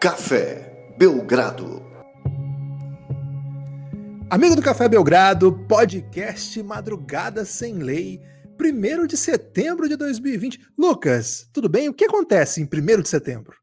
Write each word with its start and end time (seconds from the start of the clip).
Café 0.00 0.94
Belgrado. 0.96 1.82
Amigo 4.30 4.56
do 4.56 4.62
Café 4.62 4.88
Belgrado, 4.88 5.52
podcast 5.68 6.62
Madrugada 6.62 7.44
Sem 7.44 7.74
Lei, 7.74 8.18
1 8.58 9.06
de 9.06 9.18
setembro 9.18 9.86
de 9.86 9.96
2020. 9.96 10.58
Lucas, 10.78 11.50
tudo 11.52 11.68
bem? 11.68 11.90
O 11.90 11.92
que 11.92 12.06
acontece 12.06 12.62
em 12.62 12.64
1 12.64 13.02
de 13.02 13.10
setembro? 13.10 13.58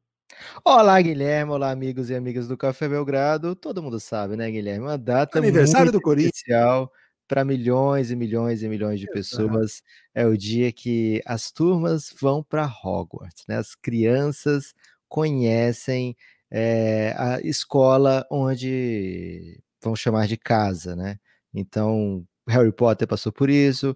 Olá, 0.64 1.02
Guilherme. 1.02 1.54
Olá, 1.54 1.72
amigos 1.72 2.12
e 2.12 2.16
amigas 2.16 2.48
do 2.48 2.56
Café 2.56 2.88
Belgrado. 2.88 3.56
Todo 3.56 3.82
mundo 3.82 4.00
sabe, 4.00 4.38
né, 4.38 4.52
Guilherme? 4.52 4.86
Uma 4.86 4.98
data 4.98 5.40
Aniversário 5.40 5.92
do 5.92 6.00
Corinthians. 6.00 6.36
especial 6.36 6.92
para 7.28 7.44
milhões 7.44 8.12
e 8.12 8.16
milhões 8.16 8.62
e 8.62 8.70
milhões 8.70 9.00
de 9.00 9.08
pessoas. 9.08 9.82
É 10.14 10.28
o 10.28 10.38
dia 10.38 10.72
que 10.72 11.20
as 11.26 11.52
turmas 11.52 12.14
vão 12.22 12.44
para 12.44 12.72
Hogwarts, 12.84 13.44
né? 13.48 13.58
As 13.58 13.74
crianças 13.74 14.76
conhecem 15.10 16.16
é, 16.52 17.14
a 17.18 17.40
escola 17.42 18.26
onde 18.32 19.60
vão 19.84 19.96
chamar 19.96 20.28
de 20.28 20.38
casa, 20.38 20.96
né? 20.96 21.20
Então, 21.54 22.26
Harry 22.48 22.72
Potter 22.72 23.08
passou 23.08 23.32
por 23.32 23.50
isso, 23.50 23.96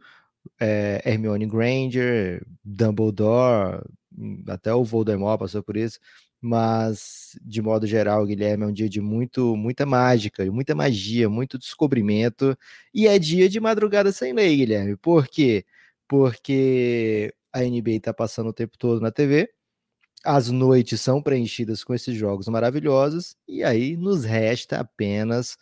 é, 0.59 1.01
Hermione 1.05 1.45
Granger, 1.47 2.45
Dumbledore, 2.63 3.83
hum, 4.17 4.43
até 4.47 4.73
o 4.73 4.83
Voldemort 4.83 5.39
passou 5.39 5.63
por 5.63 5.77
isso, 5.77 5.99
mas 6.41 7.37
de 7.43 7.61
modo 7.61 7.85
geral, 7.87 8.25
Guilherme, 8.25 8.63
é 8.63 8.67
um 8.67 8.73
dia 8.73 8.89
de 8.89 8.99
muito, 9.01 9.55
muita 9.55 9.85
mágica, 9.85 10.43
muita 10.51 10.75
magia, 10.75 11.29
muito 11.29 11.57
descobrimento, 11.57 12.57
e 12.93 13.07
é 13.07 13.19
dia 13.19 13.47
de 13.49 13.59
madrugada 13.59 14.11
sem 14.11 14.33
lei, 14.33 14.57
Guilherme. 14.57 14.97
Por 14.97 15.27
quê? 15.27 15.65
Porque 16.07 17.33
a 17.53 17.61
NBA 17.63 17.91
está 17.97 18.13
passando 18.13 18.49
o 18.49 18.53
tempo 18.53 18.77
todo 18.77 19.01
na 19.01 19.11
TV, 19.11 19.49
as 20.23 20.49
noites 20.49 21.01
são 21.01 21.21
preenchidas 21.21 21.83
com 21.83 21.93
esses 21.93 22.15
jogos 22.15 22.47
maravilhosos, 22.47 23.35
e 23.47 23.63
aí 23.63 23.97
nos 23.97 24.23
resta 24.23 24.79
apenas 24.79 25.57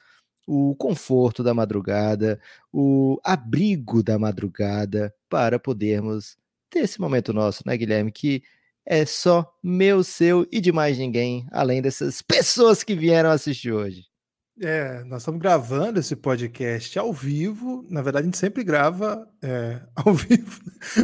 o 0.47 0.75
conforto 0.75 1.43
da 1.43 1.53
madrugada, 1.53 2.39
o 2.73 3.19
abrigo 3.23 4.01
da 4.01 4.17
madrugada, 4.17 5.13
para 5.29 5.59
podermos 5.59 6.37
ter 6.69 6.79
esse 6.79 6.99
momento 6.99 7.31
nosso, 7.31 7.63
né, 7.65 7.77
Guilherme? 7.77 8.11
Que 8.11 8.41
é 8.85 9.05
só 9.05 9.47
meu, 9.63 10.03
seu 10.03 10.47
e 10.51 10.59
de 10.59 10.71
mais 10.71 10.97
ninguém, 10.97 11.47
além 11.51 11.81
dessas 11.81 12.21
pessoas 12.21 12.83
que 12.83 12.95
vieram 12.95 13.29
assistir 13.29 13.71
hoje. 13.71 14.09
É, 14.61 15.03
nós 15.05 15.21
estamos 15.21 15.39
gravando 15.39 15.99
esse 15.99 16.15
podcast 16.17 16.99
ao 16.99 17.13
vivo. 17.13 17.85
Na 17.89 18.01
verdade, 18.01 18.23
a 18.23 18.25
gente 18.25 18.37
sempre 18.37 18.63
grava 18.63 19.25
é, 19.41 19.81
ao 19.95 20.13
vivo, 20.13 20.59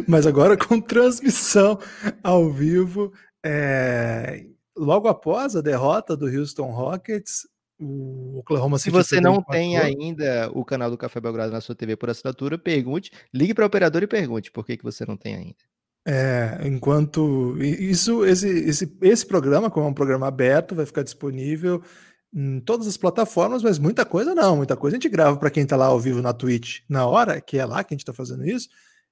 mas 0.08 0.28
agora 0.28 0.58
com 0.58 0.82
transmissão 0.82 1.80
ao 2.22 2.52
vivo. 2.52 3.14
É, 3.46 4.44
logo 4.76 5.08
após 5.08 5.56
a 5.56 5.62
derrota 5.62 6.18
do 6.18 6.26
Houston 6.26 6.72
Rockets, 6.72 7.48
o 7.80 8.40
Oklahoma 8.40 8.80
City. 8.80 8.90
Se 8.90 9.04
você 9.04 9.22
não 9.22 9.40
tem 9.40 9.78
ainda 9.78 10.50
o 10.52 10.66
canal 10.66 10.90
do 10.90 10.98
Café 10.98 11.20
Belgrado 11.20 11.52
na 11.52 11.62
sua 11.62 11.76
TV 11.76 11.96
por 11.96 12.10
assinatura, 12.10 12.58
pergunte, 12.58 13.12
ligue 13.32 13.54
para 13.54 13.64
o 13.64 13.68
operador 13.68 14.02
e 14.02 14.08
pergunte 14.08 14.52
por 14.52 14.66
que, 14.66 14.78
que 14.78 14.84
você 14.84 15.06
não 15.06 15.16
tem 15.16 15.36
ainda. 15.36 15.58
É, 16.08 16.60
enquanto 16.64 17.56
isso, 17.62 18.26
esse, 18.26 18.48
esse, 18.48 18.98
esse 19.02 19.26
programa, 19.26 19.70
como 19.70 19.86
é 19.86 19.90
um 19.90 19.94
programa 19.94 20.28
aberto, 20.28 20.76
vai 20.76 20.86
ficar 20.86 21.04
disponível 21.04 21.84
em 22.34 22.60
todas 22.60 22.86
as 22.88 22.98
plataformas, 22.98 23.64
mas 23.64 23.80
muita 23.80 24.06
coisa 24.06 24.36
não, 24.36 24.58
muita 24.58 24.76
coisa 24.76 24.98
a 24.98 25.00
gente 25.00 25.10
grava 25.10 25.38
para 25.38 25.50
quem 25.50 25.64
está 25.64 25.76
lá 25.76 25.86
ao 25.86 26.00
vivo 26.00 26.22
na 26.22 26.34
Twitch 26.34 26.82
na 26.90 27.08
hora, 27.08 27.40
que 27.40 27.58
é 27.58 27.66
lá 27.66 27.84
que 27.84 27.94
a 27.94 27.96
gente 27.96 28.02
está 28.02 28.14
fazendo 28.14 28.46
isso, 28.46 28.70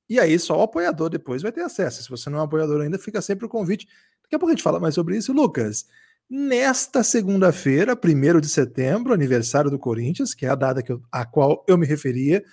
e 0.09 0.20
aí 0.20 0.38
só 0.38 0.58
o 0.58 0.62
apoiador 0.62 1.09
depois 1.09 1.42
vai 1.42 1.52
ter 1.52 1.62
acesso. 1.62 2.04
Se 2.04 2.09
você 2.09 2.30
não 2.30 2.40
é 2.40 2.44
apoiador 2.44 2.82
ainda, 2.82 3.00
fica 3.00 3.22
sempre 3.22 3.46
o 3.46 3.50
convite. 3.50 3.88
Daqui 4.24 4.36
a 4.36 4.40
pouco 4.40 4.52
a 4.52 4.56
gente 4.56 4.64
fala 4.64 4.80
mais 4.80 4.96
sobre 4.96 5.18
isso. 5.18 5.34
Lucas, 5.34 5.86
nesta 6.30 7.03
segunda-feira, 7.03 7.96
1 7.96 8.40
de 8.40 8.50
setembro, 8.50 9.14
aniversário 9.14 9.72
do 9.72 9.80
Corinthians, 9.80 10.34
que 10.34 10.46
é 10.46 10.50
a 10.50 10.56
data 10.56 10.81
que 10.81 10.91
eu, 10.91 11.02
a 11.12 11.25
qual 11.25 11.64
eu 11.68 11.78
me 11.78 11.86
referia, 11.86 12.44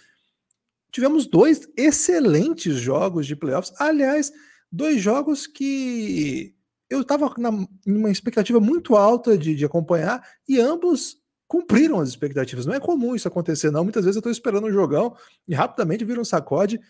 tivemos 0.91 1.27
dois 1.27 1.69
excelentes 1.77 2.77
jogos 2.77 3.27
de 3.27 3.37
playoffs. 3.37 3.73
Aliás, 3.81 4.33
dois 4.71 5.01
jogos 5.01 5.47
que 5.47 6.55
eu 6.89 7.03
estava 7.03 7.33
numa 7.87 8.11
expectativa 8.11 8.59
muito 8.59 8.97
alta 8.97 9.39
de, 9.39 9.55
de, 9.55 9.65
acompanhar 9.65 10.27
e 10.49 10.61
ambos 10.61 11.19
cumpriram 11.47 12.01
as 12.01 12.09
expectativas. 12.09 12.67
Não 12.67 12.75
é 12.75 12.81
comum 12.81 13.15
isso 13.15 13.29
acontecer, 13.29 13.71
não. 13.71 13.85
Muitas 13.85 14.05
vezes 14.05 14.17
eu 14.17 14.21
estou 14.21 14.33
esperando 14.33 14.67
um 14.67 14.73
jogão 14.73 15.17
e 15.47 15.55
rapidamente 15.55 16.05
vira 16.05 16.21
um 16.21 16.25
sacode. 16.25 16.81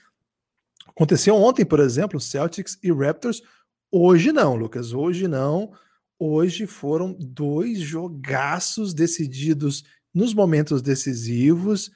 Aconteceu 0.91 1.35
ontem, 1.35 1.65
por 1.65 1.81
exemplo, 1.81 2.21
Celtics 2.21 2.79
e 2.83 2.93
Raptors. 2.93 3.43
Hoje 3.91 4.33
não, 4.33 4.55
Lucas. 4.55 4.93
Hoje 4.93 5.27
não. 5.27 5.73
Hoje 6.19 6.67
foram 6.67 7.17
dois 7.19 7.79
jogaços 7.79 8.93
decididos 8.93 9.85
nos 10.15 10.35
momentos 10.35 10.83
decisivos, 10.83 11.91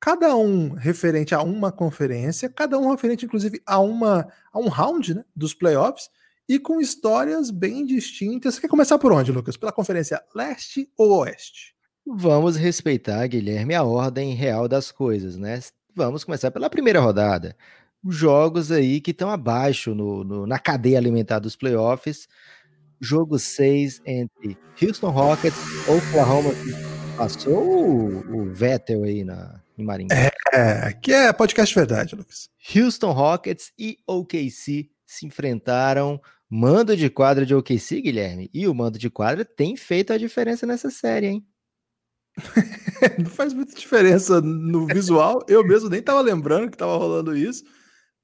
cada 0.00 0.34
um 0.36 0.72
referente 0.72 1.34
a 1.34 1.42
uma 1.42 1.72
conferência, 1.72 2.48
cada 2.48 2.78
um 2.78 2.90
referente 2.90 3.24
inclusive 3.24 3.60
a 3.66 3.80
uma 3.80 4.28
a 4.52 4.58
um 4.58 4.68
round 4.68 5.14
né, 5.14 5.24
dos 5.34 5.52
playoffs 5.52 6.08
e 6.48 6.58
com 6.58 6.80
histórias 6.80 7.50
bem 7.50 7.84
distintas. 7.84 8.54
Você 8.54 8.60
quer 8.60 8.68
começar 8.68 8.98
por 8.98 9.12
onde, 9.12 9.32
Lucas? 9.32 9.56
Pela 9.56 9.72
conferência 9.72 10.22
leste 10.34 10.90
ou 10.96 11.18
oeste? 11.18 11.74
Vamos 12.06 12.56
respeitar, 12.56 13.26
Guilherme, 13.26 13.74
a 13.74 13.82
ordem 13.82 14.32
real 14.32 14.68
das 14.68 14.92
coisas, 14.92 15.36
né? 15.36 15.60
Vamos 15.94 16.22
começar 16.22 16.52
pela 16.52 16.70
primeira 16.70 17.00
rodada. 17.00 17.56
Jogos 18.10 18.70
aí 18.70 19.00
que 19.00 19.10
estão 19.10 19.30
abaixo 19.30 19.94
no, 19.94 20.24
no, 20.24 20.46
na 20.46 20.58
cadeia 20.58 20.98
alimentar 20.98 21.38
dos 21.38 21.56
playoffs 21.56 22.28
jogo 23.00 23.38
6 23.38 24.00
entre 24.06 24.56
Houston 24.80 25.10
Rockets, 25.10 25.58
Oklahoma 25.86 26.50
Passou 27.16 27.64
o, 27.64 28.42
o 28.42 28.52
Vettel 28.52 29.02
aí 29.04 29.24
na, 29.24 29.58
em 29.78 29.84
Maringá. 29.84 30.14
É, 30.52 30.92
que 30.92 31.12
é 31.12 31.32
podcast 31.32 31.74
verdade, 31.74 32.14
Lucas. 32.14 32.50
Houston 32.74 33.10
Rockets 33.10 33.72
e 33.78 33.98
OKC 34.06 34.90
se 35.06 35.26
enfrentaram. 35.26 36.20
Mando 36.48 36.94
de 36.94 37.08
quadra 37.08 37.46
de 37.46 37.54
OKC, 37.54 38.02
Guilherme. 38.02 38.50
E 38.52 38.68
o 38.68 38.74
mando 38.74 38.98
de 38.98 39.08
quadra 39.08 39.46
tem 39.46 39.76
feito 39.76 40.12
a 40.12 40.18
diferença 40.18 40.66
nessa 40.66 40.90
série, 40.90 41.26
hein? 41.26 41.46
Não 43.18 43.30
faz 43.30 43.54
muita 43.54 43.74
diferença 43.74 44.40
no 44.42 44.86
visual. 44.86 45.42
Eu 45.48 45.64
mesmo 45.64 45.88
nem 45.88 46.02
tava 46.02 46.20
lembrando 46.20 46.70
que 46.70 46.76
tava 46.76 46.98
rolando 46.98 47.34
isso. 47.34 47.64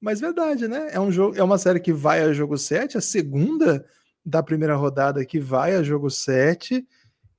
Mas 0.03 0.19
verdade, 0.19 0.67
né? 0.67 0.89
É 0.91 0.99
um 0.99 1.09
jogo, 1.09 1.37
é 1.37 1.41
uma 1.41 1.57
série 1.57 1.79
que 1.79 1.93
vai 1.93 2.21
a 2.21 2.33
jogo 2.33 2.57
7, 2.57 2.97
a 2.97 3.01
segunda 3.01 3.85
da 4.25 4.43
primeira 4.43 4.75
rodada 4.75 5.23
que 5.23 5.39
vai 5.39 5.77
a 5.77 5.81
jogo 5.81 6.09
7 6.09 6.85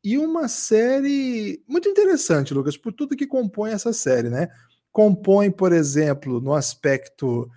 e 0.02 0.16
uma 0.16 0.48
série 0.48 1.62
muito 1.68 1.90
interessante, 1.90 2.54
Lucas, 2.54 2.74
por 2.74 2.90
tudo 2.90 3.16
que 3.16 3.26
compõe 3.26 3.72
essa 3.72 3.92
série, 3.92 4.30
né? 4.30 4.48
Compõe, 4.90 5.50
por 5.50 5.74
exemplo, 5.74 6.40
no 6.40 6.54
aspecto 6.54 7.50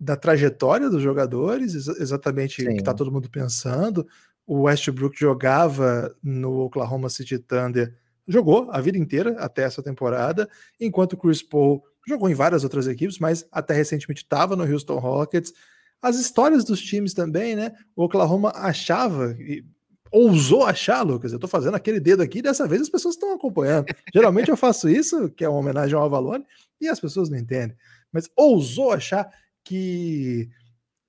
da 0.00 0.16
trajetória 0.16 0.88
dos 0.88 1.02
jogadores, 1.02 1.74
exatamente 1.74 2.62
o 2.62 2.68
que 2.68 2.78
está 2.78 2.94
todo 2.94 3.12
mundo 3.12 3.28
pensando. 3.28 4.06
O 4.46 4.62
Westbrook 4.62 5.20
jogava 5.20 6.16
no 6.22 6.60
Oklahoma 6.60 7.10
City 7.10 7.38
Thunder, 7.38 7.94
jogou 8.26 8.70
a 8.70 8.80
vida 8.80 8.96
inteira 8.96 9.36
até 9.40 9.64
essa 9.64 9.82
temporada, 9.82 10.48
enquanto 10.80 11.12
o 11.12 11.16
Chris 11.18 11.42
Paul 11.42 11.84
jogou 12.08 12.28
em 12.28 12.34
várias 12.34 12.64
outras 12.64 12.86
equipes, 12.86 13.18
mas 13.18 13.46
até 13.52 13.74
recentemente 13.74 14.22
estava 14.22 14.56
no 14.56 14.64
Houston 14.64 14.98
Rockets. 14.98 15.52
As 16.00 16.18
histórias 16.18 16.64
dos 16.64 16.80
times 16.80 17.12
também, 17.12 17.54
né? 17.56 17.72
O 17.94 18.04
Oklahoma 18.04 18.52
achava, 18.54 19.36
e 19.38 19.64
ousou 20.10 20.64
achar, 20.64 21.02
Lucas. 21.02 21.32
Eu 21.32 21.38
tô 21.38 21.48
fazendo 21.48 21.74
aquele 21.74 22.00
dedo 22.00 22.22
aqui, 22.22 22.40
dessa 22.40 22.66
vez 22.66 22.82
as 22.82 22.88
pessoas 22.88 23.14
estão 23.14 23.34
acompanhando. 23.34 23.86
Geralmente 24.14 24.48
eu 24.48 24.56
faço 24.56 24.88
isso, 24.88 25.28
que 25.30 25.44
é 25.44 25.48
uma 25.48 25.58
homenagem 25.58 25.96
ao 25.96 26.04
Avalone, 26.04 26.44
e 26.80 26.88
as 26.88 27.00
pessoas 27.00 27.28
não 27.28 27.38
entendem. 27.38 27.76
Mas 28.12 28.28
ousou 28.36 28.92
achar 28.92 29.28
que 29.64 30.48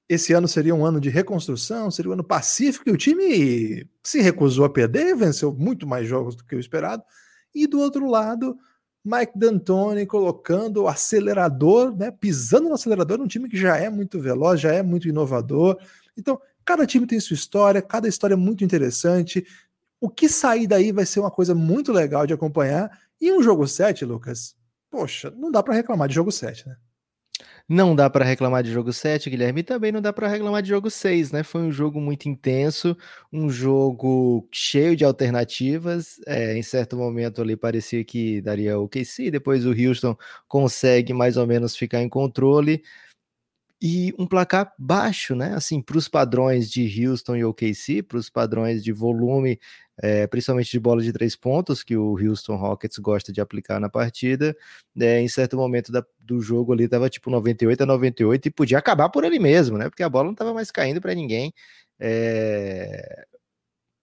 esse 0.07 0.33
ano 0.33 0.47
seria 0.47 0.73
um 0.73 0.83
ano 0.83 0.99
de 0.99 1.09
reconstrução, 1.09 1.91
seria 1.91 2.09
um 2.09 2.13
ano 2.13 2.23
pacífico, 2.23 2.89
e 2.89 2.91
o 2.91 2.97
time 2.97 3.87
se 4.03 4.21
recusou 4.21 4.65
a 4.65 4.69
perder, 4.69 5.15
venceu 5.15 5.53
muito 5.53 5.85
mais 5.85 6.07
jogos 6.07 6.35
do 6.35 6.43
que 6.43 6.55
o 6.55 6.59
esperado. 6.59 7.03
E 7.53 7.67
do 7.67 7.79
outro 7.79 8.07
lado, 8.09 8.57
Mike 9.09 9.31
D'Antoni 9.35 10.05
colocando 10.05 10.83
o 10.83 10.87
acelerador, 10.87 11.95
né, 11.95 12.11
pisando 12.11 12.69
no 12.69 12.75
acelerador 12.75 13.17
num 13.17 13.27
time 13.27 13.49
que 13.49 13.57
já 13.57 13.75
é 13.75 13.89
muito 13.89 14.19
veloz, 14.19 14.61
já 14.61 14.71
é 14.71 14.83
muito 14.83 15.07
inovador. 15.07 15.79
Então, 16.15 16.39
cada 16.63 16.85
time 16.85 17.07
tem 17.07 17.19
sua 17.19 17.33
história, 17.33 17.81
cada 17.81 18.07
história 18.07 18.35
é 18.35 18.37
muito 18.37 18.63
interessante. 18.63 19.43
O 19.99 20.09
que 20.09 20.29
sair 20.29 20.67
daí 20.67 20.91
vai 20.91 21.07
ser 21.07 21.21
uma 21.21 21.31
coisa 21.31 21.55
muito 21.55 21.91
legal 21.91 22.27
de 22.27 22.33
acompanhar. 22.33 22.91
E 23.19 23.31
um 23.31 23.41
jogo 23.41 23.67
7, 23.67 24.05
Lucas, 24.05 24.55
poxa, 24.91 25.33
não 25.35 25.49
dá 25.49 25.63
para 25.63 25.73
reclamar 25.73 26.07
de 26.07 26.13
jogo 26.13 26.31
7, 26.31 26.69
né? 26.69 26.77
Não 27.67 27.95
dá 27.95 28.09
para 28.09 28.25
reclamar 28.25 28.63
de 28.63 28.71
jogo 28.71 28.91
7, 28.91 29.29
Guilherme, 29.29 29.61
e 29.61 29.63
também 29.63 29.91
não 29.91 30.01
dá 30.01 30.11
para 30.11 30.27
reclamar 30.27 30.61
de 30.61 30.69
jogo 30.69 30.89
6, 30.89 31.31
né? 31.31 31.43
Foi 31.43 31.61
um 31.61 31.71
jogo 31.71 32.01
muito 32.01 32.27
intenso, 32.27 32.97
um 33.31 33.49
jogo 33.49 34.47
cheio 34.51 34.95
de 34.95 35.05
alternativas. 35.05 36.19
É, 36.25 36.57
em 36.57 36.63
certo 36.63 36.97
momento 36.97 37.41
ali 37.41 37.55
parecia 37.55 38.03
que 38.03 38.41
daria 38.41 38.79
o 38.79 38.87
KC, 38.89 39.29
depois 39.31 39.65
o 39.65 39.69
Houston 39.71 40.17
consegue 40.47 41.13
mais 41.13 41.37
ou 41.37 41.45
menos 41.47 41.75
ficar 41.75 42.01
em 42.01 42.09
controle. 42.09 42.83
e 43.81 44.13
um 44.19 44.27
placar 44.27 44.73
baixo, 44.77 45.35
né? 45.35 45.53
Assim, 45.55 45.81
para 45.81 45.97
os 45.97 46.07
padrões 46.09 46.69
de 46.69 47.07
Houston 47.07 47.35
e 47.37 47.45
OKC, 47.45 48.03
para 48.03 48.17
os 48.17 48.29
padrões 48.29 48.83
de 48.83 48.91
volume, 48.91 49.59
é, 50.01 50.25
principalmente 50.27 50.71
de 50.71 50.79
bola 50.79 51.01
de 51.01 51.11
três 51.11 51.35
pontos, 51.35 51.83
que 51.83 51.95
o 51.97 52.17
Houston 52.17 52.55
Rockets 52.55 52.97
gosta 52.99 53.31
de 53.31 53.41
aplicar 53.41 53.79
na 53.79 53.89
partida, 53.89 54.55
é, 54.99 55.19
em 55.21 55.27
certo 55.27 55.57
momento 55.57 55.91
da, 55.91 56.05
do 56.19 56.41
jogo 56.41 56.73
ali 56.73 56.85
estava 56.85 57.09
tipo 57.09 57.29
98 57.29 57.83
a 57.83 57.85
98 57.85 58.47
e 58.47 58.51
podia 58.51 58.77
acabar 58.77 59.09
por 59.09 59.25
ali 59.25 59.39
mesmo, 59.39 59.77
né? 59.77 59.89
Porque 59.89 60.03
a 60.03 60.09
bola 60.09 60.25
não 60.25 60.31
estava 60.31 60.53
mais 60.53 60.71
caindo 60.71 61.01
para 61.01 61.13
ninguém. 61.13 61.53
É... 61.99 63.25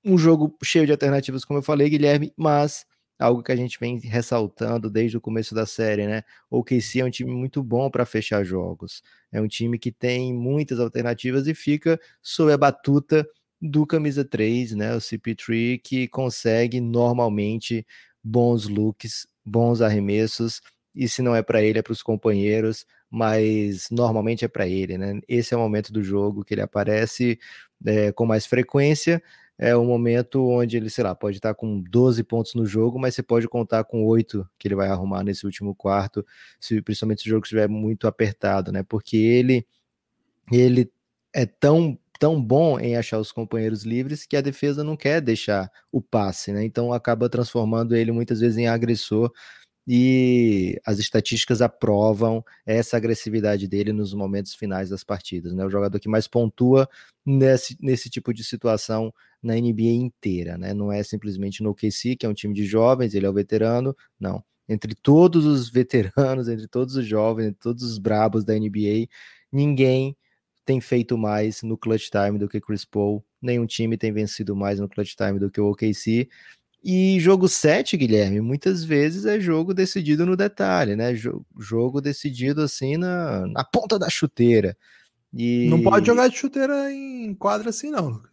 Um 0.05 0.17
jogo 0.19 0.57
cheio 0.63 0.87
de 0.87 0.93
alternativas, 0.93 1.45
como 1.45 1.59
eu 1.59 1.63
falei, 1.63 1.89
Guilherme, 1.91 2.33
mas 2.37 2.87
algo 3.19 3.43
que 3.43 3.51
a 3.53 3.57
gente 3.57 3.79
vem 3.81 3.99
ressaltando 3.99 4.91
desde 4.91 5.17
o 5.17 5.21
começo 5.21 5.55
da 5.55 5.67
série, 5.67 6.07
né? 6.07 6.23
O 6.51 6.63
KC 6.63 7.01
é 7.01 7.05
um 7.05 7.11
time 7.11 7.33
muito 7.33 7.63
bom 7.63 7.91
para 7.91 8.05
fechar 8.05 8.45
jogos. 8.45 9.03
É 9.33 9.41
um 9.41 9.49
time 9.49 9.79
que 9.79 9.91
tem 9.91 10.33
muitas 10.35 10.79
alternativas 10.79 11.47
e 11.47 11.55
fica 11.55 11.99
sob 12.23 12.53
a 12.53 12.59
batuta 12.59 13.27
do 13.61 13.87
camisa 13.87 14.25
3, 14.25 14.73
né? 14.73 14.95
O 14.95 14.99
CP3 14.99 15.81
que 15.83 16.09
consegue 16.09 16.81
normalmente 16.81 17.87
bons 18.23 18.69
looks, 18.69 19.27
bons 19.45 19.81
arremessos, 19.81 20.61
e 20.95 21.09
se 21.09 21.23
não 21.23 21.35
é 21.35 21.43
para 21.43 21.63
ele 21.63 21.79
é 21.79 21.83
para 21.83 21.93
os 21.93 22.03
companheiros, 22.03 22.87
mas 23.11 23.89
normalmente 23.91 24.45
é 24.45 24.49
para 24.49 24.67
ele, 24.67 24.99
né? 24.99 25.21
Esse 25.29 25.55
é 25.55 25.57
o 25.57 25.61
momento 25.61 25.93
do 25.93 26.03
jogo 26.03 26.45
que 26.45 26.55
ele 26.55 26.63
aparece 26.63 27.39
é, 27.85 28.13
com 28.13 28.27
mais 28.27 28.47
frequência 28.47 29.23
é 29.59 29.77
um 29.77 29.87
momento 29.87 30.47
onde 30.49 30.77
ele, 30.77 30.91
sei 30.91 31.03
lá, 31.03 31.15
pode 31.15 31.39
estar 31.39 31.55
com 31.55 31.81
12 31.81 32.23
pontos 32.25 32.55
no 32.55 32.67
jogo, 32.67 32.99
mas 32.99 33.15
você 33.15 33.23
pode 33.23 33.49
contar 33.49 33.85
com 33.85 34.05
8 34.05 34.47
que 34.59 34.69
ele 34.69 34.75
vai 34.75 34.89
arrumar 34.89 35.25
nesse 35.25 35.47
último 35.47 35.75
quarto, 35.75 36.25
se, 36.61 36.83
principalmente 36.83 37.23
se 37.23 37.29
o 37.29 37.31
jogo 37.31 37.45
estiver 37.45 37.69
muito 37.69 38.07
apertado, 38.07 38.71
né? 38.71 38.83
Porque 38.83 39.17
ele, 39.17 39.67
ele 40.53 40.91
é 41.35 41.47
tão 41.47 41.99
tão 42.19 42.43
bom 42.43 42.79
em 42.79 42.97
achar 42.97 43.19
os 43.19 43.33
companheiros 43.33 43.85
livres 43.85 44.27
que 44.27 44.37
a 44.37 44.41
defesa 44.41 44.83
não 44.85 44.97
quer 44.97 45.21
deixar 45.21 45.71
o 45.93 46.01
passe, 46.03 46.53
né? 46.53 46.65
Então 46.65 46.93
acaba 46.93 47.29
transformando 47.29 47.95
ele 47.95 48.13
muitas 48.13 48.41
vezes 48.41 48.59
em 48.59 48.69
agressor 48.69 49.31
e 49.89 50.81
as 50.85 50.99
estatísticas 50.99 51.63
aprovam 51.63 52.45
essa 52.67 52.97
agressividade 52.97 53.69
dele 53.69 53.93
nos 53.93 54.13
momentos 54.13 54.55
finais 54.55 54.91
das 54.91 55.05
partidas, 55.05 55.55
né? 55.55 55.65
O 55.65 55.71
jogador 55.71 56.01
que 56.01 56.09
mais 56.09 56.27
pontua 56.27 56.89
nesse, 57.25 57.77
nesse 57.81 58.11
tipo 58.11 58.35
de 58.35 58.43
situação 58.43 59.13
na 59.43 59.55
NBA 59.55 59.93
inteira, 59.95 60.59
né? 60.59 60.75
Não 60.75 60.91
é 60.91 61.03
simplesmente 61.05 61.63
no 61.63 61.71
OKC, 61.71 62.17
que 62.17 62.27
é 62.27 62.29
um 62.29 62.35
time 62.35 62.53
de 62.53 62.65
jovens, 62.67 63.15
ele 63.15 63.27
é 63.27 63.31
o 63.31 63.33
veterano, 63.35 63.97
não. 64.19 64.43
Entre 64.69 64.95
todos 64.97 65.47
os 65.47 65.71
veteranos, 65.71 66.49
entre 66.49 66.67
todos 66.67 66.97
os 66.97 67.07
jovens, 67.07 67.47
entre 67.49 67.61
todos 67.61 67.85
os 67.85 67.99
brabos 67.99 68.45
da 68.45 68.55
NBA, 68.55 69.07
ninguém 69.53 70.17
tem 70.67 70.81
feito 70.81 71.17
mais 71.17 71.63
no 71.63 71.79
clutch 71.79 72.11
time 72.11 72.39
do 72.39 72.49
que 72.49 72.61
Chris 72.61 72.85
Paul, 72.85 73.25
nenhum 73.41 73.65
time 73.65 73.97
tem 73.97 74.13
vencido 74.13 74.55
mais 74.55 74.81
no 74.81 74.89
clutch 74.89 75.15
time 75.15 75.39
do 75.39 75.51
que 75.51 75.61
o 75.61 75.71
OKC, 75.71 76.29
e 76.85 77.19
jogo 77.19 77.49
7, 77.49 77.97
Guilherme, 77.97 78.41
muitas 78.41 78.85
vezes 78.85 79.25
é 79.25 79.41
jogo 79.41 79.73
decidido 79.73 80.27
no 80.27 80.37
detalhe, 80.37 80.95
né? 80.95 81.13
Jogo 81.59 82.01
decidido 82.01 82.63
assim 82.63 82.97
na, 82.97 83.47
na 83.47 83.65
ponta 83.65 83.99
da 83.99 84.09
chuteira. 84.09 84.77
E... 85.33 85.69
Não 85.69 85.83
pode 85.83 86.07
jogar 86.07 86.29
de 86.29 86.37
chuteira 86.37 86.93
em 86.93 87.35
quadra 87.35 87.71
assim, 87.71 87.91
não, 87.91 88.09
Lucas. 88.09 88.31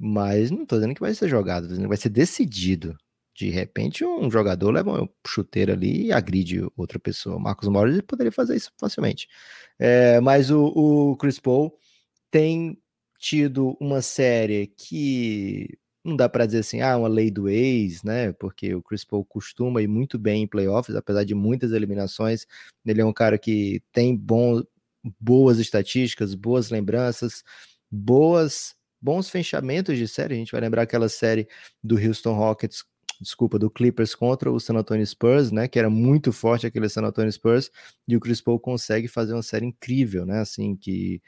Mas 0.00 0.50
não 0.50 0.66
tô 0.66 0.76
dizendo 0.76 0.94
que 0.94 1.00
vai 1.00 1.14
ser 1.14 1.28
jogado, 1.28 1.62
tô 1.62 1.68
dizendo 1.68 1.84
que 1.84 1.88
vai 1.88 1.96
ser 1.96 2.08
decidido. 2.08 2.96
De 3.34 3.48
repente, 3.50 4.04
um 4.04 4.30
jogador 4.30 4.70
leva 4.70 4.90
uma 4.90 5.10
chuteira 5.26 5.72
ali 5.72 6.06
e 6.06 6.12
agride 6.12 6.60
outra 6.76 6.98
pessoa. 6.98 7.38
Marcos 7.38 7.68
Morris 7.68 8.00
poderia 8.02 8.32
fazer 8.32 8.56
isso 8.56 8.70
facilmente. 8.78 9.26
É, 9.78 10.20
mas 10.20 10.50
o, 10.50 10.66
o 10.66 11.16
Chris 11.16 11.40
Paul 11.40 11.74
tem 12.30 12.78
tido 13.18 13.76
uma 13.80 14.02
série 14.02 14.66
que 14.66 15.78
não 16.04 16.16
dá 16.16 16.28
para 16.28 16.46
dizer 16.46 16.58
assim, 16.60 16.80
ah, 16.80 16.96
uma 16.98 17.08
lei 17.08 17.30
do 17.30 17.48
ex, 17.48 18.02
né? 18.02 18.32
Porque 18.32 18.74
o 18.74 18.82
Chris 18.82 19.04
Paul 19.04 19.24
costuma 19.24 19.80
ir 19.80 19.86
muito 19.86 20.18
bem 20.18 20.42
em 20.42 20.46
playoffs, 20.48 20.94
apesar 20.96 21.24
de 21.24 21.34
muitas 21.34 21.72
eliminações. 21.72 22.46
Ele 22.84 23.00
é 23.00 23.04
um 23.04 23.12
cara 23.12 23.38
que 23.38 23.82
tem 23.92 24.16
bom, 24.16 24.62
boas 25.20 25.58
estatísticas, 25.58 26.34
boas 26.34 26.70
lembranças, 26.70 27.44
boas 27.90 28.74
bons 29.00 29.28
fechamentos 29.30 29.98
de 29.98 30.06
série. 30.08 30.34
A 30.34 30.38
gente 30.38 30.52
vai 30.52 30.60
lembrar 30.60 30.82
aquela 30.82 31.08
série 31.08 31.48
do 31.82 31.96
Houston 31.96 32.34
Rockets, 32.34 32.84
desculpa, 33.22 33.58
do 33.58 33.70
Clippers 33.70 34.14
contra 34.14 34.50
o 34.50 34.60
San 34.60 34.74
Antonio 34.74 35.06
Spurs, 35.06 35.50
né? 35.50 35.68
Que 35.68 35.78
era 35.78 35.88
muito 35.88 36.32
forte 36.32 36.66
aquele 36.66 36.88
San 36.88 37.02
Antonio 37.02 37.32
Spurs, 37.32 37.70
e 38.06 38.16
o 38.16 38.20
Chris 38.20 38.40
Paul 38.40 38.60
consegue 38.60 39.08
fazer 39.08 39.32
uma 39.32 39.42
série 39.42 39.66
incrível, 39.66 40.26
né? 40.26 40.40
Assim, 40.40 40.76
que 40.76 41.22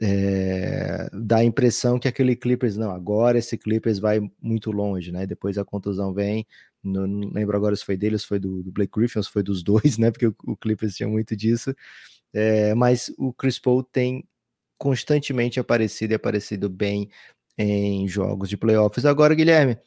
é, 0.00 1.08
dá 1.12 1.38
a 1.38 1.44
impressão 1.44 1.98
que 1.98 2.08
aquele 2.08 2.34
Clippers, 2.34 2.76
não, 2.76 2.90
agora 2.90 3.38
esse 3.38 3.56
Clippers 3.56 3.98
vai 3.98 4.20
muito 4.40 4.70
longe, 4.72 5.12
né? 5.12 5.26
Depois 5.26 5.58
a 5.58 5.64
contusão 5.64 6.12
vem, 6.12 6.46
não, 6.82 7.06
não 7.06 7.30
lembro 7.30 7.56
agora 7.56 7.76
se 7.76 7.84
foi 7.84 7.96
dele, 7.96 8.18
se 8.18 8.26
foi 8.26 8.38
do, 8.38 8.62
do, 8.62 8.72
Blake 8.72 8.92
Griffin, 8.94 9.22
se 9.22 9.30
foi 9.30 9.42
dos 9.42 9.62
dois, 9.62 9.98
né? 9.98 10.10
Porque 10.10 10.26
o, 10.26 10.34
o 10.46 10.56
Clippers 10.56 10.96
tinha 10.96 11.08
muito 11.08 11.36
disso. 11.36 11.74
É, 12.34 12.74
mas 12.74 13.12
o 13.18 13.32
Chris 13.32 13.58
Paul 13.58 13.82
tem 13.82 14.24
constantemente 14.78 15.58
aparecido 15.60 16.12
e 16.12 16.16
aparecido 16.16 16.68
bem 16.68 17.10
em 17.58 18.06
jogos 18.08 18.48
de 18.48 18.56
playoffs. 18.56 19.04
Agora, 19.06 19.34
Guilherme, 19.34 19.78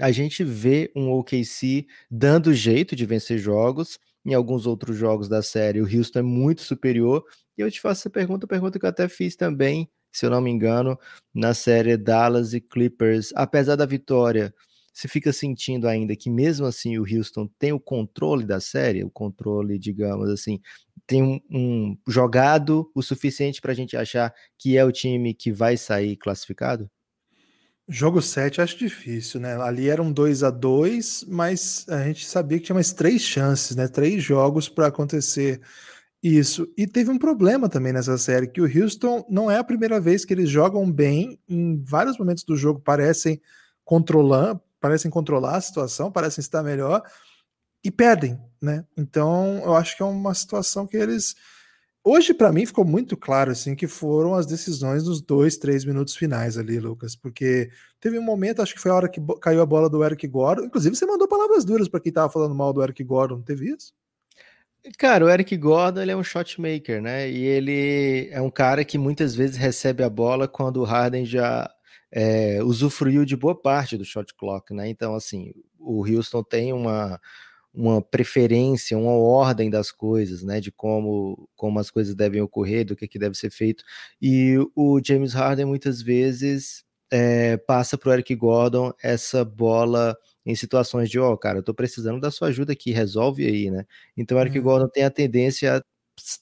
a 0.00 0.10
gente 0.10 0.42
vê 0.44 0.90
um 0.96 1.10
OKC 1.12 1.86
dando 2.10 2.52
jeito 2.52 2.96
de 2.96 3.06
vencer 3.06 3.38
jogos. 3.38 3.98
Em 4.24 4.34
alguns 4.34 4.66
outros 4.66 4.96
jogos 4.96 5.28
da 5.28 5.42
série, 5.42 5.80
o 5.80 5.84
Houston 5.84 6.18
é 6.18 6.22
muito 6.22 6.60
superior, 6.60 7.24
e 7.56 7.62
eu 7.62 7.70
te 7.70 7.80
faço 7.80 8.02
essa 8.02 8.10
pergunta, 8.10 8.46
pergunta 8.46 8.78
que 8.78 8.84
eu 8.84 8.90
até 8.90 9.08
fiz 9.08 9.34
também, 9.34 9.88
se 10.12 10.26
eu 10.26 10.30
não 10.30 10.42
me 10.42 10.50
engano, 10.50 10.98
na 11.34 11.54
série 11.54 11.96
Dallas 11.96 12.52
e 12.52 12.60
Clippers. 12.60 13.32
Apesar 13.34 13.76
da 13.76 13.86
vitória, 13.86 14.54
você 14.92 15.08
fica 15.08 15.32
sentindo 15.32 15.88
ainda 15.88 16.14
que 16.16 16.28
mesmo 16.28 16.66
assim 16.66 16.98
o 16.98 17.02
Houston 17.02 17.48
tem 17.58 17.72
o 17.72 17.80
controle 17.80 18.44
da 18.44 18.60
série, 18.60 19.04
o 19.04 19.10
controle, 19.10 19.78
digamos 19.78 20.28
assim, 20.28 20.60
tem 21.06 21.22
um, 21.22 21.40
um 21.50 21.96
jogado 22.06 22.90
o 22.94 23.02
suficiente 23.02 23.60
para 23.60 23.72
a 23.72 23.74
gente 23.74 23.96
achar 23.96 24.34
que 24.58 24.76
é 24.76 24.84
o 24.84 24.92
time 24.92 25.34
que 25.34 25.50
vai 25.52 25.76
sair 25.76 26.16
classificado? 26.16 26.90
Jogo 27.92 28.22
7 28.22 28.60
acho 28.60 28.78
difícil, 28.78 29.40
né? 29.40 29.60
Ali 29.60 29.88
era 29.88 30.00
um 30.00 30.12
2 30.12 30.44
a 30.44 30.50
2 30.50 31.24
mas 31.26 31.84
a 31.88 32.04
gente 32.04 32.24
sabia 32.24 32.58
que 32.58 32.66
tinha 32.66 32.74
mais 32.74 32.92
três 32.92 33.20
chances, 33.20 33.74
né? 33.74 33.88
Três 33.88 34.22
jogos 34.22 34.68
para 34.68 34.86
acontecer 34.86 35.60
isso. 36.22 36.72
E 36.76 36.86
teve 36.86 37.10
um 37.10 37.18
problema 37.18 37.68
também 37.68 37.92
nessa 37.92 38.16
série, 38.16 38.46
que 38.46 38.60
o 38.60 38.64
Houston 38.64 39.26
não 39.28 39.50
é 39.50 39.58
a 39.58 39.64
primeira 39.64 40.00
vez 40.00 40.24
que 40.24 40.32
eles 40.32 40.48
jogam 40.48 40.90
bem, 40.90 41.36
em 41.48 41.82
vários 41.82 42.16
momentos 42.16 42.44
do 42.44 42.56
jogo 42.56 42.78
parecem 42.78 43.40
controlar, 43.84 44.60
parecem 44.80 45.10
controlar 45.10 45.56
a 45.56 45.60
situação, 45.60 46.12
parecem 46.12 46.42
estar 46.42 46.62
melhor 46.62 47.02
e 47.82 47.90
perdem, 47.90 48.38
né? 48.62 48.84
Então, 48.96 49.62
eu 49.64 49.74
acho 49.74 49.96
que 49.96 50.02
é 50.02 50.06
uma 50.06 50.34
situação 50.34 50.86
que 50.86 50.96
eles 50.96 51.34
Hoje, 52.02 52.32
para 52.32 52.50
mim, 52.50 52.64
ficou 52.64 52.84
muito 52.84 53.14
claro 53.14 53.50
assim 53.50 53.74
que 53.74 53.86
foram 53.86 54.34
as 54.34 54.46
decisões 54.46 55.04
dos 55.04 55.20
dois, 55.20 55.58
três 55.58 55.84
minutos 55.84 56.16
finais 56.16 56.56
ali, 56.56 56.80
Lucas, 56.80 57.14
porque 57.14 57.70
teve 58.00 58.18
um 58.18 58.22
momento, 58.22 58.62
acho 58.62 58.74
que 58.74 58.80
foi 58.80 58.90
a 58.90 58.94
hora 58.94 59.08
que 59.08 59.20
caiu 59.40 59.60
a 59.60 59.66
bola 59.66 59.88
do 59.88 60.02
Eric 60.02 60.26
Gordon. 60.26 60.64
Inclusive, 60.64 60.96
você 60.96 61.04
mandou 61.04 61.28
palavras 61.28 61.62
duras 61.62 61.88
para 61.88 62.00
quem 62.00 62.10
tava 62.10 62.32
falando 62.32 62.54
mal 62.54 62.72
do 62.72 62.82
Eric 62.82 63.04
Gordon, 63.04 63.42
teve 63.42 63.70
isso? 63.70 63.92
Cara, 64.98 65.26
o 65.26 65.28
Eric 65.28 65.54
Gordon 65.58 66.00
ele 66.00 66.10
é 66.12 66.16
um 66.16 66.24
shot 66.24 66.58
maker, 66.58 67.02
né? 67.02 67.30
E 67.30 67.44
ele 67.44 68.30
é 68.30 68.40
um 68.40 68.50
cara 68.50 68.82
que 68.82 68.96
muitas 68.96 69.34
vezes 69.34 69.58
recebe 69.58 70.02
a 70.02 70.08
bola 70.08 70.48
quando 70.48 70.78
o 70.78 70.84
Harden 70.84 71.26
já 71.26 71.70
é, 72.10 72.62
usufruiu 72.62 73.26
de 73.26 73.36
boa 73.36 73.54
parte 73.54 73.98
do 73.98 74.06
shot 74.06 74.34
clock, 74.34 74.72
né? 74.72 74.88
Então, 74.88 75.14
assim, 75.14 75.52
o 75.78 76.06
Houston 76.06 76.42
tem 76.42 76.72
uma, 76.72 77.20
uma 77.72 78.02
preferência, 78.02 78.98
uma 78.98 79.12
ordem 79.12 79.70
das 79.70 79.92
coisas, 79.92 80.42
né? 80.42 80.60
De 80.60 80.72
como, 80.72 81.48
como 81.56 81.78
as 81.78 81.90
coisas 81.90 82.14
devem 82.14 82.40
ocorrer, 82.40 82.84
do 82.84 82.96
que, 82.96 83.08
que 83.08 83.18
deve 83.18 83.36
ser 83.36 83.50
feito. 83.50 83.84
E 84.20 84.56
o 84.74 85.00
James 85.04 85.32
Harden 85.32 85.66
muitas 85.66 86.02
vezes 86.02 86.84
é, 87.10 87.56
passa 87.56 87.98
para 87.98 88.10
o 88.10 88.12
Eric 88.12 88.34
Gordon 88.34 88.92
essa 89.02 89.44
bola 89.44 90.16
em 90.46 90.54
situações 90.54 91.10
de, 91.10 91.18
ó, 91.18 91.32
oh, 91.32 91.38
cara, 91.38 91.58
eu 91.58 91.62
tô 91.62 91.74
precisando 91.74 92.20
da 92.20 92.30
sua 92.30 92.48
ajuda 92.48 92.72
aqui, 92.72 92.92
resolve 92.92 93.46
aí, 93.46 93.70
né? 93.70 93.84
Então 94.16 94.38
o 94.38 94.40
Eric 94.40 94.58
uhum. 94.58 94.64
Gordon 94.64 94.88
tem 94.88 95.04
a 95.04 95.10
tendência 95.10 95.76
a 95.76 95.82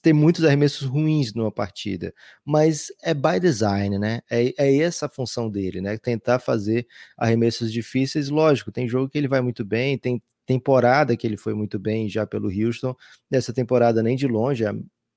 ter 0.01 0.13
muitos 0.13 0.43
arremessos 0.43 0.85
ruins 0.87 1.33
numa 1.33 1.51
partida, 1.51 2.13
mas 2.45 2.87
é 3.03 3.13
by 3.13 3.39
design, 3.39 3.97
né? 3.97 4.21
É, 4.29 4.53
é 4.57 4.77
essa 4.77 5.05
a 5.05 5.09
função 5.09 5.49
dele, 5.49 5.81
né? 5.81 5.97
Tentar 5.97 6.39
fazer 6.39 6.87
arremessos 7.17 7.71
difíceis, 7.71 8.29
lógico, 8.29 8.71
tem 8.71 8.87
jogo 8.87 9.09
que 9.09 9.17
ele 9.17 9.27
vai 9.27 9.41
muito 9.41 9.63
bem, 9.65 9.97
tem 9.97 10.21
temporada 10.49 11.15
que 11.15 11.27
ele 11.27 11.37
foi 11.37 11.53
muito 11.53 11.77
bem 11.77 12.09
já 12.09 12.25
pelo 12.25 12.49
Houston, 12.49 12.95
dessa 13.29 13.53
temporada 13.53 14.01
nem 14.01 14.15
de 14.15 14.27
longe, 14.27 14.65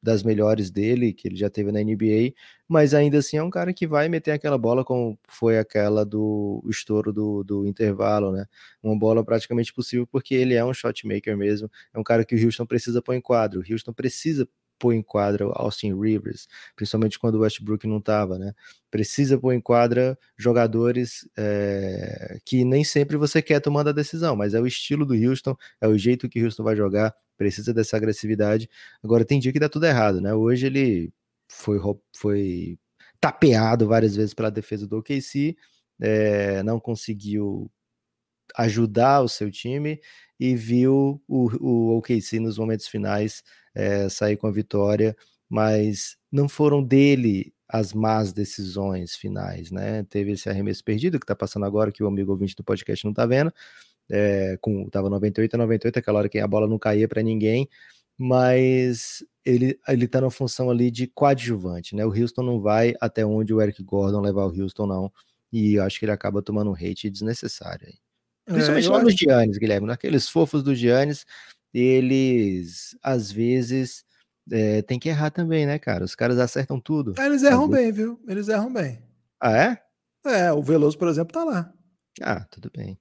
das 0.02 0.22
melhores 0.22 0.70
dele, 0.70 1.14
que 1.14 1.26
ele 1.26 1.36
já 1.36 1.48
teve 1.48 1.72
na 1.72 1.80
NBA, 1.80 2.34
mas 2.68 2.92
ainda 2.92 3.18
assim 3.18 3.38
é 3.38 3.42
um 3.42 3.48
cara 3.48 3.72
que 3.72 3.86
vai 3.86 4.10
meter 4.10 4.32
aquela 4.32 4.58
bola 4.58 4.84
como 4.84 5.18
foi 5.26 5.58
aquela 5.58 6.04
do 6.04 6.62
estouro 6.68 7.12
do, 7.14 7.42
do 7.44 7.66
intervalo, 7.66 8.30
né? 8.32 8.44
Uma 8.82 8.98
bola 8.98 9.24
praticamente 9.24 9.72
possível, 9.72 10.06
porque 10.06 10.34
ele 10.34 10.54
é 10.54 10.62
um 10.62 10.74
shot 10.74 11.06
maker 11.06 11.34
mesmo, 11.34 11.70
é 11.94 11.98
um 11.98 12.02
cara 12.02 12.26
que 12.26 12.34
o 12.34 12.44
Houston 12.44 12.66
precisa 12.66 13.00
pôr 13.00 13.14
em 13.14 13.20
quadro, 13.20 13.60
o 13.60 13.72
Houston 13.72 13.92
precisa 13.94 14.46
pôr 14.82 14.94
em 14.94 15.02
quadra 15.02 15.44
Austin 15.54 15.94
Rivers, 15.94 16.48
principalmente 16.74 17.16
quando 17.16 17.36
o 17.36 17.42
Westbrook 17.42 17.86
não 17.86 17.98
estava, 17.98 18.36
né? 18.36 18.52
Precisa 18.90 19.38
pôr 19.38 19.52
em 19.52 19.60
quadra 19.60 20.18
jogadores 20.36 21.24
é, 21.38 22.40
que 22.44 22.64
nem 22.64 22.82
sempre 22.82 23.16
você 23.16 23.40
quer 23.40 23.60
tomando 23.60 23.90
a 23.90 23.92
decisão, 23.92 24.34
mas 24.34 24.54
é 24.54 24.60
o 24.60 24.66
estilo 24.66 25.06
do 25.06 25.14
Houston, 25.14 25.56
é 25.80 25.86
o 25.86 25.96
jeito 25.96 26.28
que 26.28 26.42
o 26.42 26.44
Houston 26.44 26.64
vai 26.64 26.74
jogar, 26.74 27.14
precisa 27.36 27.72
dessa 27.72 27.96
agressividade. 27.96 28.68
Agora 29.04 29.24
tem 29.24 29.38
dia 29.38 29.52
que 29.52 29.60
dá 29.60 29.68
tudo 29.68 29.86
errado, 29.86 30.20
né? 30.20 30.34
Hoje 30.34 30.66
ele 30.66 31.12
foi, 31.48 31.78
foi 32.12 32.76
tapeado 33.20 33.86
várias 33.86 34.16
vezes 34.16 34.34
pela 34.34 34.50
defesa 34.50 34.84
do 34.84 34.98
OKC, 34.98 35.56
é, 36.00 36.60
não 36.64 36.80
conseguiu 36.80 37.70
ajudar 38.56 39.20
o 39.22 39.28
seu 39.28 39.48
time 39.48 40.00
e 40.40 40.56
viu 40.56 41.22
o, 41.28 41.48
o 41.64 41.98
OKC 41.98 42.40
nos 42.40 42.58
momentos 42.58 42.88
finais 42.88 43.44
é, 43.74 44.08
sair 44.08 44.36
com 44.36 44.46
a 44.46 44.50
vitória, 44.50 45.16
mas 45.48 46.16
não 46.30 46.48
foram 46.48 46.82
dele 46.82 47.52
as 47.68 47.92
más 47.94 48.32
decisões 48.32 49.16
finais, 49.16 49.70
né? 49.70 50.04
Teve 50.04 50.32
esse 50.32 50.48
arremesso 50.48 50.84
perdido 50.84 51.18
que 51.18 51.26
tá 51.26 51.34
passando 51.34 51.64
agora, 51.64 51.90
que 51.90 52.02
o 52.02 52.06
amigo 52.06 52.32
ouvinte 52.32 52.54
do 52.54 52.62
podcast 52.62 53.04
não 53.04 53.14
tá 53.14 53.24
vendo, 53.24 53.52
é, 54.10 54.58
com, 54.60 54.88
tava 54.90 55.08
98 55.08 55.54
a 55.54 55.58
98, 55.58 55.98
aquela 55.98 56.18
hora 56.18 56.28
que 56.28 56.38
a 56.38 56.46
bola 56.46 56.68
não 56.68 56.78
caía 56.78 57.08
para 57.08 57.22
ninguém, 57.22 57.68
mas 58.18 59.24
ele, 59.44 59.78
ele 59.88 60.06
tá 60.06 60.20
na 60.20 60.30
função 60.30 60.70
ali 60.70 60.90
de 60.90 61.06
coadjuvante, 61.06 61.96
né? 61.96 62.04
O 62.04 62.10
Houston 62.10 62.42
não 62.42 62.60
vai 62.60 62.94
até 63.00 63.24
onde 63.24 63.54
o 63.54 63.60
Eric 63.60 63.82
Gordon 63.82 64.20
levar 64.20 64.44
o 64.44 64.62
Houston, 64.62 64.86
não, 64.86 65.12
e 65.50 65.74
eu 65.74 65.82
acho 65.82 65.98
que 65.98 66.04
ele 66.04 66.12
acaba 66.12 66.42
tomando 66.42 66.70
um 66.70 66.74
hate 66.74 67.08
desnecessário 67.08 67.86
aí. 67.88 67.94
É, 68.46 68.52
Principalmente 68.52 68.86
é, 68.86 68.90
lá 68.90 69.02
nos 69.02 69.14
Giannis, 69.14 69.58
Guilherme, 69.58 69.86
naqueles 69.86 70.28
fofos 70.28 70.62
do 70.62 70.74
Giannis, 70.74 71.24
eles 71.72 72.96
às 73.02 73.30
vezes 73.30 74.04
é, 74.50 74.82
tem 74.82 74.98
que 74.98 75.08
errar 75.08 75.30
também, 75.30 75.66
né, 75.66 75.78
cara? 75.78 76.04
Os 76.04 76.14
caras 76.14 76.38
acertam 76.38 76.80
tudo. 76.80 77.14
É, 77.18 77.26
eles 77.26 77.42
erram 77.42 77.68
bem, 77.68 77.92
viu? 77.92 78.20
Eles 78.26 78.48
erram 78.48 78.72
bem. 78.72 79.02
Ah, 79.40 79.56
é? 79.56 79.82
É, 80.24 80.52
o 80.52 80.62
Veloso, 80.62 80.98
por 80.98 81.08
exemplo, 81.08 81.32
tá 81.32 81.44
lá. 81.44 81.72
Ah, 82.20 82.46
tudo 82.50 82.70
bem. 82.74 82.98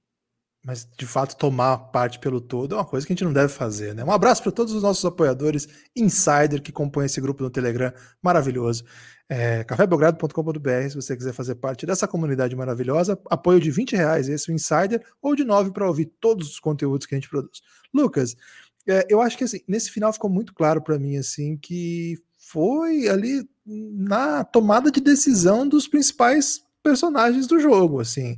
Mas, 0.64 0.88
de 0.96 1.06
fato, 1.06 1.36
tomar 1.36 1.76
parte 1.76 2.20
pelo 2.20 2.40
todo 2.40 2.74
é 2.74 2.78
uma 2.78 2.84
coisa 2.84 3.04
que 3.04 3.12
a 3.12 3.14
gente 3.14 3.24
não 3.24 3.32
deve 3.32 3.52
fazer, 3.52 3.94
né? 3.96 4.04
Um 4.04 4.12
abraço 4.12 4.44
para 4.44 4.52
todos 4.52 4.72
os 4.72 4.82
nossos 4.82 5.04
apoiadores, 5.04 5.68
insider, 5.96 6.62
que 6.62 6.70
compõem 6.70 7.06
esse 7.06 7.20
grupo 7.20 7.42
no 7.42 7.50
Telegram 7.50 7.92
maravilhoso. 8.22 8.84
É, 9.28 9.64
cafébelgrado.com.br, 9.64 10.88
se 10.88 10.94
você 10.94 11.16
quiser 11.16 11.32
fazer 11.32 11.56
parte 11.56 11.84
dessa 11.84 12.06
comunidade 12.06 12.54
maravilhosa, 12.54 13.18
apoio 13.28 13.58
de 13.58 13.72
20 13.72 13.96
reais, 13.96 14.28
esse 14.28 14.50
o 14.50 14.54
Insider, 14.54 15.02
ou 15.20 15.34
de 15.34 15.42
9 15.42 15.72
para 15.72 15.88
ouvir 15.88 16.12
todos 16.20 16.50
os 16.50 16.60
conteúdos 16.60 17.06
que 17.06 17.14
a 17.14 17.18
gente 17.18 17.28
produz. 17.28 17.60
Lucas, 17.92 18.36
é, 18.86 19.06
eu 19.08 19.20
acho 19.20 19.36
que 19.36 19.44
assim, 19.44 19.60
nesse 19.66 19.90
final 19.90 20.12
ficou 20.12 20.30
muito 20.30 20.54
claro 20.54 20.82
para 20.82 20.98
mim 20.98 21.16
assim 21.16 21.56
que 21.56 22.20
foi 22.36 23.08
ali 23.08 23.48
na 23.64 24.44
tomada 24.44 24.90
de 24.90 25.00
decisão 25.00 25.66
dos 25.66 25.88
principais 25.88 26.60
personagens 26.82 27.46
do 27.46 27.58
jogo, 27.58 28.00
assim, 28.00 28.36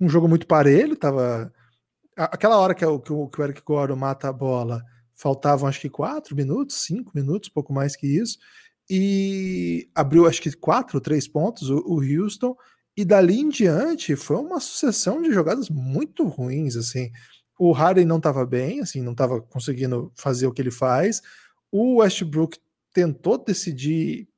um 0.00 0.08
jogo 0.08 0.28
muito 0.28 0.46
parelho, 0.46 0.96
tava 0.96 1.52
aquela 2.24 2.58
hora 2.58 2.74
que, 2.74 2.84
é 2.84 2.86
o, 2.86 2.98
que, 2.98 3.12
o, 3.12 3.28
que 3.28 3.40
o 3.40 3.44
Eric 3.44 3.62
Gordon 3.64 3.96
mata 3.96 4.28
a 4.28 4.32
bola, 4.32 4.82
faltavam 5.14 5.68
acho 5.68 5.80
que 5.80 5.90
quatro 5.90 6.36
minutos, 6.36 6.82
cinco 6.82 7.12
minutos, 7.14 7.48
pouco 7.48 7.72
mais 7.72 7.96
que 7.96 8.06
isso, 8.06 8.38
e 8.88 9.88
abriu 9.94 10.26
acho 10.26 10.42
que 10.42 10.52
quatro 10.52 11.00
três 11.00 11.28
pontos 11.28 11.70
o, 11.70 11.78
o 11.78 12.00
Houston, 12.00 12.56
e 12.96 13.04
dali 13.04 13.38
em 13.38 13.48
diante 13.48 14.16
foi 14.16 14.36
uma 14.36 14.60
sucessão 14.60 15.22
de 15.22 15.32
jogadas 15.32 15.70
muito 15.70 16.26
ruins, 16.26 16.76
assim. 16.76 17.10
O 17.58 17.72
Harden 17.72 18.04
não 18.04 18.16
estava 18.16 18.44
bem, 18.44 18.80
assim, 18.80 19.00
não 19.00 19.12
estava 19.12 19.40
conseguindo 19.40 20.12
fazer 20.16 20.46
o 20.46 20.52
que 20.52 20.60
ele 20.60 20.70
faz. 20.70 21.22
O 21.70 21.96
Westbrook 21.96 22.58
tentou 22.92 23.38
decidir 23.38 24.28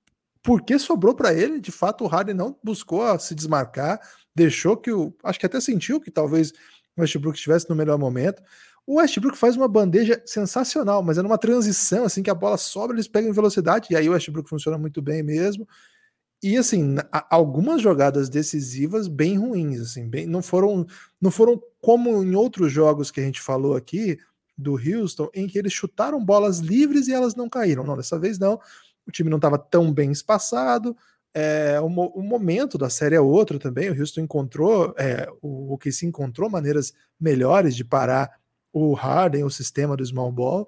porque 0.42 0.78
sobrou 0.78 1.14
para 1.14 1.32
ele. 1.32 1.60
De 1.60 1.70
fato, 1.70 2.04
o 2.04 2.06
Harden 2.06 2.34
não 2.34 2.58
buscou 2.62 3.18
se 3.18 3.34
desmarcar, 3.34 4.00
deixou 4.34 4.76
que 4.76 4.92
o. 4.92 5.14
Acho 5.22 5.38
que 5.38 5.46
até 5.46 5.60
sentiu 5.60 6.00
que 6.00 6.10
talvez 6.10 6.52
o 6.96 7.00
Westbrook 7.00 7.36
estivesse 7.36 7.68
no 7.68 7.76
melhor 7.76 7.98
momento. 7.98 8.42
O 8.86 8.96
Westbrook 8.96 9.38
faz 9.38 9.56
uma 9.56 9.68
bandeja 9.68 10.20
sensacional, 10.26 11.02
mas 11.02 11.16
é 11.16 11.22
numa 11.22 11.38
transição, 11.38 12.04
assim, 12.04 12.22
que 12.22 12.30
a 12.30 12.34
bola 12.34 12.56
sobra, 12.56 12.96
eles 12.96 13.06
pegam 13.06 13.30
em 13.30 13.32
velocidade, 13.32 13.88
e 13.90 13.96
aí 13.96 14.08
o 14.08 14.12
Westbrook 14.12 14.48
funciona 14.48 14.76
muito 14.76 15.00
bem 15.00 15.22
mesmo. 15.22 15.66
E 16.42 16.56
assim, 16.56 16.96
algumas 17.30 17.80
jogadas 17.80 18.28
decisivas 18.28 19.06
bem 19.06 19.38
ruins, 19.38 19.80
assim, 19.80 20.08
bem, 20.08 20.26
não 20.26 20.42
foram 20.42 20.84
não 21.20 21.30
foram 21.30 21.62
como 21.80 22.20
em 22.22 22.34
outros 22.34 22.72
jogos 22.72 23.12
que 23.12 23.20
a 23.20 23.22
gente 23.22 23.40
falou 23.40 23.76
aqui 23.76 24.18
do 24.58 24.72
Houston, 24.74 25.28
em 25.34 25.46
que 25.46 25.56
eles 25.56 25.72
chutaram 25.72 26.22
bolas 26.24 26.58
livres 26.58 27.06
e 27.06 27.12
elas 27.12 27.36
não 27.36 27.48
caíram. 27.48 27.84
Não, 27.84 27.96
dessa 27.96 28.18
vez 28.18 28.40
não. 28.40 28.60
O 29.06 29.12
time 29.12 29.30
não 29.30 29.38
estava 29.38 29.56
tão 29.56 29.92
bem 29.92 30.10
espaçado, 30.10 30.96
é, 31.34 31.80
o, 31.80 31.86
o, 31.86 32.22
momento 32.22 32.76
da 32.76 32.90
série 32.90 33.14
é 33.14 33.20
outro 33.20 33.58
também. 33.58 33.90
O 33.90 33.98
Houston 33.98 34.20
encontrou, 34.20 34.94
é, 34.98 35.28
o, 35.40 35.74
o 35.74 35.78
que 35.78 35.90
se 35.90 36.04
encontrou 36.04 36.50
maneiras 36.50 36.92
melhores 37.18 37.74
de 37.74 37.84
parar 37.84 38.30
o 38.72 38.94
Harden, 38.94 39.44
o 39.44 39.50
sistema 39.50 39.96
do 39.96 40.04
small 40.04 40.30
ball. 40.30 40.66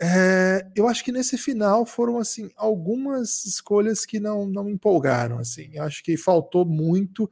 É, 0.00 0.66
eu 0.74 0.88
acho 0.88 1.04
que 1.04 1.12
nesse 1.12 1.38
final 1.38 1.86
foram 1.86 2.18
assim 2.18 2.50
algumas 2.56 3.44
escolhas 3.44 4.04
que 4.04 4.18
não 4.18 4.46
não 4.46 4.68
empolgaram. 4.68 5.38
Assim, 5.38 5.70
eu 5.72 5.84
acho 5.84 6.02
que 6.02 6.16
faltou 6.16 6.64
muito 6.64 7.30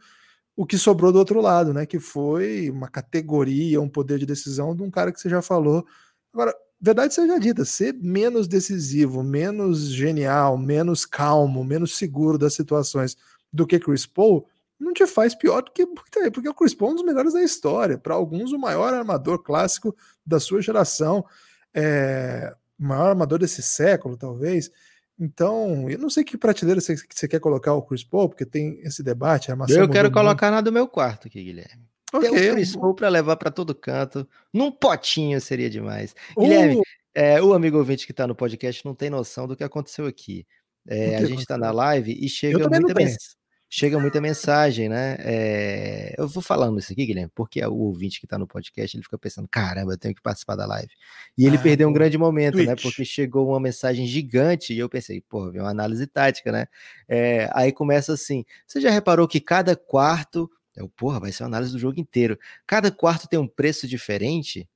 o 0.56 0.66
que 0.66 0.78
sobrou 0.78 1.12
do 1.12 1.18
outro 1.18 1.40
lado, 1.40 1.72
né? 1.74 1.86
Que 1.86 1.98
foi 1.98 2.70
uma 2.70 2.88
categoria, 2.88 3.80
um 3.80 3.88
poder 3.88 4.18
de 4.18 4.26
decisão 4.26 4.76
de 4.76 4.82
um 4.82 4.90
cara 4.90 5.12
que 5.12 5.20
você 5.20 5.28
já 5.28 5.42
falou. 5.42 5.84
Agora, 6.32 6.54
verdade 6.82 7.14
seja 7.14 7.38
dita, 7.38 7.64
ser 7.64 7.94
menos 7.94 8.48
decisivo, 8.48 9.22
menos 9.22 9.86
genial, 9.86 10.58
menos 10.58 11.06
calmo, 11.06 11.64
menos 11.64 11.96
seguro 11.96 12.36
das 12.36 12.54
situações 12.54 13.16
do 13.52 13.64
que 13.64 13.78
Chris 13.78 14.04
Paul, 14.04 14.48
não 14.80 14.92
te 14.92 15.06
faz 15.06 15.32
pior 15.32 15.62
do 15.62 15.70
que 15.70 15.86
porque 15.86 16.48
o 16.48 16.54
Chris 16.54 16.74
Paul 16.74 16.90
é 16.90 16.92
um 16.92 16.96
dos 16.96 17.04
melhores 17.04 17.32
da 17.32 17.42
história, 17.42 17.96
para 17.96 18.14
alguns 18.14 18.52
o 18.52 18.58
maior 18.58 18.92
armador 18.92 19.38
clássico 19.38 19.96
da 20.26 20.40
sua 20.40 20.60
geração, 20.60 21.24
é, 21.72 22.52
o 22.78 22.84
maior 22.84 23.10
armador 23.10 23.38
desse 23.38 23.62
século, 23.62 24.16
talvez. 24.16 24.68
Então, 25.16 25.88
eu 25.88 25.98
não 25.98 26.10
sei 26.10 26.24
que 26.24 26.36
prateleira 26.36 26.80
você, 26.80 26.96
você 26.96 27.28
quer 27.28 27.38
colocar 27.38 27.74
o 27.74 27.82
Chris 27.82 28.02
Paul, 28.02 28.28
porque 28.28 28.44
tem 28.44 28.80
esse 28.80 29.04
debate. 29.04 29.52
eu 29.68 29.88
quero 29.88 30.10
colocar 30.10 30.50
na 30.50 30.60
do 30.60 30.72
meu 30.72 30.88
quarto 30.88 31.28
aqui, 31.28 31.44
Guilherme. 31.44 31.91
Okay, 32.12 32.30
Tem 32.30 32.50
um 32.50 32.54
Chris 32.54 32.76
Paul 32.76 32.94
para 32.94 33.08
levar 33.08 33.36
para 33.36 33.50
todo 33.50 33.74
canto. 33.74 34.28
Num 34.52 34.70
potinho 34.70 35.40
seria 35.40 35.70
demais. 35.70 36.14
Uh! 36.36 36.42
Guilherme, 36.42 36.82
é, 37.14 37.42
o 37.42 37.54
amigo 37.54 37.78
ouvinte 37.78 38.06
que 38.06 38.12
está 38.12 38.26
no 38.26 38.34
podcast 38.34 38.84
não 38.84 38.94
tem 38.94 39.08
noção 39.10 39.46
do 39.46 39.56
que 39.56 39.64
aconteceu 39.64 40.06
aqui. 40.06 40.46
É, 40.86 41.16
a 41.16 41.24
gente 41.24 41.40
está 41.40 41.56
na 41.56 41.70
live 41.70 42.12
e 42.12 42.28
chega 42.28 42.68
muita, 42.68 42.94
mens 42.94 43.36
chega 43.74 43.98
muita 43.98 44.20
mensagem, 44.20 44.86
né? 44.86 45.16
É, 45.20 46.14
eu 46.18 46.28
vou 46.28 46.42
falando 46.42 46.78
isso 46.78 46.92
aqui, 46.92 47.06
Guilherme, 47.06 47.32
porque 47.34 47.64
o 47.64 47.74
ouvinte 47.74 48.20
que 48.20 48.26
está 48.26 48.36
no 48.36 48.46
podcast 48.46 48.94
ele 48.94 49.02
fica 49.02 49.16
pensando: 49.16 49.48
caramba, 49.48 49.94
eu 49.94 49.98
tenho 49.98 50.14
que 50.14 50.20
participar 50.20 50.56
da 50.56 50.66
live. 50.66 50.92
E 51.38 51.46
ele 51.46 51.56
ah, 51.56 51.62
perdeu 51.62 51.88
um 51.88 51.92
grande 51.92 52.18
momento, 52.18 52.58
né? 52.58 52.64
Twitch. 52.64 52.68
né? 52.68 52.82
Porque 52.82 53.04
chegou 53.04 53.48
uma 53.48 53.58
mensagem 53.58 54.06
gigante 54.06 54.74
e 54.74 54.78
eu 54.78 54.90
pensei, 54.90 55.22
pô, 55.22 55.50
veio 55.50 55.64
uma 55.64 55.70
análise 55.70 56.06
tática, 56.06 56.52
né? 56.52 56.66
É, 57.08 57.48
aí 57.54 57.72
começa 57.72 58.12
assim: 58.12 58.44
você 58.66 58.78
já 58.78 58.90
reparou 58.90 59.26
que 59.26 59.40
cada 59.40 59.74
quarto 59.74 60.50
eu, 60.76 60.88
porra, 60.88 61.20
vai 61.20 61.32
ser 61.32 61.42
uma 61.42 61.48
análise 61.48 61.72
do 61.72 61.78
jogo 61.78 62.00
inteiro. 62.00 62.38
Cada 62.66 62.90
quarto 62.90 63.28
tem 63.28 63.38
um 63.38 63.48
preço 63.48 63.86
diferente. 63.86 64.68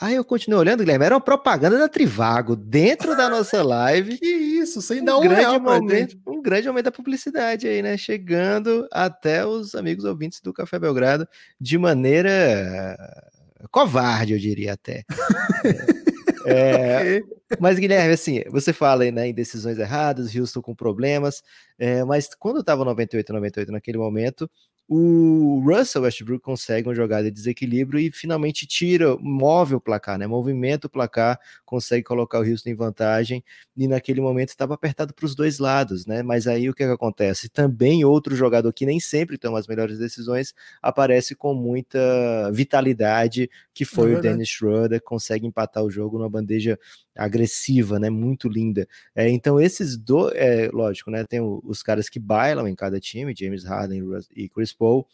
Aí 0.00 0.16
eu 0.16 0.24
continuei 0.24 0.60
olhando, 0.60 0.80
Guilherme, 0.80 1.04
era 1.04 1.14
uma 1.14 1.20
propaganda 1.20 1.78
da 1.78 1.88
Trivago 1.88 2.56
dentro 2.56 3.16
da 3.16 3.28
nossa 3.28 3.62
live. 3.62 4.18
que 4.18 4.26
isso, 4.26 4.82
sem 4.82 5.00
um 5.00 5.04
dar 5.04 5.18
um 5.18 5.20
grande 5.20 5.40
real 5.40 5.60
momento, 5.60 6.18
Um 6.26 6.42
grande 6.42 6.66
momento 6.66 6.86
da 6.86 6.92
publicidade 6.92 7.68
aí, 7.68 7.80
né? 7.80 7.96
Chegando 7.96 8.88
até 8.90 9.46
os 9.46 9.74
amigos 9.74 10.04
ouvintes 10.04 10.40
do 10.40 10.52
Café 10.52 10.78
Belgrado 10.78 11.28
de 11.60 11.78
maneira 11.78 12.96
covarde, 13.70 14.32
eu 14.32 14.38
diria 14.38 14.72
até. 14.72 15.04
É, 16.46 17.22
mas, 17.58 17.78
Guilherme, 17.78 18.12
assim, 18.12 18.42
você 18.50 18.70
fala 18.70 19.04
aí, 19.04 19.10
né, 19.10 19.28
em 19.28 19.32
decisões 19.32 19.78
erradas, 19.78 20.36
Houston 20.36 20.60
com 20.60 20.74
problemas, 20.74 21.42
é, 21.78 22.04
mas 22.04 22.28
quando 22.38 22.60
estava 22.60 22.84
98 22.84 23.32
98 23.32 23.72
naquele 23.72 23.96
momento, 23.96 24.50
o 24.86 25.62
Russell 25.64 26.02
Westbrook 26.02 26.42
consegue 26.42 26.86
uma 26.88 26.94
jogada 26.94 27.24
de 27.24 27.30
desequilíbrio 27.30 27.98
e 27.98 28.12
finalmente 28.12 28.66
tira, 28.66 29.16
move 29.18 29.74
o 29.74 29.80
placar, 29.80 30.18
né? 30.18 30.26
Movimenta 30.26 30.86
o 30.86 30.90
placar, 30.90 31.40
consegue 31.64 32.02
colocar 32.02 32.38
o 32.38 32.42
Houston 32.42 32.68
em 32.68 32.74
vantagem 32.74 33.42
e 33.74 33.88
naquele 33.88 34.20
momento 34.20 34.50
estava 34.50 34.74
apertado 34.74 35.14
para 35.14 35.24
os 35.24 35.34
dois 35.34 35.58
lados, 35.58 36.04
né? 36.04 36.22
Mas 36.22 36.46
aí 36.46 36.68
o 36.68 36.74
que, 36.74 36.82
é 36.82 36.86
que 36.86 36.92
acontece? 36.92 37.48
Também 37.48 38.04
outro 38.04 38.36
jogador 38.36 38.72
que 38.74 38.84
nem 38.84 39.00
sempre 39.00 39.38
toma 39.38 39.58
as 39.58 39.66
melhores 39.66 39.98
decisões 39.98 40.52
aparece 40.82 41.34
com 41.34 41.54
muita 41.54 41.98
vitalidade, 42.52 43.50
que 43.72 43.86
foi 43.86 44.12
é 44.12 44.18
o 44.18 44.20
Dennis 44.20 44.48
Schroeder, 44.50 45.00
consegue 45.02 45.46
empatar 45.46 45.82
o 45.82 45.90
jogo 45.90 46.18
numa 46.18 46.28
bandeja 46.28 46.78
agressiva, 47.16 47.98
né? 47.98 48.10
Muito 48.10 48.48
linda. 48.48 48.86
É, 49.14 49.28
então, 49.28 49.60
esses 49.60 49.96
dois, 49.96 50.34
é, 50.36 50.68
lógico, 50.72 51.10
né? 51.10 51.24
Tem 51.24 51.40
o, 51.40 51.60
os 51.64 51.82
caras 51.82 52.08
que 52.08 52.18
bailam 52.18 52.68
em 52.68 52.74
cada 52.74 53.00
time, 53.00 53.34
James 53.36 53.64
Harden 53.64 54.02
e 54.34 54.48
Chris 54.48 54.72
Paul, 54.72 55.06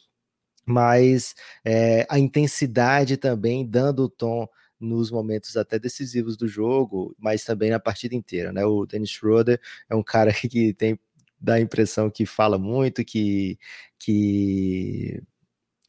mas 0.66 1.35
é, 1.64 2.07
a 2.09 2.19
intensidade 2.19 3.16
também 3.16 3.66
dando 3.66 4.04
o 4.04 4.09
tom 4.09 4.49
nos 4.78 5.11
momentos 5.11 5.57
até 5.57 5.78
decisivos 5.78 6.37
do 6.37 6.49
jogo, 6.49 7.14
mas 7.19 7.45
também 7.45 7.71
na 7.71 7.78
partida 7.80 8.14
inteira, 8.14 8.52
né? 8.52 8.64
O 8.64 8.87
Dennis 8.87 9.11
Schroeder 9.11 9.61
é 9.90 9.95
um 9.95 10.02
cara 10.02 10.33
que 10.33 10.75
tem 10.75 10.99
dá 11.40 11.54
a 11.54 11.61
impressão 11.61 12.11
que 12.11 12.26
fala 12.26 12.59
muito, 12.59 13.04
que, 13.04 13.59
que 13.99 15.23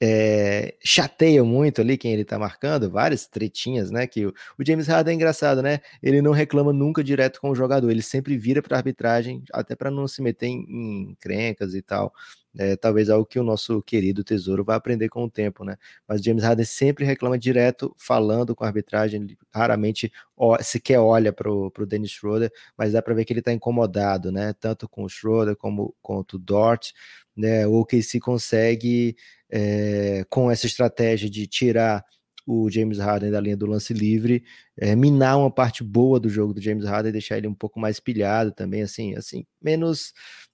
é, 0.04 0.74
chateia 0.84 1.44
muito 1.44 1.80
ali 1.80 1.96
quem 1.96 2.12
ele 2.12 2.26
tá 2.26 2.40
marcando, 2.40 2.90
várias 2.90 3.28
tretinhas, 3.28 3.92
né? 3.92 4.08
Que 4.08 4.26
o, 4.26 4.34
o, 4.58 4.66
James 4.66 4.88
Harden 4.88 5.12
é 5.14 5.16
engraçado, 5.16 5.62
né? 5.62 5.80
Ele 6.02 6.24
não 6.24 6.32
reclama 6.32 6.74
nunca 6.74 7.04
direto 7.04 7.40
com 7.40 7.52
o 7.52 7.56
jogador, 7.56 7.92
ele 7.92 8.02
sempre 8.02 8.36
vira 8.36 8.64
para 8.64 8.78
arbitragem, 8.78 9.44
até 9.54 9.76
para 9.76 9.92
não 9.92 10.08
se 10.08 10.20
meter 10.24 10.48
em, 10.48 10.66
em 11.12 11.18
crencas 11.20 11.76
e 11.76 11.84
tal. 11.84 12.12
É, 12.58 12.76
talvez 12.76 13.10
algo 13.10 13.26
que 13.26 13.40
o 13.40 13.44
nosso 13.44 13.82
querido 13.82 14.24
tesouro 14.26 14.64
vai 14.64 14.76
aprender 14.76 15.08
com 15.10 15.24
o 15.24 15.30
tempo, 15.30 15.64
né? 15.64 15.78
Mas 16.08 16.22
James 16.22 16.44
Harden 16.44 16.66
sempre 16.66 17.06
reclama 17.06 17.38
direto, 17.38 17.96
falando 17.98 18.54
com 18.56 18.64
a 18.66 18.68
arbitragem, 18.68 19.22
ele 19.22 19.38
raramente 19.54 20.12
ó, 20.36 20.58
sequer 20.62 21.00
olha 21.00 21.32
para 21.32 21.50
o 21.50 21.72
Dennis 21.88 22.12
Schroeder, 22.12 22.52
mas 22.78 22.92
dá 22.94 23.02
para 23.02 23.14
ver 23.14 23.24
que 23.26 23.32
ele 23.32 23.40
está 23.40 23.54
incomodado, 23.54 24.32
né? 24.32 24.54
Tanto 24.60 24.88
com 24.90 25.04
o 25.04 25.10
Schroeder 25.10 25.56
como 25.56 25.96
com 26.02 26.20
o 26.20 26.38
Dort, 26.38 26.92
né? 27.36 27.66
Ou 27.68 27.86
que 27.86 28.02
se 28.04 28.20
consegue 28.20 29.16
é, 29.50 30.26
com 30.30 30.52
essa 30.52 30.66
estratégia 30.66 31.30
de 31.30 31.48
tirar 31.48 32.04
o 32.46 32.70
James 32.70 32.98
Harden 32.98 33.32
da 33.32 33.40
linha 33.40 33.56
do 33.56 33.66
lance 33.66 33.94
livre, 33.94 34.44
é, 34.78 34.96
minar 34.96 35.38
uma 35.38 35.52
parte 35.52 35.84
boa 35.84 36.20
do 36.20 36.28
jogo 36.30 36.54
do 36.54 36.62
James 36.62 36.86
Harden 36.86 37.12
deixar 37.12 37.38
ele 37.38 37.48
um 37.48 37.54
pouco 37.54 37.80
mais 37.80 38.00
pilhado 38.00 38.52
também, 38.52 38.82
assim, 38.82 39.16
assim, 39.16 39.46
menos 39.62 40.14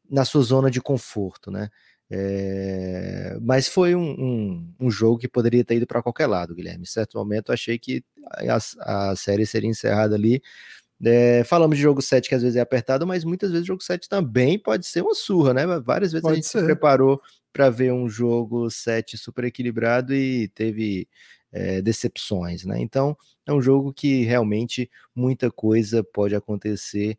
na 0.10 0.26
sua 0.26 0.42
zona 0.42 0.70
de 0.72 0.82
conforto, 0.82 1.50
né? 1.52 1.70
É, 2.10 3.38
mas 3.42 3.68
foi 3.68 3.94
um, 3.94 4.12
um, 4.12 4.74
um, 4.80 4.90
jogo 4.90 5.18
que 5.18 5.28
poderia 5.28 5.64
ter 5.64 5.76
ido 5.76 5.86
para 5.86 6.02
qualquer 6.02 6.28
lado, 6.28 6.56
Guilherme. 6.56 6.84
Em 6.84 6.86
certo 6.86 7.18
momento, 7.18 7.52
achei 7.52 7.78
que 7.78 8.04
a, 8.48 9.10
a 9.12 9.16
série 9.16 9.46
seria 9.46 9.70
encerrada 9.70 10.16
ali. 10.16 10.42
É, 11.04 11.44
falamos 11.44 11.78
de 11.78 11.84
jogo 11.84 12.02
7 12.02 12.28
que 12.28 12.34
às 12.34 12.42
vezes 12.42 12.56
é 12.56 12.62
apertado, 12.62 13.06
mas 13.06 13.24
muitas 13.24 13.52
vezes 13.52 13.66
o 13.66 13.68
jogo 13.68 13.84
7 13.84 14.10
também 14.10 14.58
pode 14.58 14.88
ser 14.88 15.02
uma 15.02 15.14
surra, 15.14 15.54
né? 15.54 15.66
Várias 15.80 16.12
vezes 16.12 16.24
pode 16.24 16.34
a 16.34 16.36
gente 16.36 16.48
ser. 16.48 16.60
se 16.60 16.66
preparou 16.66 17.22
para 17.54 17.70
ver 17.70 17.92
um 17.92 18.10
jogo 18.10 18.70
7 18.70 19.18
super 19.18 19.44
equilibrado 19.44 20.14
e 20.14 20.48
teve 20.50 21.08
é, 21.52 21.82
decepções, 21.82 22.66
né? 22.66 22.80
Então 22.80 23.16
é 23.46 23.54
um 23.54 23.62
jogo 23.62 23.94
que 23.94 24.24
realmente 24.24 24.90
muita 25.16 25.52
coisa 25.52 26.04
pode 26.04 26.36
acontecer. 26.36 27.18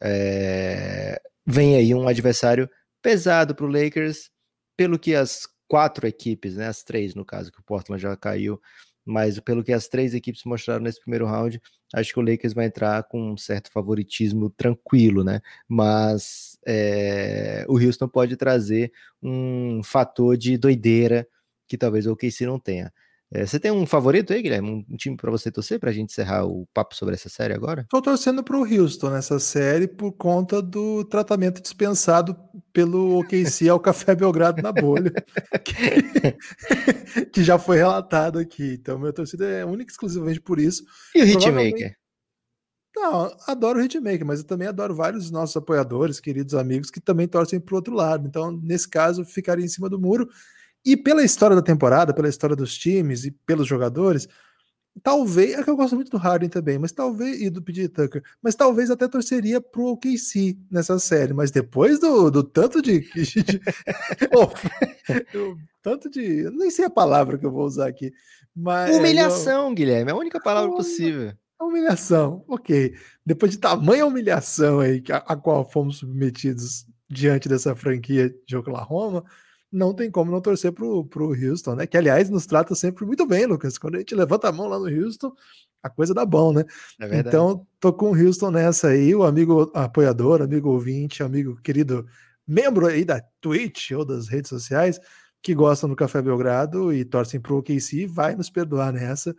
É... 0.00 1.20
Vem 1.44 1.76
aí 1.76 1.94
um 1.94 2.08
adversário 2.08 2.68
pesado 3.02 3.54
para 3.54 3.66
o 3.66 3.68
Lakers, 3.68 4.30
pelo 4.76 4.98
que 4.98 5.14
as 5.14 5.48
quatro 5.68 6.06
equipes, 6.06 6.56
né? 6.56 6.66
As 6.68 6.82
três, 6.82 7.14
no 7.14 7.24
caso, 7.24 7.52
que 7.52 7.60
o 7.60 7.62
Portland 7.62 8.02
já 8.02 8.16
caiu, 8.16 8.60
mas 9.04 9.38
pelo 9.40 9.62
que 9.62 9.72
as 9.72 9.88
três 9.88 10.14
equipes 10.14 10.42
mostraram 10.44 10.82
nesse 10.82 11.00
primeiro 11.00 11.26
round, 11.26 11.60
acho 11.94 12.12
que 12.12 12.18
o 12.18 12.22
Lakers 12.22 12.52
vai 12.52 12.66
entrar 12.66 13.04
com 13.04 13.32
um 13.32 13.36
certo 13.36 13.70
favoritismo 13.70 14.50
tranquilo, 14.50 15.22
né? 15.22 15.40
Mas 15.68 16.58
é, 16.66 17.64
o 17.68 17.78
Houston 17.78 18.08
pode 18.08 18.36
trazer 18.36 18.92
um 19.22 19.82
fator 19.84 20.36
de 20.36 20.58
doideira 20.58 21.26
que 21.68 21.78
talvez 21.78 22.06
o 22.06 22.12
OKC 22.12 22.46
não 22.46 22.58
tenha. 22.58 22.92
É, 23.32 23.44
você 23.44 23.58
tem 23.58 23.72
um 23.72 23.84
favorito 23.84 24.32
aí, 24.32 24.40
Guilherme? 24.40 24.86
Um 24.88 24.96
time 24.96 25.16
para 25.16 25.30
você 25.30 25.50
torcer 25.50 25.80
para 25.80 25.90
a 25.90 25.92
gente 25.92 26.12
encerrar 26.12 26.44
o 26.44 26.66
papo 26.72 26.94
sobre 26.94 27.14
essa 27.14 27.28
série 27.28 27.52
agora? 27.52 27.82
Estou 27.82 28.00
torcendo 28.00 28.42
para 28.42 28.56
o 28.56 28.62
Houston 28.62 29.10
nessa 29.10 29.40
série 29.40 29.88
por 29.88 30.12
conta 30.12 30.62
do 30.62 31.04
tratamento 31.04 31.60
dispensado 31.60 32.36
pelo 32.72 33.18
OKC 33.18 33.68
ao 33.68 33.80
Café 33.80 34.14
Belgrado 34.14 34.62
na 34.62 34.70
bolha, 34.70 35.12
que, 35.64 37.24
que, 37.32 37.42
já 37.42 37.58
foi 37.58 37.78
relatado 37.78 38.38
aqui. 38.38 38.76
Então, 38.80 38.98
minha 38.98 39.12
torcida 39.12 39.44
é 39.44 39.64
única 39.64 39.90
e 39.90 39.92
exclusivamente 39.92 40.40
por 40.40 40.60
isso. 40.60 40.84
E 41.14 41.22
o 41.22 41.26
Hitmaker? 41.26 41.96
Não, 42.94 43.36
adoro 43.46 43.80
o 43.80 43.82
Hitmaker, 43.82 44.24
mas 44.24 44.38
eu 44.38 44.46
também 44.46 44.68
adoro 44.68 44.94
vários 44.94 45.24
dos 45.24 45.32
nossos 45.32 45.56
apoiadores, 45.56 46.20
queridos 46.20 46.54
amigos, 46.54 46.90
que 46.90 47.00
também 47.00 47.26
torcem 47.26 47.58
para 47.58 47.74
o 47.74 47.76
outro 47.76 47.92
lado. 47.92 48.26
Então, 48.26 48.52
nesse 48.62 48.88
caso, 48.88 49.24
ficaria 49.24 49.64
em 49.64 49.68
cima 49.68 49.88
do 49.88 49.98
muro. 49.98 50.28
E 50.86 50.96
pela 50.96 51.24
história 51.24 51.56
da 51.56 51.62
temporada, 51.62 52.14
pela 52.14 52.28
história 52.28 52.54
dos 52.54 52.78
times 52.78 53.24
e 53.24 53.32
pelos 53.32 53.66
jogadores, 53.66 54.28
talvez, 55.02 55.54
é 55.54 55.62
que 55.64 55.68
eu 55.68 55.74
gosto 55.74 55.96
muito 55.96 56.12
do 56.12 56.16
Harden 56.16 56.48
também, 56.48 56.78
mas 56.78 56.92
talvez, 56.92 57.40
e 57.40 57.50
do 57.50 57.60
PJ 57.60 57.88
Tucker, 57.88 58.22
mas 58.40 58.54
talvez 58.54 58.88
até 58.88 59.08
torceria 59.08 59.60
pro 59.60 59.86
OKC 59.86 60.56
nessa 60.70 60.96
série, 61.00 61.32
mas 61.32 61.50
depois 61.50 61.98
do, 61.98 62.30
do 62.30 62.44
tanto 62.44 62.80
de, 62.80 63.00
de 63.12 63.60
oh, 64.32 65.56
tanto 65.82 66.08
de, 66.08 66.48
nem 66.50 66.70
sei 66.70 66.84
a 66.84 66.90
palavra 66.90 67.36
que 67.36 67.44
eu 67.44 67.50
vou 67.50 67.66
usar 67.66 67.88
aqui, 67.88 68.12
mas 68.54 68.96
humilhação, 68.96 69.70
eu, 69.70 69.74
Guilherme, 69.74 70.12
é 70.12 70.14
a 70.14 70.16
única 70.16 70.40
palavra 70.40 70.70
possível. 70.70 71.32
Humilhação, 71.60 72.44
ok. 72.46 72.94
Depois 73.24 73.50
de 73.50 73.58
tamanha 73.58 74.06
humilhação 74.06 74.80
aí 74.80 75.02
a, 75.10 75.32
a 75.32 75.36
qual 75.36 75.68
fomos 75.68 75.98
submetidos 75.98 76.86
diante 77.08 77.48
dessa 77.48 77.74
franquia 77.74 78.32
de 78.46 78.56
Oklahoma, 78.56 79.24
não 79.76 79.92
tem 79.92 80.10
como 80.10 80.30
não 80.30 80.40
torcer 80.40 80.72
pro, 80.72 81.04
pro 81.04 81.28
Houston, 81.28 81.74
né? 81.74 81.86
Que, 81.86 81.96
aliás, 81.96 82.30
nos 82.30 82.46
trata 82.46 82.74
sempre 82.74 83.04
muito 83.04 83.26
bem, 83.26 83.44
Lucas. 83.46 83.76
Quando 83.76 83.96
a 83.96 83.98
gente 83.98 84.14
levanta 84.14 84.48
a 84.48 84.52
mão 84.52 84.66
lá 84.66 84.78
no 84.78 84.86
Houston, 84.86 85.32
a 85.82 85.90
coisa 85.90 86.14
dá 86.14 86.24
bom, 86.24 86.52
né? 86.52 86.64
É 86.98 87.18
então, 87.18 87.66
tô 87.78 87.92
com 87.92 88.10
o 88.10 88.16
Houston 88.16 88.50
nessa 88.50 88.88
aí, 88.88 89.14
o 89.14 89.22
amigo 89.22 89.70
apoiador, 89.74 90.40
amigo 90.40 90.70
ouvinte, 90.70 91.22
amigo 91.22 91.60
querido 91.62 92.06
membro 92.46 92.86
aí 92.86 93.04
da 93.04 93.22
Twitch 93.40 93.90
ou 93.90 94.04
das 94.04 94.28
redes 94.28 94.48
sociais 94.48 94.98
que 95.42 95.54
gostam 95.54 95.88
do 95.88 95.94
Café 95.94 96.22
Belgrado 96.22 96.92
e 96.92 97.04
torcem 97.04 97.38
pro 97.38 97.58
OKC, 97.58 98.06
vai 98.06 98.34
nos 98.34 98.50
perdoar 98.50 98.92
nessa, 98.92 99.36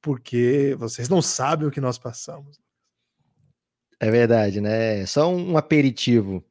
porque 0.00 0.74
vocês 0.78 1.08
não 1.08 1.20
sabem 1.20 1.68
o 1.68 1.70
que 1.70 1.80
nós 1.80 1.98
passamos. 1.98 2.58
É 3.98 4.10
verdade, 4.10 4.60
né? 4.60 5.04
Só 5.04 5.30
um 5.30 5.58
aperitivo 5.58 6.42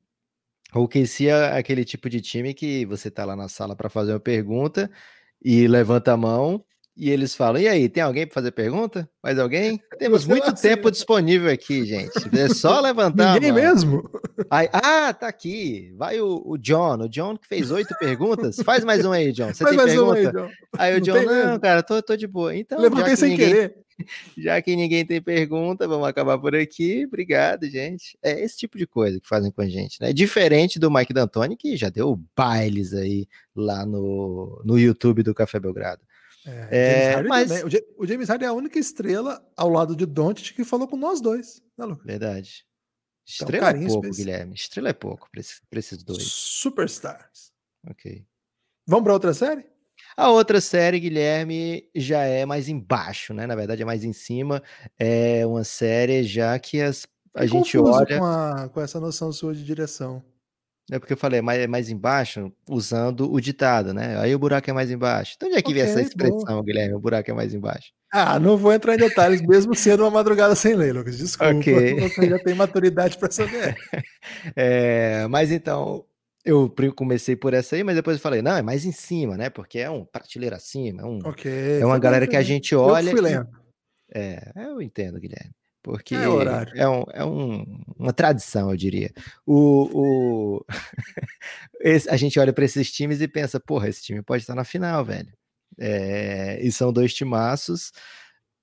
o 0.74 0.88
KC 0.88 1.28
é 1.28 1.58
aquele 1.58 1.84
tipo 1.84 2.10
de 2.10 2.22
time 2.22 2.54
que 2.54 2.86
você 2.86 3.10
tá 3.10 3.26
lá 3.26 3.36
na 3.36 3.48
sala 3.48 3.76
para 3.76 3.90
fazer 3.90 4.14
uma 4.14 4.20
pergunta 4.20 4.90
e 5.44 5.68
levanta 5.68 6.12
a 6.14 6.18
mão 6.18 6.64
e 7.00 7.10
eles 7.10 7.34
falam: 7.34 7.62
E 7.62 7.68
aí, 7.68 7.88
tem 7.88 8.04
alguém 8.04 8.28
para 8.28 8.34
fazer 8.34 8.52
pergunta? 8.52 9.10
Mais 9.24 9.40
alguém? 9.40 9.80
Temos 9.98 10.26
muito 10.26 10.54
tempo 10.54 10.92
disponível 10.92 11.50
aqui, 11.50 11.86
gente. 11.86 12.12
É 12.38 12.50
só 12.54 12.82
levantar. 12.82 13.36
Ninguém 13.36 13.54
mesmo? 13.54 14.04
Aí, 14.52 14.68
ah, 14.74 15.14
tá 15.14 15.30
aqui. 15.30 15.94
Vai 15.98 16.20
o, 16.20 16.44
o, 16.46 16.58
John. 16.58 16.98
O 16.98 17.08
John 17.08 17.38
que 17.38 17.48
fez 17.48 17.72
oito 17.72 17.96
perguntas. 17.98 18.58
Faz 18.66 18.84
mais 18.84 19.06
um 19.06 19.14
aí, 19.14 19.32
John. 19.32 19.54
Você 19.54 19.64
Faz 19.64 19.78
tem 19.78 19.86
pergunta? 19.86 20.20
Aí, 20.20 20.32
John. 20.32 20.50
aí, 20.78 20.98
o 20.98 21.02
John, 21.02 21.22
não, 21.24 21.52
não 21.52 21.60
cara, 21.60 21.82
tô, 21.82 22.02
tô 22.02 22.18
de 22.18 22.28
boa. 22.28 22.54
Então, 22.54 22.78
Levantei 22.78 23.16
sem 23.16 23.30
ninguém... 23.30 23.48
querer. 23.48 23.76
Já 24.38 24.62
que 24.62 24.76
ninguém 24.76 25.06
tem 25.06 25.22
pergunta, 25.22 25.88
vamos 25.88 26.08
acabar 26.08 26.38
por 26.38 26.56
aqui. 26.56 27.06
Obrigado, 27.06 27.70
gente. 27.70 28.18
É 28.22 28.40
esse 28.40 28.58
tipo 28.58 28.78
de 28.78 28.88
coisa 28.88 29.20
que 29.20 29.28
fazem 29.28 29.52
com 29.52 29.62
a 29.62 29.68
gente, 29.68 30.00
né? 30.02 30.14
Diferente 30.14 30.80
do 30.80 30.92
Mike 30.92 31.14
D'Antoni, 31.14 31.56
que 31.56 31.76
já 31.78 31.90
deu 31.90 32.22
bailes 32.36 32.94
aí 32.94 33.28
lá 33.56 33.86
no, 33.86 34.62
no 34.64 34.78
YouTube 34.78 35.24
do 35.24 35.34
Café 35.34 35.60
Belgrado. 35.60 36.02
É, 36.46 37.14
é 37.14 37.24
mas 37.24 37.52
o 37.98 38.08
James 38.08 38.30
Harden 38.30 38.48
é 38.48 38.50
a 38.50 38.54
única 38.54 38.80
estrela 38.80 39.46
ao 39.56 39.70
lado 39.70 39.96
de 39.96 40.06
Doncic 40.06 40.56
que 40.56 40.64
falou 40.64 40.88
com 40.88 40.98
nós 40.98 41.22
dois, 41.22 41.62
né, 41.78 41.86
Lucas? 41.86 42.06
Verdade. 42.06 42.66
Então, 43.36 43.48
Estrela 43.48 43.70
então, 43.72 43.82
é 43.82 43.88
pouco, 43.88 44.08
especial. 44.08 44.26
Guilherme. 44.26 44.56
Estrela 44.56 44.90
é 44.90 44.94
pouco 44.94 45.30
para 45.32 45.40
esses, 45.40 45.62
esses 45.72 46.04
dois. 46.04 46.24
Superstars. 46.24 47.52
Ok. 47.88 48.26
Vamos 48.88 49.04
para 49.04 49.14
outra 49.14 49.34
série? 49.34 49.66
A 50.16 50.30
outra 50.30 50.60
série, 50.60 51.00
Guilherme, 51.00 51.86
já 51.96 52.24
é 52.24 52.46
mais 52.46 52.68
embaixo, 52.68 53.34
né? 53.34 53.48
Na 53.48 53.56
verdade, 53.56 53.82
é 53.82 53.86
mais 53.86 54.04
em 54.04 54.14
cima. 54.14 54.62
É 54.98 55.46
uma 55.46 55.64
série 55.64 56.24
já 56.24 56.58
que 56.60 56.82
as, 56.82 57.08
a 57.34 57.46
gente 57.46 57.78
olha. 57.78 58.18
Com, 58.20 58.26
a, 58.26 58.70
com 58.70 58.82
essa 58.82 59.00
noção 59.00 59.32
sua 59.32 59.54
de 59.54 59.64
direção. 59.64 60.24
É 60.92 60.98
porque 60.98 61.14
eu 61.14 61.18
falei, 61.18 61.40
é 61.40 61.42
mais, 61.42 61.62
é 61.62 61.68
mais 61.68 61.90
embaixo, 61.90 62.52
usando 62.68 63.32
o 63.32 63.40
ditado, 63.40 63.94
né? 63.94 64.20
Aí 64.20 64.34
o 64.34 64.40
buraco 64.40 64.70
é 64.70 64.74
mais 64.74 64.90
embaixo. 64.90 65.34
Então, 65.36 65.48
onde 65.48 65.58
é 65.58 65.62
que 65.62 65.70
okay, 65.72 65.84
vem 65.84 65.92
essa 65.92 66.02
expressão. 66.02 66.64
Guilherme? 66.64 66.96
O 66.96 67.00
buraco 67.00 67.30
é 67.30 67.34
mais 67.34 67.54
embaixo. 67.54 67.92
Ah, 68.12 68.40
não 68.40 68.58
vou 68.58 68.74
entrar 68.74 68.96
em 68.96 68.98
detalhes, 68.98 69.40
mesmo 69.40 69.76
sendo 69.76 70.02
uma 70.02 70.10
madrugada 70.10 70.56
sem 70.56 70.76
lei, 70.76 70.92
Lucas. 70.92 71.18
Desculpa, 71.18 71.54
okay. 71.54 72.00
você 72.00 72.28
já 72.28 72.40
tem 72.40 72.56
maturidade 72.56 73.18
para 73.20 73.30
saber. 73.30 73.76
é, 74.56 75.28
mas 75.28 75.52
então, 75.52 76.04
eu 76.50 76.94
comecei 76.96 77.36
por 77.36 77.54
essa 77.54 77.76
aí, 77.76 77.84
mas 77.84 77.96
depois 77.96 78.18
eu 78.18 78.22
falei, 78.22 78.42
não, 78.42 78.56
é 78.56 78.62
mais 78.62 78.86
em 78.86 78.92
cima, 78.92 79.38
né? 79.38 79.50
Porque 79.50 79.80
é 79.80 79.90
um 79.90 80.06
prateleira 80.06 80.56
acima, 80.56 81.02
é, 81.02 81.06
um, 81.06 81.20
okay, 81.20 81.80
é 81.80 81.86
uma 81.86 82.00
galera 82.00 82.28
que 82.28 82.36
a 82.36 82.42
gente 82.42 82.76
olha. 82.76 83.10
Eu 83.10 83.18
fui 83.18 83.22
lento. 83.22 83.60
É, 84.14 84.52
eu 84.56 84.82
entendo, 84.82 85.20
Guilherme. 85.20 85.54
Porque 85.82 86.14
é, 86.14 86.28
horário. 86.28 86.74
é, 86.76 86.90
um, 86.90 87.04
é 87.14 87.26
um, 87.26 87.84
uma 87.98 88.12
tradição, 88.12 88.70
eu 88.70 88.78
diria. 88.78 89.12
O, 89.46 90.58
o... 90.58 90.66
esse, 91.80 92.10
a 92.10 92.18
gente 92.18 92.38
olha 92.40 92.52
para 92.52 92.66
esses 92.66 92.92
times 92.92 93.22
e 93.22 93.28
pensa, 93.28 93.60
porra, 93.60 93.88
esse 93.88 94.04
time 94.04 94.22
pode 94.22 94.44
estar 94.44 94.56
na 94.56 94.64
final, 94.64 95.06
velho. 95.06 95.32
É, 95.78 96.60
e 96.62 96.72
são 96.72 96.92
dois 96.92 97.14
timaços. 97.14 97.92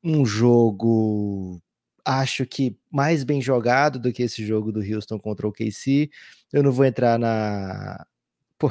Um 0.04 0.26
jogo, 0.26 1.60
acho 2.06 2.46
que 2.46 2.76
mais 2.90 3.24
bem 3.24 3.42
jogado 3.42 3.98
do 3.98 4.12
que 4.12 4.22
esse 4.22 4.46
jogo 4.46 4.70
do 4.70 4.80
Houston 4.80 5.18
contra 5.18 5.46
o 5.48 5.52
KC. 5.52 6.08
Eu 6.52 6.62
não 6.62 6.70
vou 6.70 6.84
entrar 6.84 7.18
na. 7.18 8.06
Pô, 8.58 8.70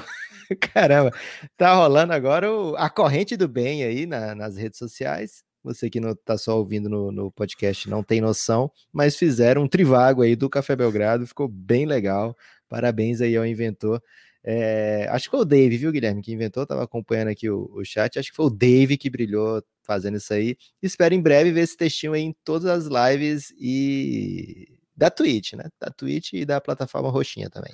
caramba, 0.73 1.11
tá 1.57 1.75
rolando 1.75 2.13
agora 2.13 2.51
o, 2.51 2.75
a 2.77 2.89
corrente 2.89 3.37
do 3.37 3.47
bem 3.47 3.83
aí 3.83 4.05
na, 4.07 4.33
nas 4.33 4.57
redes 4.57 4.79
sociais 4.79 5.43
Você 5.63 5.89
que 5.89 5.99
não 5.99 6.11
está 6.11 6.37
só 6.37 6.57
ouvindo 6.57 6.89
no, 6.89 7.11
no, 7.11 7.31
podcast 7.31 7.89
não 7.89 8.01
tem 8.03 8.21
noção, 8.21 8.71
mas 8.91 9.15
fizeram 9.15 9.63
um 9.63 9.67
trivago 9.67 10.21
aí 10.23 10.35
do 10.35 10.49
Café 10.49 10.75
Belgrado, 10.75 11.27
ficou 11.27 11.47
bem 11.47 11.85
legal. 11.85 12.35
Parabéns 12.69 13.21
aí 13.21 13.37
ao 13.37 13.45
inventor. 13.45 14.01
É, 14.43 15.07
acho 15.11 15.25
que 15.25 15.31
foi 15.31 15.41
o 15.41 15.45
Dave, 15.45 15.77
viu, 15.77 15.91
Guilherme, 15.91 16.21
que 16.21 16.33
inventou, 16.33 16.63
estava 16.63 16.83
acompanhando 16.83 17.29
aqui 17.29 17.49
o, 17.49 17.69
o, 17.73 17.83
chat. 17.83 18.17
Acho 18.19 18.29
que 18.29 18.35
foi 18.35 18.45
o 18.45 18.49
Dave 18.49 18.97
que 18.97 19.09
brilhou 19.09 19.63
fazendo 19.85 20.17
isso 20.17 20.33
aí. 20.33 20.57
Espero 20.81 21.13
em 21.13 21.21
breve 21.21 21.51
ver 21.51 21.61
esse 21.61 21.77
textinho 21.77 22.13
aí 22.13 22.21
em 22.21 22.35
todas 22.43 22.65
as 22.65 22.85
lives 22.85 23.53
e 23.59 24.67
da 24.95 25.09
Twitch, 25.09 25.53
né? 25.53 25.69
Da 25.79 25.89
Twitch 25.89 26.33
e 26.33 26.45
da 26.45 26.59
plataforma 26.59 27.09
roxinha 27.09 27.49
também. 27.49 27.73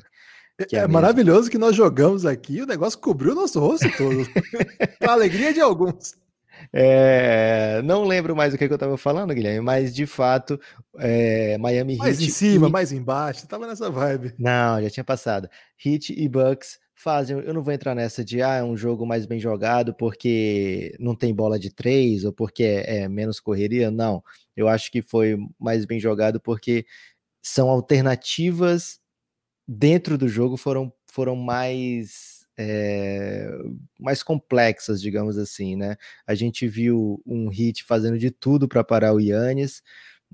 É, 0.72 0.78
é 0.78 0.88
maravilhoso 0.88 1.50
que 1.50 1.58
nós 1.58 1.76
jogamos 1.76 2.26
aqui 2.26 2.62
o 2.62 2.68
negócio 2.68 3.00
cobriu 3.00 3.32
o 3.32 3.36
nosso 3.36 3.60
rosto 3.60 3.88
todo. 3.98 4.28
a 5.02 5.12
alegria 5.12 5.54
de 5.54 5.62
alguns. 5.62 6.16
É, 6.72 7.82
não 7.84 8.04
lembro 8.04 8.36
mais 8.36 8.54
o 8.54 8.58
que, 8.58 8.68
que 8.68 8.74
eu 8.74 8.76
estava 8.76 8.98
falando, 8.98 9.34
Guilherme, 9.34 9.62
mas 9.62 9.96
de 9.96 10.06
fato, 10.06 10.60
é, 11.00 11.58
Miami 11.58 11.98
mais 11.98 12.20
Heat. 12.20 12.20
Mais 12.20 12.22
em 12.22 12.30
cima, 12.30 12.68
e... 12.68 12.72
mais 12.72 12.92
embaixo, 12.92 13.48
tava 13.48 13.66
nessa 13.66 13.90
vibe. 13.90 14.36
Não, 14.38 14.82
já 14.82 14.90
tinha 14.90 15.04
passado. 15.04 15.50
Heat 15.84 16.14
e 16.16 16.30
Bucks 16.30 16.78
fazem. 17.02 17.38
Eu 17.40 17.54
não 17.54 17.64
vou 17.64 17.74
entrar 17.74 17.96
nessa 17.96 18.24
de 18.24 18.42
ah, 18.42 18.56
é 18.56 18.64
um 18.64 18.78
jogo 18.78 19.06
mais 19.06 19.26
bem 19.26 19.40
jogado 19.40 19.94
porque 19.94 20.96
não 21.00 21.16
tem 21.16 21.34
bola 21.34 21.60
de 21.60 21.72
três 21.74 22.24
ou 22.26 22.34
porque 22.34 22.64
é, 22.64 23.02
é 23.04 23.08
menos 23.10 23.40
correria. 23.40 23.90
Não, 23.92 24.24
eu 24.56 24.68
acho 24.68 24.92
que 24.92 25.02
foi 25.02 25.38
mais 25.60 25.86
bem 25.86 26.00
jogado 26.00 26.40
porque 26.40 26.86
são 27.42 27.70
alternativas 27.70 29.00
dentro 29.68 30.18
do 30.18 30.28
jogo 30.28 30.58
foram, 30.58 30.94
foram 31.08 31.36
mais 31.36 32.42
é, 32.58 33.50
mais 34.00 34.22
complexas, 34.22 35.02
digamos 35.02 35.38
assim, 35.38 35.76
né? 35.76 35.96
A 36.28 36.36
gente 36.36 36.68
viu 36.68 37.22
um 37.26 37.50
hit 37.50 37.84
fazendo 37.84 38.18
de 38.18 38.30
tudo 38.32 38.68
para 38.68 38.84
parar 38.84 39.14
o 39.14 39.20
Yannis, 39.20 39.82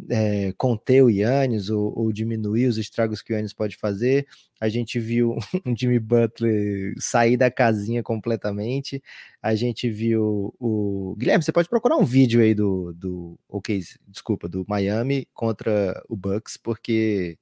é, 0.10 0.54
conter 0.58 1.02
o 1.04 1.10
Yannis 1.10 1.70
ou, 1.70 1.98
ou, 1.98 2.12
diminuir 2.12 2.68
os 2.68 2.78
estragos 2.78 3.22
que 3.22 3.34
o 3.34 3.36
Yannis 3.36 3.54
pode 3.54 3.76
fazer. 3.76 4.28
A 4.60 4.70
gente 4.70 5.00
viu 5.00 5.36
um 5.66 5.76
Jimmy 5.76 6.00
Butler 6.00 6.94
sair 7.00 7.38
da 7.38 7.50
casinha 7.50 8.04
completamente. 8.04 9.02
A 9.42 9.56
gente 9.56 9.90
viu 9.90 10.54
o 10.60 11.16
Guilherme. 11.18 11.44
Você 11.44 11.52
pode 11.52 11.70
procurar 11.70 11.98
um 11.98 12.06
vídeo 12.06 12.42
aí 12.42 12.54
do, 12.54 12.94
do 12.94 13.40
ok, 13.50 13.82
desculpa, 14.08 14.48
do 14.48 14.66
Miami 14.68 15.28
contra 15.34 16.02
o 16.08 16.16
Bucks, 16.16 16.58
porque 16.58 17.38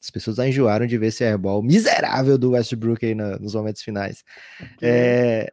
as 0.00 0.10
pessoas 0.10 0.36
já 0.36 0.46
enjoaram 0.46 0.86
de 0.86 0.98
ver 0.98 1.08
esse 1.08 1.24
airball 1.24 1.62
miserável 1.62 2.36
do 2.36 2.50
Westbrook 2.50 3.04
aí 3.04 3.14
na, 3.14 3.38
nos 3.38 3.54
momentos 3.54 3.82
finais. 3.82 4.22
Okay. 4.76 4.88
É, 4.88 5.52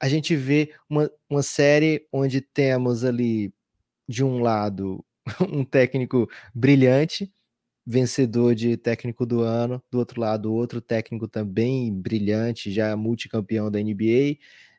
a 0.00 0.08
gente 0.08 0.36
vê 0.36 0.74
uma, 0.90 1.10
uma 1.30 1.42
série 1.42 2.06
onde 2.12 2.40
temos 2.40 3.04
ali, 3.04 3.52
de 4.08 4.22
um 4.22 4.40
lado, 4.40 5.04
um 5.52 5.64
técnico 5.64 6.28
brilhante, 6.54 7.32
vencedor 7.86 8.54
de 8.54 8.76
técnico 8.76 9.26
do 9.26 9.42
ano, 9.42 9.82
do 9.90 9.98
outro 9.98 10.20
lado, 10.20 10.52
outro 10.52 10.80
técnico 10.80 11.28
também 11.28 11.92
brilhante, 11.92 12.70
já 12.72 12.96
multicampeão 12.96 13.70
da 13.70 13.80
NBA. 13.80 14.38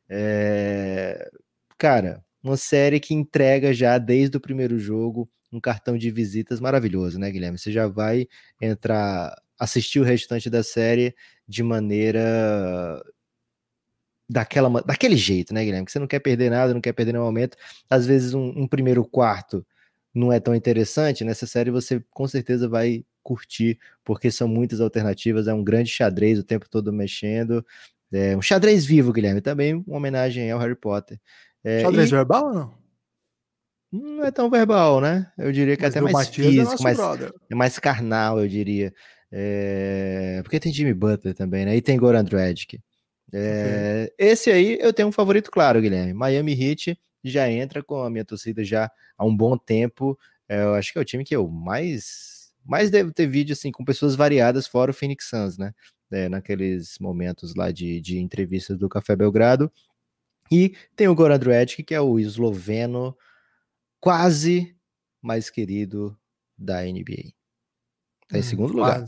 É, 0.10 1.30
cara, 1.78 2.24
uma 2.44 2.58
série 2.58 3.00
que 3.00 3.14
entrega 3.14 3.74
já 3.74 3.98
desde 3.98 4.38
o 4.38 4.42
primeiro 4.42 4.80
jogo 4.80 5.30
um 5.52 5.60
cartão 5.60 5.98
de 5.98 6.12
visitas 6.12 6.60
maravilhoso, 6.60 7.20
né, 7.20 7.32
Guilherme? 7.32 7.58
Você 7.58 7.72
já 7.72 7.88
vai 7.88 8.28
entrar, 8.62 9.36
assistir 9.60 10.00
o 10.00 10.04
restante 10.04 10.50
da 10.50 10.64
série 10.64 11.16
de 11.48 11.64
maneira 11.64 13.02
daquela, 14.30 14.82
daquele 14.82 15.16
jeito, 15.16 15.54
né, 15.54 15.64
Guilherme? 15.64 15.86
Que 15.86 15.92
você 15.92 16.00
não 16.00 16.08
quer 16.08 16.20
perder 16.20 16.50
nada, 16.50 16.74
não 16.74 16.82
quer 16.82 16.94
perder 16.94 17.14
nenhum 17.14 17.26
momento. 17.26 17.58
Às 17.90 18.06
vezes 18.06 18.34
um, 18.34 18.50
um 18.50 18.68
primeiro 18.68 19.06
quarto 19.06 19.66
não 20.18 20.34
é 20.34 20.40
tão 20.40 20.56
interessante, 20.56 21.24
nessa 21.24 21.46
série 21.46 21.70
você 21.70 22.04
com 22.10 22.28
certeza 22.28 22.68
vai 22.68 23.06
curtir, 23.22 23.80
porque 24.04 24.32
são 24.32 24.48
muitas 24.48 24.82
alternativas, 24.82 25.48
é 25.48 25.54
um 25.54 25.64
grande 25.64 25.90
xadrez 25.90 26.40
o 26.40 26.44
tempo 26.44 26.68
todo 26.70 26.92
mexendo. 26.92 27.66
É 28.12 28.36
um 28.36 28.42
xadrez 28.42 28.86
vivo, 28.86 29.12
Guilherme, 29.12 29.42
também 29.42 29.76
uma 29.76 29.98
homenagem 29.98 30.50
ao 30.50 30.60
Harry 30.60 30.76
Potter. 30.76 31.20
É, 31.64 31.82
xadrez 31.82 32.08
e... 32.08 32.12
verbal 32.12 32.46
ou 32.46 32.54
não? 32.54 32.78
Não 33.92 34.26
é 34.26 34.32
tão 34.32 34.50
verbal, 34.50 35.00
né? 35.00 35.32
Eu 35.38 35.52
diria 35.52 35.76
que 35.78 35.84
Mas 35.84 35.96
até 35.96 36.02
mais 36.02 36.28
é 36.28 36.32
físico, 36.32 36.76
é 36.80 36.84
mais, 36.84 37.00
é 37.52 37.56
mais 37.56 37.80
carnal, 37.80 38.40
eu 38.40 38.48
diria. 38.48 38.94
É... 39.32 40.42
Porque 40.44 40.60
tem 40.60 40.74
Jimmy 40.74 40.94
Butler 40.94 41.34
também, 41.34 41.66
né? 41.66 41.76
E 41.76 41.82
tem 41.82 41.98
Goran 41.98 42.24
Dragic. 42.24 42.80
É... 43.34 44.12
Esse 44.18 44.50
aí 44.50 44.78
eu 44.82 44.92
tenho 44.94 45.10
um 45.10 45.12
favorito 45.12 45.52
claro, 45.52 45.82
Guilherme. 45.82 46.14
Miami 46.14 46.54
Heat 46.54 46.98
já 47.30 47.50
entra 47.50 47.84
com 47.84 48.02
a 48.02 48.10
minha 48.10 48.26
torcida 48.26 48.64
já 48.64 48.92
há 49.18 49.26
um 49.26 49.36
bom 49.36 49.58
tempo. 49.58 50.18
É, 50.48 50.62
eu 50.64 50.74
acho 50.74 50.92
que 50.92 50.98
é 50.98 51.02
o 51.02 51.06
time 51.06 51.24
que 51.24 51.36
eu 51.36 51.48
mais, 51.48 52.52
mais 52.66 52.90
devo 52.90 53.12
ter 53.12 53.28
vídeo 53.28 53.54
assim 53.54 53.72
com 53.72 53.84
pessoas 53.84 54.16
variadas, 54.16 54.68
fora 54.68 54.92
o 54.92 54.94
Phoenix 54.94 55.30
Suns, 55.30 55.58
né? 55.58 55.74
É, 56.10 56.30
naqueles 56.30 56.98
momentos 57.00 57.54
lá 57.56 57.72
de, 57.72 58.00
de 58.00 58.18
entrevistas 58.20 58.78
do 58.78 58.88
Café 58.88 59.16
Belgrado. 59.16 59.72
E 60.52 60.74
tem 60.96 61.08
o 61.08 61.16
Goran 61.16 61.38
Dragic, 61.38 61.84
que 61.84 61.94
é 61.94 62.00
o 62.00 62.18
esloveno 62.18 63.16
quase 64.00 64.76
mais 65.22 65.50
querido 65.50 66.18
da 66.58 66.82
NBA. 66.84 67.34
Tá 68.30 68.38
em 68.38 68.40
hum, 68.40 68.44
segundo 68.44 68.74
lugar. 68.74 69.06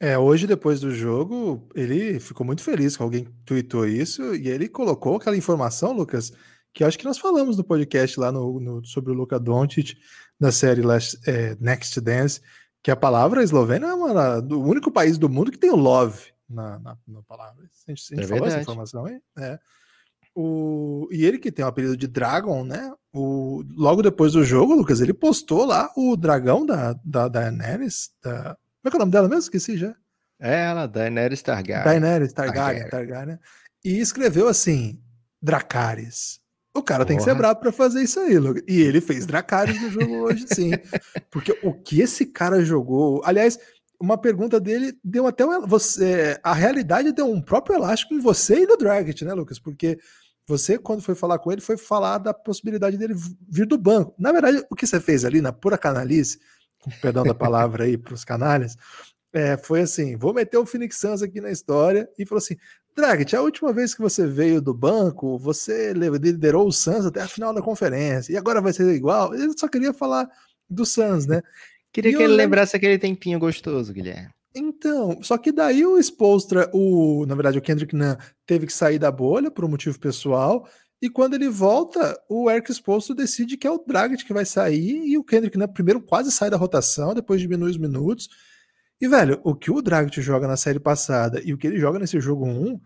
É, 0.00 0.18
hoje, 0.18 0.46
depois 0.46 0.80
do 0.80 0.90
jogo, 0.90 1.68
ele 1.74 2.18
ficou 2.18 2.44
muito 2.44 2.62
feliz 2.62 2.96
que 2.96 3.02
alguém 3.02 3.24
tweetou 3.44 3.86
isso 3.86 4.34
e 4.34 4.48
ele 4.48 4.68
colocou 4.68 5.16
aquela 5.16 5.36
informação, 5.36 5.92
Lucas, 5.92 6.32
que 6.72 6.84
acho 6.84 6.98
que 6.98 7.04
nós 7.04 7.18
falamos 7.18 7.56
no 7.56 7.64
podcast 7.64 8.18
lá 8.18 8.32
no, 8.32 8.58
no 8.60 8.84
sobre 8.84 9.12
o 9.12 9.14
Luka 9.14 9.38
Doncic, 9.38 9.96
da 10.40 10.50
série 10.50 10.82
Last, 10.82 11.18
é, 11.26 11.56
Next 11.60 12.00
Dance, 12.00 12.40
que 12.82 12.90
a 12.90 12.96
palavra 12.96 13.42
eslovena 13.42 13.88
é 13.88 13.94
uma, 13.94 14.40
do 14.40 14.60
único 14.60 14.90
país 14.90 15.18
do 15.18 15.28
mundo 15.28 15.52
que 15.52 15.58
tem 15.58 15.70
o 15.70 15.76
love 15.76 16.32
na, 16.48 16.78
na, 16.78 16.98
na 17.06 17.22
palavra. 17.22 17.64
A 17.64 17.90
gente, 17.90 18.14
a 18.14 18.16
gente 18.16 18.24
é 18.24 18.28
falou 18.28 18.44
verdade. 18.44 18.52
essa 18.52 18.62
informação 18.62 19.06
aí? 19.06 19.20
É. 19.38 19.58
O, 20.34 21.08
e 21.12 21.24
ele 21.24 21.38
que 21.38 21.52
tem 21.52 21.64
o 21.64 21.68
apelido 21.68 21.96
de 21.96 22.06
Dragon, 22.06 22.64
né? 22.64 22.92
O, 23.12 23.62
logo 23.76 24.02
depois 24.02 24.32
do 24.32 24.42
jogo, 24.42 24.74
Lucas, 24.74 25.00
ele 25.00 25.12
postou 25.12 25.66
lá 25.66 25.92
o 25.96 26.16
dragão 26.16 26.64
da, 26.64 26.94
da, 27.04 27.28
da 27.28 27.28
Daenerys. 27.28 28.10
Da, 28.22 28.56
como 28.82 28.86
é 28.86 28.90
que 28.90 28.96
é 28.96 28.98
o 28.98 29.00
nome 29.00 29.12
dela 29.12 29.28
mesmo? 29.28 29.42
Esqueci 29.42 29.76
já. 29.76 29.94
É 30.40 30.64
ela, 30.64 30.88
Daenerys 30.88 31.42
Targaryen. 31.42 31.84
Daenerys 31.84 32.32
Targaryen, 32.32 32.88
Targaryen. 32.88 32.90
Targaryen. 32.90 33.38
E 33.84 34.00
escreveu 34.00 34.48
assim: 34.48 35.00
Dracarys. 35.40 36.41
O 36.74 36.82
cara 36.82 37.00
Porra. 37.00 37.08
tem 37.08 37.16
que 37.18 37.22
ser 37.22 37.34
bravo 37.34 37.60
para 37.60 37.70
fazer 37.70 38.02
isso 38.02 38.18
aí, 38.18 38.38
Lucas. 38.38 38.62
E 38.66 38.80
ele 38.80 39.00
fez 39.00 39.26
Dracarys 39.26 39.80
no 39.80 39.90
jogo 39.90 40.14
hoje, 40.22 40.46
sim. 40.54 40.70
Porque 41.30 41.58
o 41.62 41.74
que 41.74 42.00
esse 42.00 42.26
cara 42.26 42.64
jogou. 42.64 43.20
Aliás, 43.24 43.58
uma 44.00 44.16
pergunta 44.16 44.58
dele 44.58 44.98
deu 45.04 45.26
até 45.26 45.44
um, 45.44 45.66
você, 45.66 46.40
a 46.42 46.54
realidade 46.54 47.12
deu 47.12 47.30
um 47.30 47.40
próprio 47.42 47.76
elástico 47.76 48.14
em 48.14 48.20
você 48.20 48.62
e 48.62 48.66
no 48.66 48.76
Dragic, 48.76 49.22
né, 49.24 49.34
Lucas? 49.34 49.58
Porque 49.58 49.98
você, 50.46 50.78
quando 50.78 51.02
foi 51.02 51.14
falar 51.14 51.38
com 51.38 51.52
ele, 51.52 51.60
foi 51.60 51.76
falar 51.76 52.18
da 52.18 52.34
possibilidade 52.34 52.96
dele 52.96 53.14
vir 53.48 53.66
do 53.66 53.78
banco. 53.78 54.14
Na 54.18 54.32
verdade, 54.32 54.64
o 54.70 54.74
que 54.74 54.86
você 54.86 54.98
fez 54.98 55.24
ali, 55.24 55.40
na 55.40 55.52
pura 55.52 55.78
canalice, 55.78 56.40
com 56.80 56.90
perdão 57.00 57.22
da 57.22 57.34
palavra 57.34 57.84
aí 57.84 57.96
para 57.96 58.14
os 58.14 58.24
canalhas, 58.24 58.76
é, 59.32 59.56
foi 59.56 59.82
assim: 59.82 60.16
vou 60.16 60.34
meter 60.34 60.58
o 60.58 60.66
Phoenix 60.66 60.98
Suns 60.98 61.22
aqui 61.22 61.40
na 61.40 61.50
história 61.50 62.08
e 62.18 62.26
falou 62.26 62.38
assim: 62.38 62.56
Dragic, 62.94 63.34
a 63.34 63.42
última 63.42 63.72
vez 63.72 63.94
que 63.94 64.02
você 64.02 64.26
veio 64.26 64.60
do 64.60 64.74
banco, 64.74 65.38
você 65.38 65.92
liderou 65.92 66.66
o 66.66 66.72
Suns 66.72 67.06
até 67.06 67.22
a 67.22 67.28
final 67.28 67.54
da 67.54 67.62
conferência, 67.62 68.32
e 68.32 68.36
agora 68.36 68.60
vai 68.60 68.72
ser 68.72 68.92
igual. 68.94 69.34
Ele 69.34 69.52
só 69.58 69.66
queria 69.66 69.92
falar 69.92 70.28
do 70.68 70.84
Suns, 70.84 71.26
né? 71.26 71.42
Queria 71.92 72.10
e 72.10 72.14
que 72.14 72.18
ele 72.18 72.28
lembro... 72.28 72.44
lembrasse 72.44 72.76
aquele 72.76 72.98
tempinho 72.98 73.38
gostoso, 73.38 73.92
Guilherme. 73.92 74.30
Então, 74.54 75.22
só 75.22 75.38
que 75.38 75.50
daí 75.50 75.84
o 75.86 75.98
Spolstra, 75.98 76.70
o, 76.74 77.24
na 77.26 77.34
verdade 77.34 77.56
o 77.56 77.62
Kendrick 77.62 77.96
Nunn 77.96 78.16
teve 78.46 78.66
que 78.66 78.72
sair 78.72 78.98
da 78.98 79.10
bolha 79.10 79.50
por 79.50 79.64
um 79.64 79.68
motivo 79.68 79.98
pessoal, 79.98 80.68
e 81.00 81.08
quando 81.08 81.34
ele 81.34 81.48
volta, 81.48 82.16
o 82.28 82.50
Eric 82.50 82.70
Spolstra 82.70 83.14
decide 83.14 83.56
que 83.56 83.66
é 83.66 83.70
o 83.70 83.82
Dragic 83.84 84.24
que 84.24 84.32
vai 84.32 84.44
sair, 84.44 85.04
e 85.06 85.16
o 85.16 85.24
Kendrick 85.24 85.56
Nunn 85.56 85.68
primeiro 85.68 86.00
quase 86.00 86.30
sai 86.30 86.50
da 86.50 86.56
rotação, 86.56 87.14
depois 87.14 87.40
diminui 87.40 87.70
os 87.70 87.78
minutos. 87.78 88.28
E, 89.02 89.08
velho, 89.08 89.40
o 89.42 89.52
que 89.52 89.68
o 89.68 89.82
Dragic 89.82 90.22
joga 90.22 90.46
na 90.46 90.56
série 90.56 90.78
passada 90.78 91.42
e 91.44 91.52
o 91.52 91.58
que 91.58 91.66
ele 91.66 91.76
joga 91.76 91.98
nesse 91.98 92.20
jogo 92.20 92.46
1, 92.46 92.80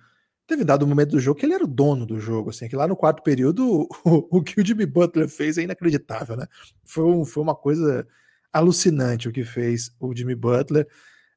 teve 0.46 0.64
dado 0.64 0.86
um 0.86 0.88
momento 0.88 1.10
do 1.10 1.20
jogo 1.20 1.38
que 1.38 1.44
ele 1.44 1.52
era 1.52 1.62
o 1.62 1.68
dono 1.68 2.06
do 2.06 2.18
jogo, 2.18 2.48
assim, 2.48 2.70
que 2.70 2.74
lá 2.74 2.88
no 2.88 2.96
quarto 2.96 3.22
período 3.22 3.86
o, 4.02 4.38
o 4.38 4.42
que 4.42 4.58
o 4.58 4.64
Jimmy 4.64 4.86
Butler 4.86 5.28
fez 5.28 5.58
é 5.58 5.62
inacreditável, 5.64 6.34
né? 6.34 6.46
Foi, 6.86 7.04
um, 7.04 7.22
foi 7.22 7.42
uma 7.42 7.54
coisa 7.54 8.06
alucinante 8.50 9.28
o 9.28 9.32
que 9.32 9.44
fez 9.44 9.94
o 10.00 10.16
Jimmy 10.16 10.34
Butler. 10.34 10.88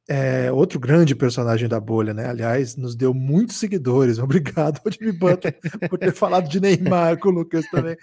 É, 0.08 0.50
outro 0.50 0.80
grande 0.80 1.14
personagem 1.14 1.68
da 1.68 1.80
bolha, 1.82 2.14
né? 2.14 2.30
Aliás, 2.30 2.78
nos 2.78 2.96
deu 2.96 3.14
muitos 3.14 3.58
seguidores. 3.58 4.18
Obrigado, 4.18 4.80
Jimmy 4.98 5.12
Butler, 5.12 5.60
por 5.90 6.00
ter 6.00 6.14
falado 6.14 6.48
de 6.48 6.62
Neymar 6.62 7.20
com 7.20 7.28
o 7.28 7.34
Lucas 7.34 7.66
também. 7.70 7.98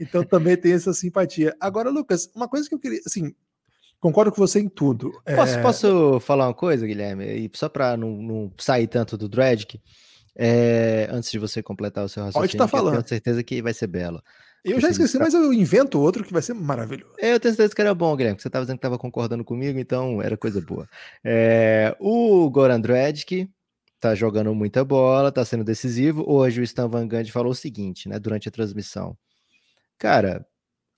Então 0.00 0.24
também 0.24 0.56
tem 0.56 0.72
essa 0.72 0.94
simpatia. 0.94 1.54
Agora, 1.60 1.90
Lucas, 1.90 2.30
uma 2.34 2.48
coisa 2.48 2.66
que 2.66 2.74
eu 2.74 2.78
queria, 2.78 3.00
assim, 3.04 3.34
concordo 4.02 4.32
com 4.32 4.36
você 4.38 4.58
em 4.58 4.68
tudo. 4.68 5.12
Posso, 5.36 5.54
é... 5.54 5.62
posso 5.62 6.20
falar 6.20 6.48
uma 6.48 6.54
coisa, 6.54 6.84
Guilherme? 6.84 7.24
E 7.24 7.50
só 7.54 7.68
para 7.68 7.96
não, 7.96 8.10
não, 8.10 8.52
sair 8.58 8.88
tanto 8.88 9.16
do 9.16 9.28
Dredd, 9.28 9.80
é, 10.36 11.08
antes 11.10 11.30
de 11.30 11.38
você 11.38 11.62
completar 11.62 12.04
o 12.04 12.08
seu 12.08 12.24
raciocínio, 12.24 12.42
Pode 12.42 12.56
estar 12.56 12.66
falando. 12.66 12.94
tenho 12.96 13.08
certeza 13.08 13.42
que 13.44 13.62
vai 13.62 13.72
ser 13.72 13.86
belo. 13.86 14.20
Eu 14.64 14.80
já 14.80 14.90
esqueci, 14.90 15.18
mas 15.18 15.34
eu 15.34 15.52
invento 15.52 16.00
outro 16.00 16.24
que 16.24 16.32
vai 16.32 16.42
ser 16.42 16.54
maravilhoso. 16.54 17.14
Eu 17.18 17.38
tenho 17.38 17.54
certeza 17.54 17.74
que 17.74 17.80
era 17.80 17.94
bom, 17.94 18.14
Guilherme, 18.16 18.40
você 18.40 18.48
estava 18.48 18.64
dizendo 18.64 18.76
que 18.76 18.80
estava 18.80 18.98
concordando 18.98 19.44
comigo, 19.44 19.78
então 19.78 20.20
era 20.20 20.36
coisa 20.36 20.60
boa. 20.60 20.88
É, 21.24 21.96
o 21.98 22.48
Goran 22.50 22.80
Dragic 22.80 23.48
tá 24.00 24.14
jogando 24.14 24.54
muita 24.54 24.84
bola, 24.84 25.32
tá 25.32 25.44
sendo 25.44 25.64
decisivo. 25.64 26.24
Hoje 26.26 26.60
o 26.60 26.64
Stan 26.64 26.88
Van 26.88 27.06
Gundy 27.06 27.30
falou 27.30 27.52
o 27.52 27.54
seguinte, 27.56 28.08
né, 28.08 28.18
durante 28.18 28.48
a 28.48 28.52
transmissão. 28.52 29.16
Cara, 29.98 30.46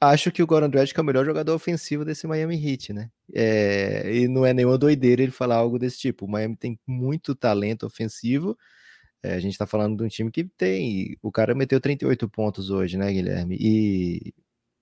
acho 0.01 0.31
que 0.33 0.43
o 0.43 0.47
Goran 0.47 0.71
Dragic 0.71 0.99
é 0.99 1.03
o 1.03 1.05
melhor 1.05 1.25
jogador 1.25 1.55
ofensivo 1.55 2.05
desse 2.05 2.27
Miami 2.27 2.57
Heat, 2.57 2.93
né? 2.93 3.11
É, 3.35 4.15
e 4.15 4.29
não 4.29 4.45
é 4.47 4.53
nenhuma 4.53 4.79
doideira 4.79 5.23
ele 5.23 5.33
falar 5.33 5.57
algo 5.57 5.79
desse 5.79 5.99
tipo. 5.99 6.27
O 6.27 6.31
Miami 6.31 6.57
tem 6.57 6.79
muito 6.87 7.35
talento 7.35 7.87
ofensivo, 7.87 8.57
é, 9.23 9.35
a 9.35 9.41
gente 9.41 9.53
está 9.53 9.67
falando 9.67 9.97
de 9.99 10.05
um 10.05 10.09
time 10.09 10.31
que 10.31 10.45
tem. 10.45 11.17
O 11.23 11.33
cara 11.33 11.55
meteu 11.55 11.81
38 11.81 12.29
pontos 12.29 12.71
hoje, 12.71 12.99
né, 12.99 13.13
Guilherme? 13.13 13.57
E 13.59 14.35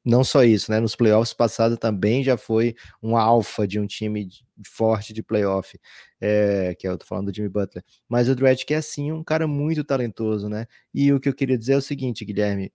não 0.04 0.24
só 0.24 0.42
isso, 0.44 0.70
né? 0.70 0.80
Nos 0.80 0.96
playoffs 0.96 1.32
passados 1.34 1.78
também 1.78 2.24
já 2.24 2.36
foi 2.36 2.74
um 3.02 3.16
alfa 3.16 3.66
de 3.68 3.78
um 3.78 3.86
time 3.86 4.28
forte 4.66 5.12
de 5.12 5.22
playoff, 5.22 5.78
é, 6.20 6.74
que 6.74 6.86
é, 6.86 6.90
eu 6.90 6.98
tô 6.98 7.06
falando 7.06 7.30
do 7.30 7.34
Jimmy 7.36 7.48
Butler. 7.48 7.84
Mas 8.08 8.28
o 8.28 8.34
Dredd 8.34 8.64
que 8.64 8.74
é 8.74 8.78
assim, 8.78 9.12
um 9.12 9.22
cara 9.24 9.46
muito 9.46 9.84
talentoso, 9.84 10.48
né? 10.48 10.66
E 10.92 11.12
o 11.12 11.20
que 11.20 11.28
eu 11.28 11.34
queria 11.34 11.56
dizer 11.58 11.74
é 11.74 11.76
o 11.76 11.82
seguinte, 11.82 12.24
Guilherme. 12.24 12.72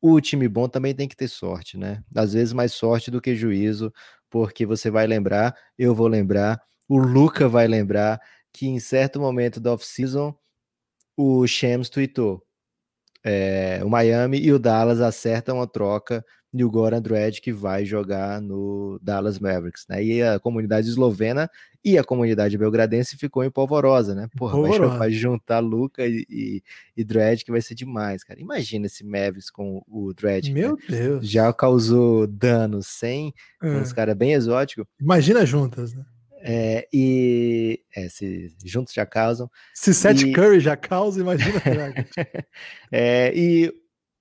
O 0.00 0.20
time 0.20 0.48
bom 0.48 0.68
também 0.68 0.94
tem 0.94 1.08
que 1.08 1.16
ter 1.16 1.28
sorte, 1.28 1.78
né? 1.78 2.02
Às 2.14 2.32
vezes 2.34 2.52
mais 2.52 2.72
sorte 2.72 3.10
do 3.10 3.20
que 3.20 3.34
juízo, 3.34 3.92
porque 4.30 4.66
você 4.66 4.90
vai 4.90 5.06
lembrar, 5.06 5.56
eu 5.78 5.94
vou 5.94 6.08
lembrar, 6.08 6.60
o 6.88 6.98
Luca 6.98 7.48
vai 7.48 7.66
lembrar 7.66 8.20
que 8.52 8.66
em 8.66 8.78
certo 8.80 9.20
momento 9.20 9.60
da 9.60 9.72
off-season 9.72 10.34
o 11.16 11.46
Shams 11.46 11.90
tweetou. 11.90 12.44
É, 13.24 13.80
o 13.84 13.90
Miami 13.90 14.38
e 14.40 14.52
o 14.52 14.58
Dallas 14.58 15.00
acertam 15.00 15.60
a 15.60 15.66
troca 15.66 16.24
e 16.52 16.64
o 16.64 16.70
Goran 16.70 17.02
Dragic 17.02 17.52
vai 17.52 17.84
jogar 17.84 18.40
no 18.40 18.98
Dallas 19.02 19.38
Mavericks, 19.38 19.84
né? 19.88 20.02
E 20.02 20.22
a 20.22 20.38
comunidade 20.38 20.88
eslovena 20.88 21.50
e 21.84 21.98
a 21.98 22.04
comunidade 22.04 22.56
belgradense 22.56 23.16
ficou 23.16 23.44
em 23.44 23.50
polvorosa, 23.50 24.14
né? 24.14 24.28
Porra, 24.36 24.60
vai, 24.60 24.78
vai, 24.98 25.10
juntar 25.10 25.60
Luca 25.60 26.06
e, 26.06 26.26
e, 26.28 26.62
e 26.96 27.04
Dragic 27.04 27.50
vai 27.50 27.60
ser 27.60 27.74
demais, 27.74 28.24
cara. 28.24 28.40
Imagina 28.40 28.86
esse 28.86 29.04
Mavericks 29.04 29.50
com 29.50 29.82
o 29.86 30.12
Dragic. 30.14 30.52
Meu 30.52 30.72
né? 30.72 30.82
Deus! 30.88 31.28
Já 31.28 31.52
causou 31.52 32.26
dano 32.26 32.82
sem, 32.82 33.34
é. 33.62 33.68
uns 33.68 33.92
caras 33.92 34.16
bem 34.16 34.32
exóticos. 34.32 34.86
Imagina 35.00 35.44
juntas, 35.44 35.94
né? 35.94 36.04
É, 36.48 36.86
e 36.92 37.80
é, 37.94 38.08
se 38.08 38.54
juntos 38.64 38.94
já 38.94 39.04
causam. 39.04 39.50
Se 39.74 39.92
Seth 39.92 40.22
e... 40.22 40.32
Curry 40.32 40.60
já 40.60 40.76
causa, 40.76 41.20
imagina. 41.20 41.60
é, 42.92 43.32
e 43.34 43.72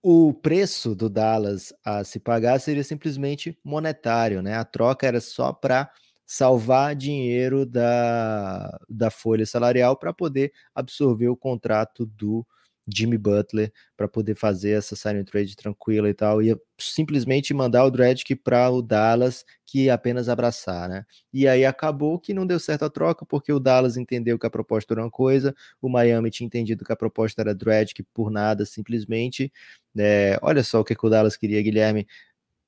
o 0.08 0.32
preço 0.36 0.94
do 0.94 1.10
Dallas 1.10 1.74
a 1.84 2.04
se 2.04 2.20
pagar 2.20 2.60
seria 2.60 2.84
simplesmente 2.84 3.58
monetário, 3.64 4.40
né? 4.40 4.56
A 4.56 4.64
troca 4.64 5.08
era 5.08 5.20
só 5.20 5.52
para 5.52 5.90
salvar 6.28 6.96
dinheiro 6.96 7.66
da, 7.66 8.78
da 8.88 9.10
folha 9.10 9.48
salarial 9.48 9.98
para 9.98 10.14
poder 10.14 10.54
absorver 10.76 11.28
o 11.30 11.36
contrato 11.36 12.06
do 12.06 12.46
Jimmy 12.88 13.18
Butler 13.18 13.72
para 13.98 14.08
poder 14.08 14.36
fazer 14.36 14.72
essa 14.72 14.96
signing 14.96 15.24
trade 15.24 15.56
tranquila 15.56 16.10
e 16.10 16.14
tal, 16.14 16.42
ia 16.42 16.60
simplesmente 16.80 17.54
mandar 17.54 17.86
o 17.86 17.92
Dredd 17.92 18.24
para 18.44 18.70
o 18.70 18.82
Dallas 18.82 19.46
que 19.66 19.90
apenas 19.90 20.30
abraçar, 20.30 20.88
né? 20.88 21.06
E 21.34 21.48
aí 21.48 21.66
acabou 21.66 22.20
que 22.20 22.34
não 22.34 22.46
deu 22.46 22.60
certo 22.60 22.84
a 22.86 22.90
troca 22.90 23.26
porque 23.26 23.52
o 23.52 23.60
Dallas 23.60 23.98
entendeu 23.98 24.38
que 24.38 24.46
a 24.46 24.50
proposta 24.50 24.94
era 24.94 25.02
uma 25.02 25.12
coisa, 25.12 25.56
o 25.82 25.90
Miami 25.90 26.30
tinha 26.30 26.46
entendido 26.46 26.86
que 26.86 26.94
a 26.94 26.96
proposta 26.96 27.42
era 27.42 27.56
Dredd 27.56 27.94
que 27.94 28.04
por 28.04 28.30
nada 28.30 28.66
simplesmente, 28.66 29.52
é, 29.98 30.38
olha 30.42 30.64
só 30.64 30.82
o 30.82 30.84
que, 30.84 30.96
que 30.96 31.06
o 31.06 31.10
Dallas 31.10 31.36
queria, 31.36 31.62
Guilherme, 31.62 32.08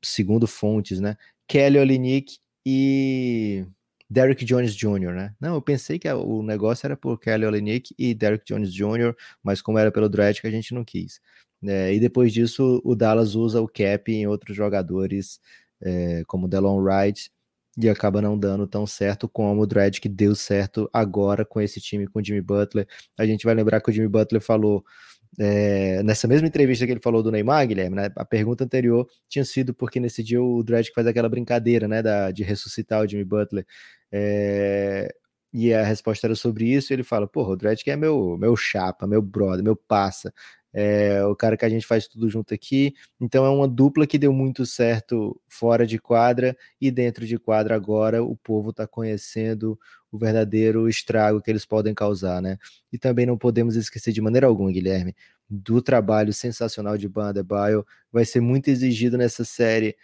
segundo 0.03 0.47
fontes, 0.47 0.99
né? 0.99 1.17
Kelly 1.47 1.79
Olynyk 1.79 2.39
e 2.65 3.65
Derrick 4.09 4.45
Jones 4.45 4.75
Jr., 4.75 5.13
né? 5.13 5.35
Não, 5.39 5.55
eu 5.55 5.61
pensei 5.61 5.99
que 5.99 6.11
o 6.11 6.41
negócio 6.41 6.85
era 6.85 6.95
por 6.95 7.19
Kelly 7.19 7.45
Olynyk 7.45 7.93
e 7.97 8.13
Derrick 8.13 8.45
Jones 8.45 8.73
Jr., 8.73 9.13
mas 9.43 9.61
como 9.61 9.77
era 9.77 9.91
pelo 9.91 10.09
draft 10.09 10.41
que 10.41 10.47
a 10.47 10.51
gente 10.51 10.73
não 10.73 10.83
quis. 10.85 11.19
É, 11.63 11.93
e 11.93 11.99
depois 11.99 12.31
disso, 12.31 12.81
o 12.83 12.95
Dallas 12.95 13.35
usa 13.35 13.61
o 13.61 13.67
cap 13.67 14.11
em 14.11 14.27
outros 14.27 14.55
jogadores, 14.55 15.39
é, 15.81 16.23
como 16.27 16.47
Delon 16.47 16.81
Wright, 16.81 17.31
e 17.77 17.87
acaba 17.89 18.21
não 18.21 18.37
dando 18.37 18.65
tão 18.67 18.87
certo 18.87 19.29
como 19.29 19.61
o 19.61 19.67
Dredd 19.67 19.99
que 20.01 20.09
deu 20.09 20.33
certo 20.35 20.89
agora 20.91 21.45
com 21.45 21.61
esse 21.61 21.79
time 21.79 22.07
com 22.07 22.19
o 22.19 22.23
Jimmy 22.23 22.41
Butler. 22.41 22.87
A 23.17 23.25
gente 23.25 23.45
vai 23.45 23.53
lembrar 23.53 23.79
que 23.81 23.89
o 23.91 23.93
Jimmy 23.93 24.07
Butler 24.07 24.41
falou 24.41 24.83
é, 25.39 26.01
nessa 26.03 26.27
mesma 26.27 26.47
entrevista 26.47 26.85
que 26.85 26.91
ele 26.91 27.01
falou 27.01 27.21
do 27.21 27.31
Neymar, 27.31 27.67
Guilherme, 27.67 27.95
né, 27.95 28.09
a 28.15 28.25
pergunta 28.25 28.63
anterior 28.63 29.07
tinha 29.29 29.45
sido 29.45 29.73
porque 29.73 29.99
nesse 29.99 30.23
dia 30.23 30.41
o 30.41 30.63
Dredd 30.63 30.89
faz 30.93 31.07
aquela 31.07 31.29
brincadeira, 31.29 31.87
né, 31.87 32.01
da, 32.01 32.31
de 32.31 32.43
ressuscitar 32.43 33.01
o 33.03 33.07
Jimmy 33.07 33.23
Butler. 33.23 33.65
É, 34.11 35.13
e 35.53 35.73
a 35.73 35.83
resposta 35.83 36.27
era 36.27 36.35
sobre 36.35 36.65
isso, 36.65 36.93
ele 36.93 37.03
fala, 37.03 37.27
porra, 37.27 37.51
o 37.51 37.55
Dredd 37.55 37.81
é 37.87 37.95
meu, 37.95 38.37
meu 38.37 38.55
chapa, 38.55 39.07
meu 39.07 39.21
brother, 39.21 39.63
meu 39.63 39.75
passa, 39.75 40.33
é 40.73 41.23
o 41.25 41.35
cara 41.35 41.57
que 41.57 41.65
a 41.65 41.69
gente 41.69 41.87
faz 41.87 42.07
tudo 42.07 42.29
junto 42.29 42.53
aqui, 42.53 42.93
então 43.19 43.45
é 43.45 43.49
uma 43.49 43.67
dupla 43.67 44.05
que 44.05 44.17
deu 44.17 44.33
muito 44.33 44.65
certo 44.65 45.39
fora 45.47 45.87
de 45.87 45.97
quadra, 45.97 46.55
e 46.79 46.91
dentro 46.91 47.25
de 47.25 47.39
quadra 47.39 47.75
agora 47.75 48.23
o 48.23 48.35
povo 48.35 48.69
está 48.71 48.85
conhecendo 48.85 49.79
o 50.11 50.17
verdadeiro 50.17 50.87
estrago 50.87 51.41
que 51.41 51.51
eles 51.51 51.65
podem 51.65 51.93
causar, 51.93 52.41
né? 52.41 52.57
E 52.91 52.97
também 52.97 53.25
não 53.25 53.37
podemos 53.37 53.75
esquecer 53.75 54.11
de 54.11 54.21
maneira 54.21 54.47
alguma, 54.47 54.71
Guilherme, 54.71 55.15
do 55.49 55.81
trabalho 55.81 56.33
sensacional 56.33 56.97
de 56.97 57.07
Banda 57.07 57.43
Bio, 57.43 57.85
vai 58.11 58.25
ser 58.25 58.41
muito 58.41 58.69
exigido 58.69 59.17
nessa 59.17 59.43
série 59.45 59.95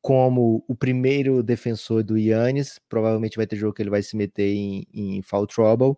como 0.00 0.64
o 0.68 0.74
primeiro 0.74 1.42
defensor 1.42 2.02
do 2.02 2.16
Yannis, 2.16 2.80
provavelmente 2.88 3.36
vai 3.36 3.46
ter 3.46 3.56
jogo 3.56 3.74
que 3.74 3.82
ele 3.82 3.90
vai 3.90 4.02
se 4.02 4.16
meter 4.16 4.54
em, 4.54 4.86
em 4.92 5.22
foul 5.22 5.46
trouble, 5.46 5.96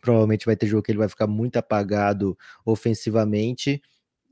provavelmente 0.00 0.46
vai 0.46 0.56
ter 0.56 0.66
jogo 0.66 0.82
que 0.82 0.90
ele 0.90 0.98
vai 0.98 1.08
ficar 1.08 1.26
muito 1.26 1.56
apagado 1.56 2.36
ofensivamente, 2.64 3.80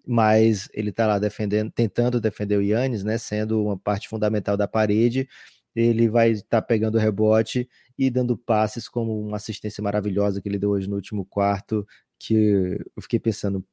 mas 0.06 0.68
ele 0.72 0.90
tá 0.92 1.06
lá 1.06 1.18
defendendo, 1.18 1.70
tentando 1.70 2.20
defender 2.20 2.56
o 2.56 2.62
Yannis, 2.62 3.04
né, 3.04 3.16
sendo 3.18 3.62
uma 3.62 3.78
parte 3.78 4.08
fundamental 4.08 4.56
da 4.56 4.66
parede, 4.66 5.28
ele 5.74 6.08
vai 6.08 6.32
estar 6.32 6.60
tá 6.60 6.62
pegando 6.62 6.96
o 6.96 7.00
rebote 7.00 7.68
e 7.98 8.10
dando 8.10 8.36
passes 8.36 8.88
como 8.88 9.20
uma 9.20 9.36
assistência 9.36 9.82
maravilhosa 9.82 10.40
que 10.40 10.48
ele 10.48 10.58
deu 10.58 10.70
hoje 10.70 10.88
no 10.88 10.96
último 10.96 11.24
quarto, 11.24 11.86
que 12.18 12.78
eu 12.96 13.02
fiquei 13.02 13.18
pensando, 13.18 13.64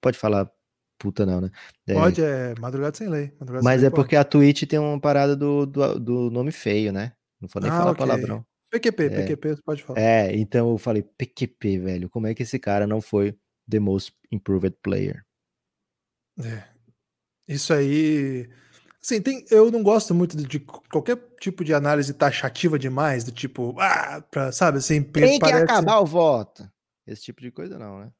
pode 0.00 0.18
falar 0.18 0.50
puta 0.98 1.26
não, 1.26 1.40
né? 1.40 1.50
É, 1.86 1.94
pode, 1.94 2.22
é 2.22 2.54
madrugada 2.58 2.96
sem 2.96 3.08
lei. 3.08 3.32
Madrugada 3.38 3.64
mas 3.64 3.80
sem 3.80 3.86
é 3.86 3.90
lei 3.90 3.94
porque 3.94 4.16
a 4.16 4.24
Twitch 4.24 4.64
tem 4.64 4.78
uma 4.78 5.00
parada 5.00 5.36
do, 5.36 5.66
do, 5.66 6.00
do 6.00 6.30
nome 6.30 6.52
feio, 6.52 6.92
né? 6.92 7.12
Não 7.40 7.48
vou 7.52 7.62
nem 7.62 7.70
ah, 7.70 7.78
falar 7.78 7.90
okay. 7.90 8.06
palavrão. 8.06 8.46
PQP, 8.70 9.04
é, 9.04 9.08
PQP, 9.10 9.48
você 9.48 9.62
pode 9.62 9.82
falar. 9.82 10.00
É, 10.00 10.34
então 10.34 10.70
eu 10.70 10.78
falei, 10.78 11.02
PQP, 11.02 11.78
velho, 11.78 12.08
como 12.08 12.26
é 12.26 12.34
que 12.34 12.42
esse 12.42 12.58
cara 12.58 12.86
não 12.86 13.00
foi 13.00 13.36
the 13.68 13.78
most 13.78 14.12
improved 14.32 14.76
player? 14.82 15.24
É. 16.42 16.64
Isso 17.46 17.72
aí. 17.72 18.48
Assim, 19.04 19.20
tem, 19.20 19.44
eu 19.50 19.70
não 19.70 19.82
gosto 19.82 20.14
muito 20.14 20.34
de, 20.34 20.46
de, 20.46 20.60
qualquer 20.60 21.18
tipo 21.38 21.62
de 21.62 21.74
análise 21.74 22.14
taxativa 22.14 22.78
demais, 22.78 23.22
do 23.22 23.30
tipo, 23.30 23.78
ah, 23.78 24.24
pra, 24.30 24.50
sabe, 24.50 24.78
assim, 24.78 25.02
tem 25.02 25.38
que 25.38 25.52
acabar 25.52 26.00
o 26.00 26.06
voto. 26.06 26.66
Esse 27.06 27.24
tipo 27.24 27.42
de 27.42 27.50
coisa 27.50 27.78
não, 27.78 27.98
né? 27.98 28.10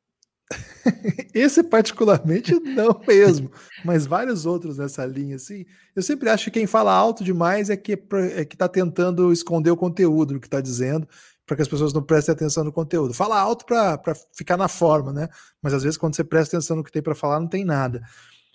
Esse 1.33 1.65
particularmente 1.65 2.53
não 2.61 3.01
mesmo, 3.09 3.51
mas 3.83 4.05
vários 4.05 4.45
outros 4.45 4.77
nessa 4.77 5.07
linha, 5.07 5.37
assim. 5.37 5.65
Eu 5.97 6.03
sempre 6.03 6.29
acho 6.29 6.45
que 6.45 6.51
quem 6.51 6.67
fala 6.67 6.93
alto 6.93 7.25
demais 7.25 7.71
é 7.71 7.79
que 7.79 7.99
é 8.37 8.45
que 8.45 8.55
tá 8.55 8.69
tentando 8.69 9.33
esconder 9.33 9.71
o 9.71 9.77
conteúdo 9.79 10.35
do 10.35 10.41
que 10.41 10.47
está 10.47 10.61
dizendo, 10.61 11.09
para 11.47 11.57
que 11.57 11.63
as 11.63 11.69
pessoas 11.69 11.95
não 11.95 12.03
prestem 12.03 12.35
atenção 12.35 12.63
no 12.63 12.71
conteúdo. 12.71 13.15
Fala 13.15 13.41
alto 13.41 13.65
para 13.65 14.15
ficar 14.37 14.59
na 14.59 14.69
forma, 14.69 15.15
né? 15.15 15.31
Mas 15.63 15.73
às 15.73 15.83
vezes 15.83 15.97
quando 15.97 16.15
você 16.15 16.23
presta 16.23 16.59
atenção 16.59 16.77
no 16.77 16.85
que 16.85 16.93
tem 16.93 17.03
para 17.03 17.15
falar, 17.15 17.41
não 17.41 17.49
tem 17.49 17.65
nada. 17.65 18.03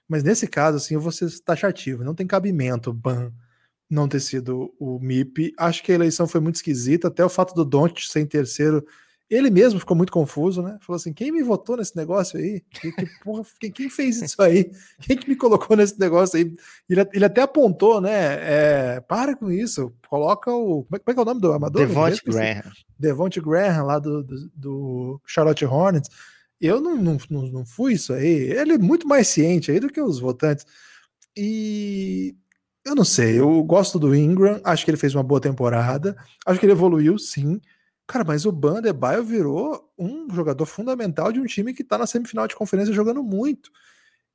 Mas 0.09 0.23
nesse 0.23 0.47
caso, 0.47 0.77
assim, 0.77 0.95
eu 0.95 1.01
vou 1.01 1.11
ser 1.11 1.29
taxativo. 1.41 2.03
Não 2.03 2.15
tem 2.15 2.25
cabimento, 2.25 2.91
ban, 2.91 3.31
não 3.87 4.07
ter 4.07 4.19
sido 4.19 4.73
o 4.79 4.99
MIP. 4.99 5.53
Acho 5.55 5.83
que 5.83 5.91
a 5.91 5.95
eleição 5.95 6.27
foi 6.27 6.41
muito 6.41 6.55
esquisita. 6.55 7.09
Até 7.09 7.23
o 7.23 7.29
fato 7.29 7.53
do 7.53 7.63
Don't 7.63 8.01
ser 8.09 8.21
em 8.21 8.25
terceiro, 8.25 8.83
ele 9.29 9.51
mesmo 9.51 9.79
ficou 9.79 9.95
muito 9.95 10.11
confuso, 10.11 10.63
né? 10.63 10.79
Falou 10.81 10.97
assim: 10.97 11.13
quem 11.13 11.31
me 11.31 11.43
votou 11.43 11.77
nesse 11.77 11.95
negócio 11.95 12.39
aí? 12.39 12.63
Que, 12.71 12.91
que 12.91 13.05
porra, 13.23 13.43
quem, 13.59 13.71
quem, 13.71 13.87
fez 13.87 14.19
isso 14.19 14.41
aí? 14.41 14.71
Quem 14.99 15.15
que 15.15 15.29
me 15.29 15.35
colocou 15.35 15.77
nesse 15.77 15.99
negócio 15.99 16.37
aí? 16.37 16.51
Ele, 16.89 17.07
ele 17.13 17.25
até 17.25 17.41
apontou, 17.41 18.01
né? 18.01 18.39
É, 18.41 18.99
para 19.01 19.35
com 19.35 19.51
isso, 19.51 19.93
coloca 20.09 20.51
o. 20.51 20.85
Como 20.85 20.95
é, 20.95 20.99
como 20.99 21.11
é, 21.11 21.13
que 21.13 21.19
é 21.19 21.21
o 21.21 21.25
nome 21.25 21.41
do 21.41 21.53
amador? 21.53 21.85
Devonte 21.85 22.23
Graham. 22.25 22.71
Devonte 22.97 23.39
Graham, 23.39 23.85
lá 23.85 23.99
do, 23.99 24.23
do, 24.23 24.49
do 24.55 25.21
Charlotte 25.23 25.63
Hornets 25.63 26.09
eu 26.67 26.81
não, 26.81 26.95
não, 26.97 27.17
não, 27.29 27.41
não 27.43 27.65
fui 27.65 27.93
isso 27.93 28.13
aí. 28.13 28.25
Ele 28.25 28.73
é 28.73 28.77
muito 28.77 29.07
mais 29.07 29.27
ciente 29.27 29.71
aí 29.71 29.79
do 29.79 29.89
que 29.89 30.01
os 30.01 30.19
votantes. 30.19 30.65
E 31.35 32.35
eu 32.85 32.95
não 32.95 33.05
sei, 33.05 33.39
eu 33.39 33.63
gosto 33.63 33.99
do 33.99 34.15
Ingram, 34.15 34.59
acho 34.63 34.83
que 34.83 34.91
ele 34.91 34.97
fez 34.97 35.13
uma 35.13 35.23
boa 35.23 35.39
temporada, 35.39 36.15
acho 36.45 36.59
que 36.59 36.65
ele 36.65 36.73
evoluiu, 36.73 37.17
sim. 37.19 37.61
Cara, 38.07 38.23
mas 38.25 38.45
o 38.45 38.51
Bandebaio 38.51 39.23
virou 39.23 39.91
um 39.97 40.27
jogador 40.33 40.65
fundamental 40.65 41.31
de 41.31 41.39
um 41.39 41.45
time 41.45 41.73
que 41.73 41.83
tá 41.83 41.97
na 41.97 42.07
semifinal 42.07 42.47
de 42.47 42.55
conferência 42.55 42.93
jogando 42.93 43.21
muito. 43.23 43.69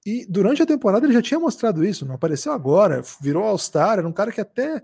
E 0.06 0.26
durante 0.28 0.62
a 0.62 0.66
temporada 0.66 1.06
ele 1.06 1.14
já 1.14 1.22
tinha 1.22 1.40
mostrado 1.40 1.84
isso, 1.84 2.06
não 2.06 2.14
apareceu 2.14 2.52
agora, 2.52 3.02
virou 3.20 3.44
All-Star, 3.44 3.98
era 3.98 4.08
um 4.08 4.12
cara 4.12 4.30
que 4.30 4.40
até 4.40 4.82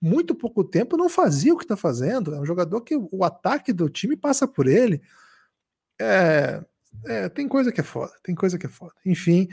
muito 0.00 0.34
pouco 0.34 0.62
tempo 0.64 0.96
não 0.96 1.08
fazia 1.08 1.54
o 1.54 1.56
que 1.56 1.64
está 1.64 1.76
fazendo. 1.76 2.34
É 2.34 2.40
um 2.40 2.46
jogador 2.46 2.80
que 2.82 2.96
o 2.96 3.24
ataque 3.24 3.72
do 3.72 3.88
time 3.88 4.16
passa 4.16 4.46
por 4.46 4.66
ele. 4.66 5.00
É, 6.00 6.62
é, 7.06 7.28
tem 7.28 7.48
coisa 7.48 7.72
que 7.72 7.80
é 7.80 7.84
foda, 7.84 8.12
tem 8.22 8.34
coisa 8.34 8.58
que 8.58 8.66
é 8.66 8.68
foda. 8.68 8.94
Enfim, 9.04 9.48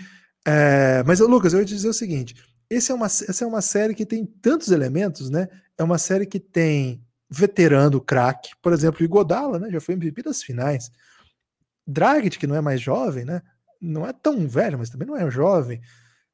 é, 0.45 1.03
mas 1.03 1.19
Lucas, 1.19 1.53
eu 1.53 1.59
ia 1.59 1.65
te 1.65 1.73
dizer 1.73 1.89
o 1.89 1.93
seguinte: 1.93 2.35
esse 2.69 2.91
é 2.91 2.95
uma, 2.95 3.07
essa 3.07 3.43
é 3.43 3.47
uma 3.47 3.61
série 3.61 3.95
que 3.95 4.05
tem 4.05 4.25
tantos 4.25 4.69
elementos, 4.69 5.29
né? 5.29 5.47
É 5.77 5.83
uma 5.83 5.97
série 5.97 6.25
que 6.25 6.39
tem 6.39 7.03
veterano 7.29 7.99
craque, 7.99 8.51
por 8.61 8.71
exemplo, 8.71 9.03
Igodala, 9.03 9.59
né? 9.59 9.69
Já 9.71 9.81
foi 9.81 9.95
MVP 9.95 10.23
das 10.23 10.43
finais. 10.43 10.91
Dragic, 11.87 12.39
que 12.39 12.47
não 12.47 12.55
é 12.55 12.61
mais 12.61 12.81
jovem, 12.81 13.25
né? 13.25 13.41
não 13.85 14.05
é 14.05 14.13
tão 14.13 14.47
velho, 14.47 14.77
mas 14.77 14.89
também 14.89 15.07
não 15.07 15.15
é 15.15 15.29
jovem. 15.29 15.81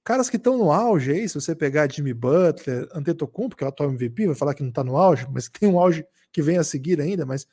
Caras 0.04 0.30
que 0.30 0.38
estão 0.38 0.58
no 0.58 0.71
auge 0.71 1.12
aí, 1.12 1.30
se 1.30 1.36
você 1.36 1.56
pegar 1.56 1.91
Jimmy 1.91 2.13
Butler, 2.13 2.88
Antetokounmpo, 2.93 3.56
que 3.56 3.63
é 3.63 3.67
o 3.67 3.69
atual 3.69 3.91
MVP, 3.91 4.28
vai 4.28 4.36
falar 4.36 4.54
que 4.54 4.63
não 4.63 4.69
está 4.69 4.84
no 4.84 4.97
auge, 4.97 5.28
mas 5.32 5.47
tem 5.60 5.69
um 5.69 5.80
auge 5.80 6.06
que 6.32 6.41
vem 6.41 6.58
a 6.58 6.63
seguir 6.63 7.00
ainda, 7.00 7.26
mas 7.26 7.45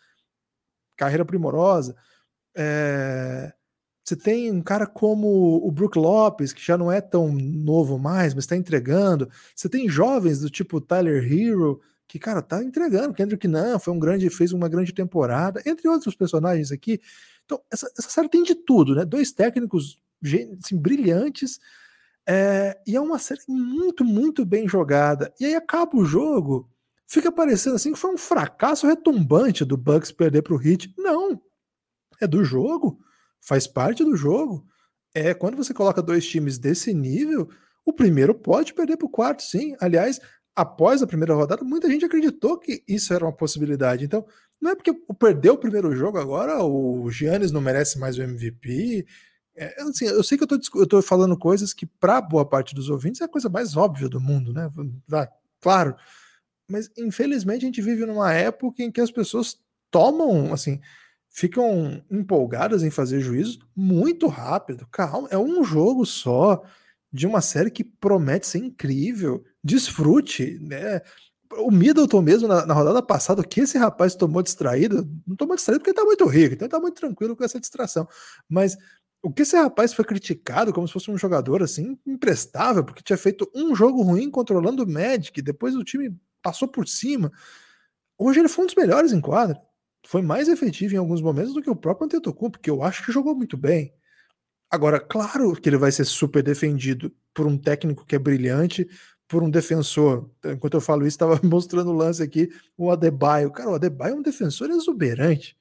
carreira 0.97 1.25
primorosa. 1.25 1.95
É... 2.57 3.53
Você 4.05 4.17
tem 4.17 4.51
um 4.51 4.63
cara 4.63 4.87
como 4.87 5.27
o 5.63 5.71
Brook 5.71 5.99
Lopes, 5.99 6.53
que 6.53 6.65
já 6.65 6.79
não 6.79 6.91
é 6.91 6.99
tão 6.99 7.31
novo 7.31 7.99
mais, 7.99 8.33
mas 8.33 8.45
está 8.45 8.57
entregando. 8.57 9.29
Você 9.55 9.69
tem 9.69 9.87
jovens 9.87 10.41
do 10.41 10.49
tipo 10.49 10.81
Tyler 10.81 11.31
Hero, 11.31 11.79
que, 12.07 12.19
cara, 12.19 12.41
tá 12.41 12.65
entregando. 12.65 13.13
Kendrick 13.13 13.47
Nunn 13.47 13.79
foi 13.79 13.93
um 13.93 13.99
grande, 13.99 14.31
fez 14.31 14.55
uma 14.55 14.67
grande 14.67 14.95
temporada, 14.95 15.63
entre 15.67 15.87
outros 15.87 16.15
personagens 16.15 16.73
aqui. 16.73 17.01
Então, 17.45 17.61
essa, 17.71 17.91
essa 17.99 18.09
série 18.09 18.31
tem 18.31 18.43
de 18.43 18.55
tudo, 18.55 18.95
né? 18.95 19.05
Dois 19.05 19.31
técnicos 19.31 19.99
assim, 20.63 20.79
brilhantes. 20.79 21.61
É, 22.27 22.79
e 22.87 22.97
é 22.97 23.01
uma 23.01 23.19
série 23.19 23.41
muito, 23.47 24.05
muito 24.05 24.45
bem 24.45 24.67
jogada. 24.67 25.33
E 25.39 25.45
aí 25.45 25.55
acaba 25.55 25.97
o 25.97 26.05
jogo, 26.05 26.69
fica 27.07 27.31
parecendo 27.31 27.77
assim 27.77 27.93
que 27.93 27.99
foi 27.99 28.13
um 28.13 28.19
fracasso 28.19 28.87
retumbante 28.87 29.65
do 29.65 29.77
Bucks 29.77 30.13
perder 30.13 30.43
para 30.43 30.55
o 30.55 30.63
Heat. 30.63 30.95
Não, 30.97 31.41
é 32.21 32.27
do 32.27 32.45
jogo, 32.45 32.99
faz 33.41 33.67
parte 33.67 34.05
do 34.05 34.17
jogo. 34.17 34.67
É 35.15 35.35
quando 35.35 35.57
você 35.57 35.73
coloca 35.73 36.03
dois 36.03 36.27
times 36.27 36.59
desse 36.59 36.93
nível, 36.93 37.49
o 37.85 37.93
primeiro 37.93 38.35
pode 38.35 38.75
perder 38.75 38.97
para 38.97 39.07
o 39.07 39.11
quarto, 39.11 39.43
sim. 39.43 39.75
Aliás, 39.81 40.21
após 40.55 41.03
a 41.03 41.07
primeira 41.07 41.35
rodada, 41.35 41.65
muita 41.65 41.89
gente 41.89 42.05
acreditou 42.05 42.59
que 42.59 42.83
isso 42.87 43.15
era 43.15 43.25
uma 43.25 43.33
possibilidade. 43.33 44.05
Então, 44.05 44.27
não 44.61 44.73
é 44.73 44.75
porque 44.75 44.93
perdeu 45.19 45.55
o 45.55 45.59
primeiro 45.59 45.95
jogo 45.95 46.19
agora, 46.19 46.63
o 46.63 47.09
Giannis 47.11 47.53
não 47.53 47.61
merece 47.61 47.99
mais 47.99 48.19
o 48.19 48.23
MVP. 48.23 49.07
É, 49.57 49.83
assim, 49.83 50.07
eu 50.07 50.23
sei 50.23 50.37
que 50.37 50.45
eu 50.45 50.83
estou 50.83 51.01
falando 51.01 51.39
coisas 51.39 51.73
que, 51.73 51.87
para 51.87 52.21
boa 52.21 52.45
parte 52.45 52.75
dos 52.75 52.91
ouvintes, 52.91 53.21
é 53.21 53.25
a 53.25 53.29
coisa 53.29 53.49
mais 53.49 53.77
óbvia 53.77 54.09
do 54.09 54.21
mundo, 54.21 54.53
né? 54.53 54.69
Claro. 55.61 55.97
Mas, 56.69 56.91
infelizmente, 56.99 57.63
a 57.65 57.67
gente 57.67 57.81
vive 57.81 58.05
numa 58.05 58.33
época 58.33 58.83
em 58.83 58.93
que 58.93 59.01
as 59.01 59.11
pessoas 59.11 59.59
tomam, 59.91 60.53
assim, 60.53 60.81
ficam 61.39 62.03
empolgadas 62.11 62.83
em 62.83 62.91
fazer 62.91 63.21
juízos 63.21 63.61
muito 63.77 64.27
rápido. 64.27 64.89
Calma, 64.91 65.29
é 65.31 65.39
um 65.39 65.63
jogo 65.63 66.05
só 66.05 66.65
de 67.13 67.29
uma 67.29 67.41
série 67.41 67.71
que 67.71 67.85
promete 67.85 68.45
ser 68.45 68.59
incrível 68.59 69.45
desfrute, 69.63 70.59
né? 70.61 71.01
O 71.53 71.71
Middleton 71.71 72.21
mesmo, 72.23 72.49
na, 72.49 72.67
na, 72.67 72.75
rodada 72.75 73.01
passada, 73.01 73.41
o 73.41 73.47
que 73.47 73.61
esse 73.61 73.79
rapaz 73.79 74.17
tomou 74.17 74.43
distraído, 74.43 75.09
não 75.25 75.37
tomou 75.37 75.55
distraído 75.55 75.81
porque 75.81 75.91
ele 75.91 75.97
tá 75.97 76.05
muito 76.05 76.27
rico, 76.27 76.55
então 76.55 76.67
ele 76.67 76.73
tá 76.73 76.81
muito 76.81 76.97
tranquilo 76.97 77.37
com 77.37 77.45
essa 77.45 77.61
distração. 77.61 78.09
Mas 78.49 78.77
o 79.23 79.33
que 79.33 79.43
esse 79.43 79.57
rapaz 79.57 79.95
foi 79.95 80.05
criticado 80.05 80.73
como 80.73 80.89
se 80.89 80.93
fosse 80.93 81.09
um 81.09 81.17
jogador 81.17 81.63
assim, 81.63 81.97
imprestável, 82.05 82.85
porque 82.85 83.03
tinha 83.03 83.17
feito 83.17 83.49
um 83.55 83.77
jogo 83.77 84.03
ruim 84.03 84.29
controlando 84.29 84.83
o 84.83 84.91
Magic, 84.91 85.41
depois 85.41 85.77
o 85.77 85.85
time 85.85 86.19
passou 86.43 86.67
por 86.67 86.89
cima. 86.89 87.31
Hoje 88.19 88.41
ele 88.41 88.49
foi 88.49 88.65
um 88.65 88.67
dos 88.67 88.75
melhores 88.75 89.13
em 89.13 89.21
quadra. 89.21 89.68
Foi 90.09 90.23
mais 90.23 90.49
efetivo 90.49 90.95
em 90.95 90.97
alguns 90.97 91.21
momentos 91.21 91.53
do 91.53 91.61
que 91.61 91.69
o 91.69 91.77
próprio 91.77 92.07
Antetokounmpo, 92.07 92.53
porque 92.53 92.71
eu 92.71 92.83
acho 92.83 93.05
que 93.05 93.13
jogou 93.13 93.35
muito 93.35 93.59
bem. 93.59 93.93
Agora, 94.71 94.99
claro 94.99 95.53
que 95.55 95.69
ele 95.69 95.77
vai 95.77 95.93
ser 95.93 96.07
super 96.07 96.43
defendido 96.43 97.15
por 97.35 97.47
um 97.47 97.59
técnico 97.59 98.07
que 98.07 98.17
é 98.17 98.19
brilhante, 98.19 98.89
por 99.29 99.43
um 99.43 99.51
defensor. 99.51 100.31
Enquanto 100.47 100.73
eu 100.73 100.81
falo 100.81 101.03
isso, 101.03 101.09
estava 101.09 101.39
mostrando 101.45 101.91
o 101.91 101.95
lance 101.95 102.23
aqui, 102.23 102.49
o 102.75 102.91
Adebayo. 102.91 103.51
Cara, 103.51 103.69
o 103.69 103.75
Adebayo 103.75 104.15
é 104.15 104.17
um 104.17 104.23
defensor 104.23 104.71
exuberante. 104.71 105.55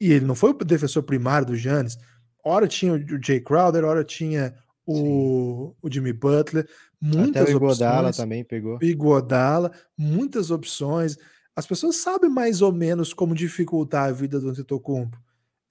E 0.00 0.10
ele 0.10 0.24
não 0.24 0.34
foi 0.34 0.50
o 0.50 0.54
defensor 0.54 1.04
primário 1.04 1.46
do 1.46 1.56
Giannis. 1.56 1.96
Ora 2.44 2.66
tinha 2.66 2.94
o 2.94 3.22
Jay 3.24 3.40
Crowder, 3.40 3.84
ora 3.84 4.02
tinha 4.02 4.52
o, 4.84 5.76
o 5.80 5.88
Jimmy 5.88 6.12
Butler. 6.12 6.68
Muitas 7.00 7.42
Até 7.42 7.52
o 7.52 7.56
Iguodala 7.56 8.08
opções. 8.08 8.16
também 8.16 8.42
pegou. 8.42 8.80
Iguodala, 8.82 9.70
muitas 9.96 10.50
opções. 10.50 11.16
As 11.56 11.66
pessoas 11.66 11.96
sabem 11.96 12.30
mais 12.30 12.62
ou 12.62 12.72
menos 12.72 13.12
como 13.12 13.34
dificultar 13.34 14.08
a 14.08 14.12
vida 14.12 14.40
do 14.40 14.48
Antetokounmpo. 14.48 15.16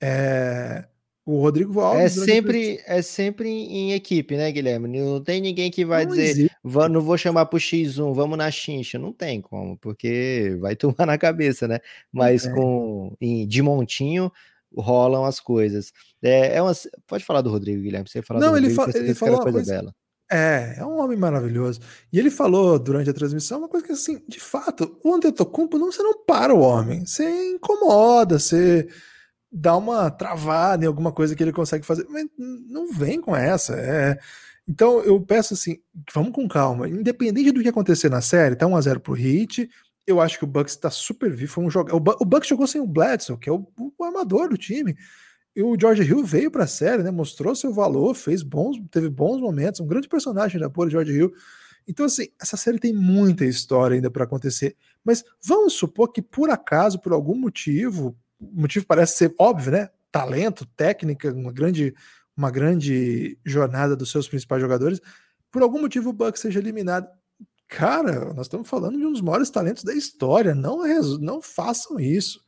É, 0.02 0.86
o 1.26 1.40
Rodrigo 1.40 1.80
Alves. 1.80 2.18
É 2.18 2.26
sempre, 2.26 2.82
é 2.86 3.02
sempre 3.02 3.50
em 3.50 3.94
equipe, 3.94 4.36
né, 4.36 4.52
Guilherme? 4.52 4.88
Não 4.88 5.22
tem 5.22 5.40
ninguém 5.42 5.72
que 5.72 5.86
vai 5.86 6.06
não 6.06 6.14
dizer, 6.14 6.52
não 6.92 7.02
vou 7.02 7.18
chamar 7.18 7.46
pro 7.46 7.60
X1, 7.60 8.14
vamos 8.14 8.38
na 8.38 8.52
chincha. 8.52 9.00
Não 9.00 9.14
tem 9.14 9.40
como, 9.40 9.78
porque 9.78 10.58
vai 10.60 10.76
tomar 10.78 11.06
na 11.06 11.18
cabeça, 11.18 11.68
né? 11.68 11.80
Mas 12.12 12.48
com 12.48 13.16
em, 13.22 13.48
de 13.48 13.62
montinho 13.62 14.32
rolam 14.76 15.24
as 15.24 15.40
coisas. 15.40 15.94
É, 16.22 16.58
é 16.58 16.62
uma, 16.62 16.74
pode 17.08 17.24
falar 17.24 17.42
do 17.42 17.50
Rodrigo, 17.50 17.82
Guilherme. 17.82 18.10
Você 18.10 18.22
falar 18.22 18.40
não, 18.40 18.52
do 18.52 18.58
ele, 18.58 18.74
Rodrigo, 18.74 18.92
fa 18.92 18.98
ele 18.98 19.14
falou 19.14 19.42
coisa, 19.42 19.58
coisa 19.58 19.74
bela. 19.74 19.96
É, 20.32 20.76
é 20.80 20.86
um 20.86 21.00
homem 21.00 21.18
maravilhoso. 21.18 21.80
E 22.12 22.18
ele 22.18 22.32
falou 22.32 22.80
durante 22.80 23.10
a 23.10 23.14
transmissão 23.14 23.60
uma 23.60 23.70
coisa 23.70 23.86
que, 23.86 23.92
assim, 23.92 24.22
de 24.28 24.40
fato, 24.40 24.98
o 25.04 25.14
Antetokounmpo, 25.14 25.78
não, 25.78 25.92
você 25.92 26.02
não 26.02 26.24
para 26.26 26.54
o 26.54 26.60
homem, 26.60 27.06
você 27.06 27.52
incomoda, 27.52 28.40
você 28.40 28.88
dá 29.52 29.78
uma 29.78 30.10
travada 30.10 30.84
em 30.84 30.88
alguma 30.88 31.12
coisa 31.12 31.36
que 31.36 31.44
ele 31.44 31.54
consegue 31.54 31.86
fazer, 31.86 32.08
mas 32.10 32.26
não 32.38 32.92
vem 32.92 33.22
com 33.22 33.36
essa. 33.36 33.76
É... 33.76 34.18
Então 34.68 35.02
eu 35.02 35.22
peço 35.22 35.54
assim, 35.54 35.80
vamos 36.14 36.34
com 36.34 36.48
calma. 36.48 36.90
Independente 36.90 37.52
do 37.52 37.62
que 37.62 37.70
acontecer 37.70 38.10
na 38.10 38.22
série, 38.22 38.56
tá 38.56 38.66
1x0 38.66 39.00
pro 39.00 39.18
Heat. 39.18 39.70
Eu 40.08 40.20
acho 40.20 40.40
que 40.40 40.46
o 40.46 40.48
Bucks 40.48 40.74
está 40.74 40.90
super 40.90 41.32
vivo. 41.32 41.52
Foi 41.52 41.64
um 41.64 41.70
jogo... 41.70 41.96
O 41.96 42.26
Bucks 42.26 42.50
jogou 42.50 42.66
sem 42.66 42.82
o 42.82 42.88
Bledsoe, 42.88 43.38
que 43.38 43.50
é 43.50 43.54
o, 43.54 43.66
o 43.78 44.04
armador 44.04 44.50
do 44.50 44.58
time. 44.58 44.96
E 45.56 45.62
o 45.62 45.78
George 45.80 46.04
Hill 46.04 46.24
veio 46.24 46.50
para 46.50 46.64
a 46.64 46.68
série, 46.68 47.04
né? 47.04 47.12
Mostrou 47.12 47.56
seu 47.56 47.72
valor, 47.72 48.16
fez 48.16 48.42
bons, 48.42 48.78
teve 48.90 49.10
bons 49.10 49.40
momentos, 49.40 49.80
um 49.80 49.88
grande 49.88 50.08
personagem 50.08 50.60
da 50.60 50.70
porra, 50.70 50.90
George 50.90 51.12
Hill. 51.12 51.34
Então, 51.88 52.06
assim, 52.06 52.28
essa 52.42 52.58
série 52.58 52.80
tem 52.80 52.94
muita 52.94 53.46
história 53.46 53.96
ainda 53.96 54.10
para 54.10 54.24
acontecer. 54.24 54.76
Mas 55.04 55.24
vamos 55.46 55.74
supor 55.74 56.12
que, 56.12 56.22
por 56.22 56.50
acaso, 56.50 57.00
por 57.00 57.14
algum 57.14 57.36
motivo, 57.36 58.18
o 58.40 58.62
motivo 58.62 58.86
parece 58.86 59.18
ser 59.18 59.36
óbvio, 59.38 59.74
né? 59.74 59.90
Talento, 60.12 60.66
técnica, 60.76 61.32
uma 61.32 61.52
grande, 61.52 61.94
uma 62.36 62.50
grande 62.50 63.38
jornada 63.46 63.96
dos 63.96 64.12
seus 64.12 64.28
principais 64.28 64.62
jogadores. 64.62 65.00
Por 65.52 65.62
algum 65.62 65.82
motivo 65.82 66.10
o 66.10 66.14
Bucks 66.14 66.42
seja 66.42 66.60
eliminado. 66.60 67.08
Cara, 67.68 68.34
nós 68.34 68.46
estamos 68.46 68.68
falando 68.68 68.98
de 68.98 69.06
um 69.06 69.12
dos 69.12 69.22
maiores 69.22 69.50
talentos 69.50 69.84
da 69.84 69.94
história. 69.94 70.56
Não, 70.56 70.80
não 71.20 71.42
façam 71.42 72.00
isso. 72.00 72.44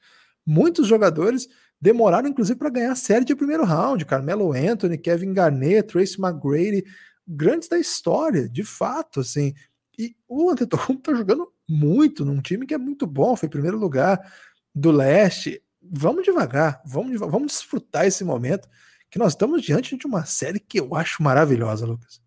Muitos 0.46 0.88
jogadores 0.88 1.48
demoraram, 1.86 2.28
inclusive, 2.28 2.58
para 2.58 2.70
ganhar 2.70 2.92
a 2.92 2.96
série 2.96 3.24
de 3.24 3.36
primeiro 3.36 3.64
round. 3.64 4.04
Carmelo 4.06 4.52
Anthony, 4.54 4.98
Kevin 4.98 5.34
Garnett, 5.34 5.90
Tracy 5.90 6.20
McGrady, 6.20 6.84
grandes 7.28 7.70
da 7.70 7.78
história, 7.78 8.50
de 8.50 8.64
fato, 8.64 9.20
assim. 9.20 9.54
E 9.98 10.16
o 10.28 10.50
Antetokounmpo 10.50 11.00
está 11.00 11.14
jogando 11.14 11.48
muito 11.70 12.26
num 12.26 12.42
time 12.42 12.66
que 12.66 12.74
é 12.74 12.78
muito 12.78 13.06
bom, 13.06 13.36
foi 13.36 13.48
primeiro 13.48 13.78
lugar 13.78 14.20
do 14.74 14.92
leste 14.92 15.62
vamos 15.92 16.24
devagar, 16.24 16.82
vamos, 16.86 17.20
vamos 17.20 17.48
desfrutar 17.54 18.06
esse 18.06 18.24
momento, 18.24 18.68
que 19.10 19.20
nós 19.20 19.34
estamos 19.34 19.62
diante 19.62 19.96
de 19.96 20.08
uma 20.08 20.26
série 20.26 20.60
que 20.60 20.80
eu 20.80 20.96
acho 20.96 21.22
maravilhosa, 21.22 21.86
Lucas. 21.86 22.20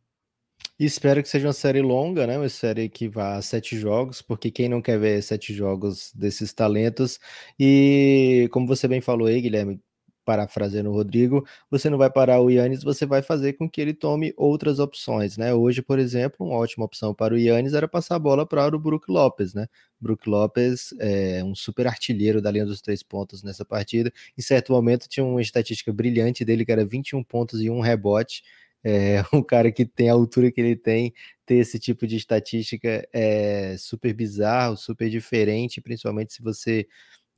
Espero 0.87 1.23
que 1.23 1.29
seja 1.29 1.47
uma 1.49 1.53
série 1.53 1.81
longa, 1.83 2.27
né? 2.27 2.39
Uma 2.39 2.49
série 2.49 2.89
que 2.89 3.09
vá 3.09 3.37
a 3.37 3.43
sete 3.43 3.77
jogos, 3.79 4.23
porque 4.23 4.51
quem 4.51 4.69
não 4.69 4.81
quer 4.83 4.99
ver 4.99 5.23
sete 5.23 5.53
jogos 5.55 6.13
desses 6.15 6.53
talentos? 6.53 7.19
E 7.59 8.49
como 8.53 8.67
você 8.67 8.87
bem 8.89 9.01
falou 9.01 9.27
aí, 9.27 9.41
Guilherme, 9.41 9.81
parafraseando 10.25 10.91
o 10.91 10.93
Rodrigo, 10.93 11.43
você 11.71 11.89
não 11.89 11.97
vai 11.97 12.11
parar 12.11 12.41
o 12.43 12.51
Yannis, 12.51 12.83
você 12.85 13.07
vai 13.07 13.23
fazer 13.23 13.55
com 13.55 13.69
que 13.69 13.81
ele 13.81 13.95
tome 13.95 14.35
outras 14.37 14.79
opções, 14.79 15.39
né? 15.39 15.55
Hoje, 15.55 15.81
por 15.81 15.99
exemplo, 15.99 16.47
uma 16.47 16.57
ótima 16.59 16.85
opção 16.85 17.15
para 17.15 17.33
o 17.35 17.39
Yannis 17.39 17.73
era 17.73 17.89
passar 17.89 18.17
a 18.17 18.19
bola 18.19 18.47
para 18.47 18.77
o 18.77 18.79
Brook 18.79 19.11
Lopes, 19.11 19.55
né? 19.55 19.67
Brook 19.99 20.29
Lopes 20.29 20.95
é 21.01 21.43
um 21.43 21.55
super 21.55 21.87
artilheiro 21.87 22.43
da 22.43 22.51
linha 22.51 22.67
dos 22.67 22.83
três 22.83 23.03
pontos 23.03 23.43
nessa 23.43 23.65
partida. 23.65 24.13
Em 24.37 24.43
certo 24.43 24.73
momento 24.73 25.09
tinha 25.09 25.25
uma 25.25 25.41
estatística 25.41 25.93
brilhante 25.93 26.45
dele 26.45 26.65
que 26.65 26.73
era 26.73 26.85
21 26.85 27.25
pontos 27.25 27.63
e 27.63 27.71
um 27.71 27.81
rebote. 27.81 28.43
É, 28.85 29.23
um 29.33 29.43
cara 29.43 29.71
que 29.73 29.85
tem 29.85 30.11
a 30.11 30.13
altura 30.13 30.51
que 30.53 30.61
ele 30.61 30.77
tem, 30.77 31.13
ter 31.47 31.57
esse 31.57 31.79
tipo 31.79 32.07
de 32.07 32.17
estatística 32.17 33.07
é 33.13 33.77
super 33.79 34.13
bizarro, 34.15 34.77
super 34.77 35.09
diferente, 35.11 35.81
principalmente 35.81 36.33
se 36.35 36.43
você 36.43 36.87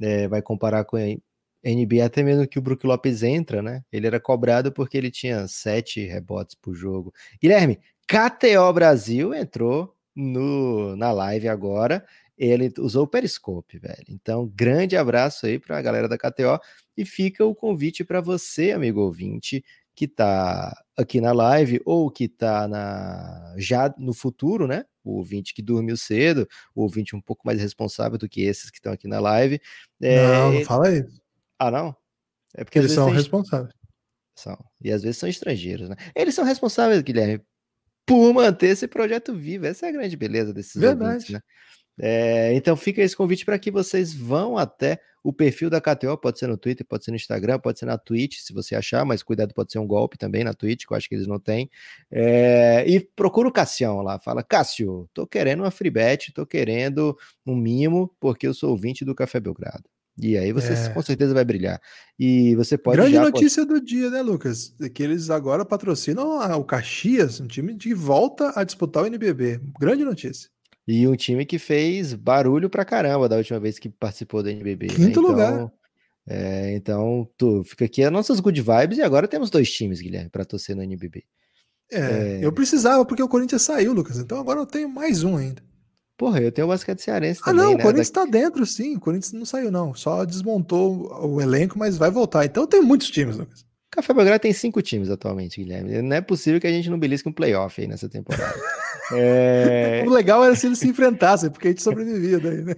é, 0.00 0.28
vai 0.28 0.42
comparar 0.42 0.84
com 0.84 0.96
NBA, 1.64 2.04
até 2.04 2.22
mesmo 2.22 2.46
que 2.48 2.58
o 2.58 2.62
Brook 2.62 2.86
Lopes 2.86 3.22
entra, 3.22 3.62
né? 3.62 3.82
Ele 3.92 4.06
era 4.06 4.18
cobrado 4.18 4.72
porque 4.72 4.96
ele 4.96 5.10
tinha 5.10 5.46
sete 5.46 6.04
rebotes 6.06 6.54
por 6.54 6.74
jogo. 6.74 7.12
Guilherme, 7.40 7.78
KTO 8.06 8.72
Brasil 8.72 9.34
entrou 9.34 9.94
no, 10.16 10.96
na 10.96 11.12
live 11.12 11.48
agora. 11.48 12.04
Ele 12.36 12.72
usou 12.78 13.04
o 13.04 13.06
Periscope, 13.06 13.78
velho. 13.78 14.04
Então, 14.08 14.50
grande 14.54 14.96
abraço 14.96 15.44
aí 15.44 15.58
para 15.58 15.78
a 15.78 15.82
galera 15.82 16.08
da 16.08 16.16
KTO. 16.16 16.58
E 16.96 17.04
fica 17.04 17.44
o 17.44 17.54
convite 17.54 18.02
para 18.02 18.20
você, 18.20 18.72
amigo 18.72 19.00
ouvinte, 19.00 19.62
que 20.00 20.06
está 20.06 20.74
aqui 20.96 21.20
na 21.20 21.30
live 21.30 21.78
ou 21.84 22.10
que 22.10 22.24
está 22.24 22.66
na, 22.66 23.54
já 23.58 23.94
no 23.98 24.14
futuro, 24.14 24.66
né? 24.66 24.86
O 25.04 25.18
ouvinte 25.18 25.52
que 25.52 25.60
dormiu 25.60 25.94
cedo, 25.94 26.48
o 26.74 26.80
ouvinte 26.80 27.14
um 27.14 27.20
pouco 27.20 27.42
mais 27.44 27.60
responsável 27.60 28.16
do 28.16 28.26
que 28.26 28.40
esses 28.40 28.70
que 28.70 28.78
estão 28.78 28.94
aqui 28.94 29.06
na 29.06 29.20
live. 29.20 29.60
É... 30.00 30.26
Não, 30.26 30.52
não 30.52 30.64
fala 30.64 30.90
isso. 30.90 31.20
Ah, 31.58 31.70
não? 31.70 31.94
É 32.54 32.64
porque 32.64 32.78
eles 32.78 32.92
são 32.92 33.08
tem... 33.08 33.14
responsáveis. 33.14 33.74
São. 34.34 34.56
E 34.80 34.90
às 34.90 35.02
vezes 35.02 35.18
são 35.18 35.28
estrangeiros, 35.28 35.90
né? 35.90 35.96
Eles 36.16 36.34
são 36.34 36.46
responsáveis, 36.46 37.02
Guilherme, 37.02 37.44
por 38.06 38.32
manter 38.32 38.68
esse 38.68 38.88
projeto 38.88 39.34
vivo. 39.34 39.66
Essa 39.66 39.84
é 39.84 39.88
a 39.90 39.92
grande 39.92 40.16
beleza 40.16 40.54
desses 40.54 40.80
Verdade. 40.80 41.12
ouvintes, 41.12 41.30
né? 41.30 41.40
É, 42.00 42.54
então 42.54 42.74
fica 42.74 43.02
esse 43.02 43.14
convite 43.14 43.44
para 43.44 43.58
que 43.58 43.70
vocês 43.70 44.14
vão 44.14 44.56
até 44.56 44.98
o 45.22 45.32
perfil 45.32 45.68
da 45.68 45.80
KTO, 45.80 46.16
pode 46.16 46.38
ser 46.38 46.46
no 46.46 46.56
Twitter, 46.56 46.86
pode 46.86 47.04
ser 47.04 47.10
no 47.10 47.16
Instagram, 47.16 47.58
pode 47.58 47.78
ser 47.78 47.86
na 47.86 47.98
Twitch, 47.98 48.38
se 48.38 48.52
você 48.52 48.74
achar, 48.74 49.04
mas 49.04 49.22
cuidado, 49.22 49.52
pode 49.52 49.70
ser 49.70 49.78
um 49.78 49.86
golpe 49.86 50.16
também 50.16 50.44
na 50.44 50.54
Twitch, 50.54 50.86
que 50.86 50.92
eu 50.92 50.96
acho 50.96 51.08
que 51.08 51.14
eles 51.14 51.26
não 51.26 51.38
têm. 51.38 51.70
É, 52.10 52.84
e 52.86 53.00
procura 53.00 53.48
o 53.48 53.52
Cassião 53.52 54.00
lá, 54.00 54.18
fala, 54.18 54.42
Cássio, 54.42 55.08
tô 55.12 55.26
querendo 55.26 55.60
uma 55.60 55.70
free 55.70 55.90
bet, 55.90 56.32
tô 56.32 56.46
querendo 56.46 57.16
um 57.46 57.54
mimo, 57.54 58.14
porque 58.18 58.46
eu 58.46 58.54
sou 58.54 58.70
ouvinte 58.70 59.04
do 59.04 59.14
Café 59.14 59.38
Belgrado. 59.40 59.84
E 60.22 60.36
aí 60.36 60.52
você 60.52 60.74
é. 60.74 60.88
com 60.90 61.00
certeza 61.00 61.32
vai 61.32 61.44
brilhar. 61.44 61.80
E 62.18 62.54
você 62.54 62.76
pode. 62.76 62.98
Grande 62.98 63.18
notícia 63.18 63.64
do 63.64 63.80
dia, 63.80 64.10
né, 64.10 64.20
Lucas? 64.20 64.74
É 64.80 64.88
que 64.88 65.02
eles 65.02 65.30
agora 65.30 65.64
patrocinam 65.64 66.38
o 66.58 66.64
Caxias, 66.64 67.40
um 67.40 67.46
time 67.46 67.74
de 67.74 67.94
volta 67.94 68.52
a 68.54 68.62
disputar 68.62 69.02
o 69.02 69.06
NBB. 69.06 69.60
Grande 69.80 70.04
notícia. 70.04 70.50
E 70.90 71.06
um 71.06 71.14
time 71.14 71.46
que 71.46 71.56
fez 71.56 72.14
barulho 72.14 72.68
pra 72.68 72.84
caramba 72.84 73.28
da 73.28 73.36
última 73.36 73.60
vez 73.60 73.78
que 73.78 73.88
participou 73.88 74.42
do 74.42 74.50
NBB. 74.50 74.88
Né? 74.88 74.94
Quinto 74.94 75.02
né? 75.02 75.10
então, 75.10 75.22
lugar. 75.22 75.72
É, 76.26 76.74
então, 76.74 77.28
tu, 77.38 77.62
fica 77.62 77.84
aqui 77.84 78.02
as 78.02 78.10
nossas 78.10 78.40
good 78.40 78.60
vibes 78.60 78.98
e 78.98 79.02
agora 79.02 79.28
temos 79.28 79.50
dois 79.50 79.70
times, 79.70 80.00
Guilherme, 80.00 80.28
para 80.28 80.44
torcer 80.44 80.74
no 80.74 80.82
NBB. 80.82 81.24
É, 81.92 81.98
é, 82.00 82.38
eu 82.42 82.52
precisava 82.52 83.04
porque 83.04 83.22
o 83.22 83.28
Corinthians 83.28 83.62
saiu, 83.62 83.92
Lucas. 83.92 84.18
Então 84.18 84.40
agora 84.40 84.58
eu 84.58 84.66
tenho 84.66 84.88
mais 84.88 85.22
um 85.22 85.36
ainda. 85.36 85.62
Porra, 86.16 86.40
eu 86.40 86.50
tenho 86.50 86.66
o 86.66 86.70
basquete 86.70 87.00
cearense 87.00 87.40
também, 87.40 87.60
Ah, 87.60 87.64
não, 87.64 87.70
né? 87.70 87.76
o 87.76 87.82
Corinthians 87.82 88.10
da... 88.10 88.24
tá 88.24 88.30
dentro, 88.30 88.66
sim. 88.66 88.96
O 88.96 89.00
Corinthians 89.00 89.32
não 89.32 89.46
saiu, 89.46 89.70
não. 89.70 89.94
Só 89.94 90.24
desmontou 90.24 91.08
o 91.24 91.40
elenco, 91.40 91.78
mas 91.78 91.96
vai 91.96 92.10
voltar. 92.10 92.44
Então 92.44 92.66
tem 92.66 92.82
muitos 92.82 93.10
times, 93.10 93.36
Lucas. 93.36 93.64
Café 93.90 94.12
Belgrado 94.12 94.42
tem 94.42 94.52
cinco 94.52 94.82
times 94.82 95.08
atualmente, 95.08 95.62
Guilherme. 95.62 96.02
Não 96.02 96.16
é 96.16 96.20
possível 96.20 96.60
que 96.60 96.66
a 96.66 96.70
gente 96.70 96.90
não 96.90 96.98
belisque 96.98 97.28
um 97.28 97.32
playoff 97.32 97.80
aí 97.80 97.88
nessa 97.88 98.08
temporada. 98.08 98.54
é... 99.12 100.02
O 100.06 100.10
legal 100.10 100.44
era 100.44 100.54
se 100.54 100.66
eles 100.66 100.78
se 100.78 100.88
enfrentassem, 100.88 101.50
porque 101.50 101.68
a 101.68 101.70
gente 101.70 101.82
sobrevivia 101.82 102.38
daí, 102.38 102.62
né? 102.62 102.74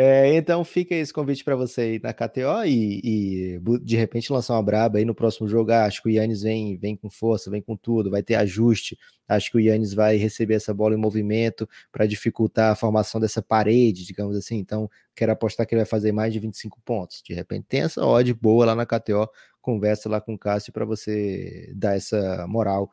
É, 0.00 0.36
então 0.36 0.62
fica 0.64 0.94
esse 0.94 1.12
convite 1.12 1.42
para 1.42 1.56
você 1.56 1.80
aí 1.80 2.00
na 2.00 2.12
KTO 2.12 2.64
e, 2.64 3.00
e, 3.02 3.60
de 3.82 3.96
repente 3.96 4.32
lançar 4.32 4.54
uma 4.54 4.62
braba 4.62 4.98
aí 4.98 5.04
no 5.04 5.12
próximo 5.12 5.48
jogo. 5.48 5.72
Ah, 5.72 5.86
acho 5.86 6.00
que 6.00 6.08
o 6.08 6.12
Yannis 6.12 6.42
vem, 6.42 6.76
vem 6.76 6.94
com 6.94 7.10
força, 7.10 7.50
vem 7.50 7.60
com 7.60 7.76
tudo, 7.76 8.08
vai 8.08 8.22
ter 8.22 8.36
ajuste. 8.36 8.96
Acho 9.26 9.50
que 9.50 9.56
o 9.56 9.60
Yannis 9.60 9.92
vai 9.92 10.16
receber 10.16 10.54
essa 10.54 10.72
bola 10.72 10.94
em 10.94 10.98
movimento 10.98 11.68
para 11.90 12.06
dificultar 12.06 12.70
a 12.70 12.74
formação 12.76 13.20
dessa 13.20 13.42
parede, 13.42 14.06
digamos 14.06 14.36
assim. 14.36 14.58
Então, 14.58 14.88
quero 15.16 15.32
apostar 15.32 15.66
que 15.66 15.74
ele 15.74 15.82
vai 15.82 15.90
fazer 15.90 16.12
mais 16.12 16.32
de 16.32 16.38
25 16.38 16.80
pontos. 16.84 17.20
De 17.20 17.34
repente 17.34 17.66
tem 17.68 17.80
essa 17.80 18.06
odd 18.06 18.32
boa 18.34 18.66
lá 18.66 18.76
na 18.76 18.86
KTO. 18.86 19.28
Conversa 19.60 20.08
lá 20.08 20.20
com 20.20 20.34
o 20.34 20.38
Cássio 20.38 20.72
para 20.72 20.84
você 20.84 21.72
dar 21.74 21.96
essa 21.96 22.46
moral. 22.46 22.88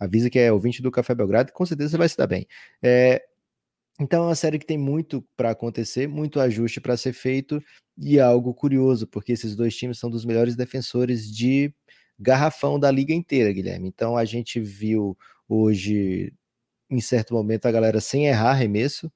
Avisa 0.00 0.30
que 0.30 0.38
é 0.38 0.50
ouvinte 0.50 0.82
do 0.82 0.90
Café 0.90 1.14
Belgrado, 1.14 1.52
com 1.52 1.66
certeza 1.66 1.90
você 1.90 1.98
vai 1.98 2.08
se 2.08 2.16
dar 2.16 2.26
bem. 2.26 2.46
É, 2.82 3.22
então 4.00 4.24
é 4.24 4.26
uma 4.28 4.34
série 4.34 4.58
que 4.58 4.66
tem 4.66 4.78
muito 4.78 5.22
para 5.36 5.50
acontecer, 5.50 6.08
muito 6.08 6.40
ajuste 6.40 6.80
para 6.80 6.96
ser 6.96 7.12
feito 7.12 7.62
e 7.98 8.18
é 8.18 8.22
algo 8.22 8.54
curioso, 8.54 9.06
porque 9.06 9.32
esses 9.32 9.54
dois 9.54 9.76
times 9.76 9.98
são 9.98 10.08
dos 10.08 10.24
melhores 10.24 10.56
defensores 10.56 11.30
de 11.30 11.72
garrafão 12.18 12.80
da 12.80 12.90
liga 12.90 13.12
inteira, 13.12 13.52
Guilherme. 13.52 13.88
Então 13.88 14.16
a 14.16 14.24
gente 14.24 14.58
viu 14.58 15.16
hoje, 15.46 16.32
em 16.90 17.00
certo 17.00 17.34
momento, 17.34 17.66
a 17.66 17.72
galera 17.72 18.00
sem 18.00 18.26
errar 18.26 18.52
arremesso, 18.52 19.12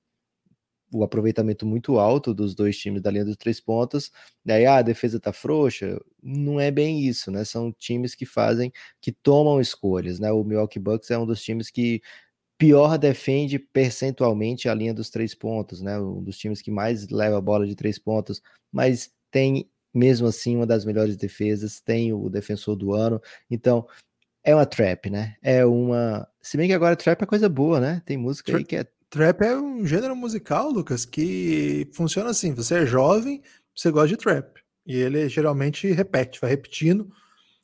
o 0.95 1.03
aproveitamento 1.03 1.67
muito 1.67 1.99
alto 1.99 2.33
dos 2.33 2.55
dois 2.55 2.79
times 2.79 3.03
da 3.03 3.11
linha 3.11 3.25
dos 3.25 3.37
três 3.37 3.61
pontos. 3.61 4.13
Daí 4.45 4.65
ah, 4.67 4.77
a 4.77 4.83
defesa 4.83 5.19
tá 5.19 5.33
frouxa. 5.33 6.01
Não 6.23 6.61
é 6.61 6.71
bem 6.71 7.01
isso, 7.01 7.31
né? 7.31 7.45
São 7.45 7.73
times 7.73 8.15
que 8.15 8.25
fazem, 8.25 8.73
que 9.01 9.11
tomam 9.13 9.61
escolhas, 9.61 10.21
né? 10.21 10.31
O 10.33 10.45
Milwaukee 10.45 10.79
Bucks 10.79 11.11
é 11.11 11.19
um 11.19 11.27
dos 11.27 11.43
times 11.43 11.71
que 11.71 12.01
pior 12.57 12.97
defende 12.99 13.59
percentualmente 13.59 14.69
a 14.69 14.75
linha 14.75 14.95
dos 14.95 15.11
três 15.11 15.35
pontos, 15.35 15.81
né? 15.81 15.99
Um 15.99 16.23
dos 16.23 16.39
times 16.39 16.63
que 16.63 16.71
mais 16.71 17.09
leva 17.09 17.39
a 17.39 17.41
bola 17.41 17.67
de 17.67 17.75
três 17.75 17.99
pontos, 17.99 18.41
mas 18.73 19.13
tem 19.31 19.69
mesmo 19.93 20.27
assim 20.27 20.57
uma 20.57 20.67
das 20.67 20.85
melhores 20.85 21.17
defesas, 21.17 21.81
tem 21.81 22.13
o 22.13 22.29
defensor 22.29 22.77
do 22.77 22.93
ano. 22.93 23.21
Então, 23.51 23.87
é 24.45 24.55
uma 24.55 24.67
trap, 24.67 25.09
né? 25.09 25.37
É 25.43 25.65
uma. 25.65 26.29
Se 26.43 26.57
bem 26.57 26.69
que 26.69 26.75
agora 26.75 26.95
trap 26.95 27.23
é 27.23 27.27
coisa 27.27 27.49
boa, 27.49 27.81
né? 27.81 28.03
Tem 28.05 28.17
música 28.17 28.53
Tra 28.53 28.59
aí 28.59 28.65
que 28.65 28.77
é. 28.77 28.87
Trap 29.15 29.43
é 29.43 29.57
um 29.57 29.87
gênero 29.87 30.17
musical, 30.17 30.73
Lucas, 30.73 31.05
que 31.05 31.89
funciona 31.93 32.31
assim: 32.31 32.53
você 32.53 32.79
é 32.79 32.87
jovem, 32.87 33.41
você 33.73 33.89
gosta 33.89 34.09
de 34.09 34.17
trap. 34.17 34.61
E 34.85 34.97
ele 34.97 35.29
geralmente 35.29 35.87
repete, 35.93 36.41
vai 36.41 36.51
repetindo. 36.51 37.09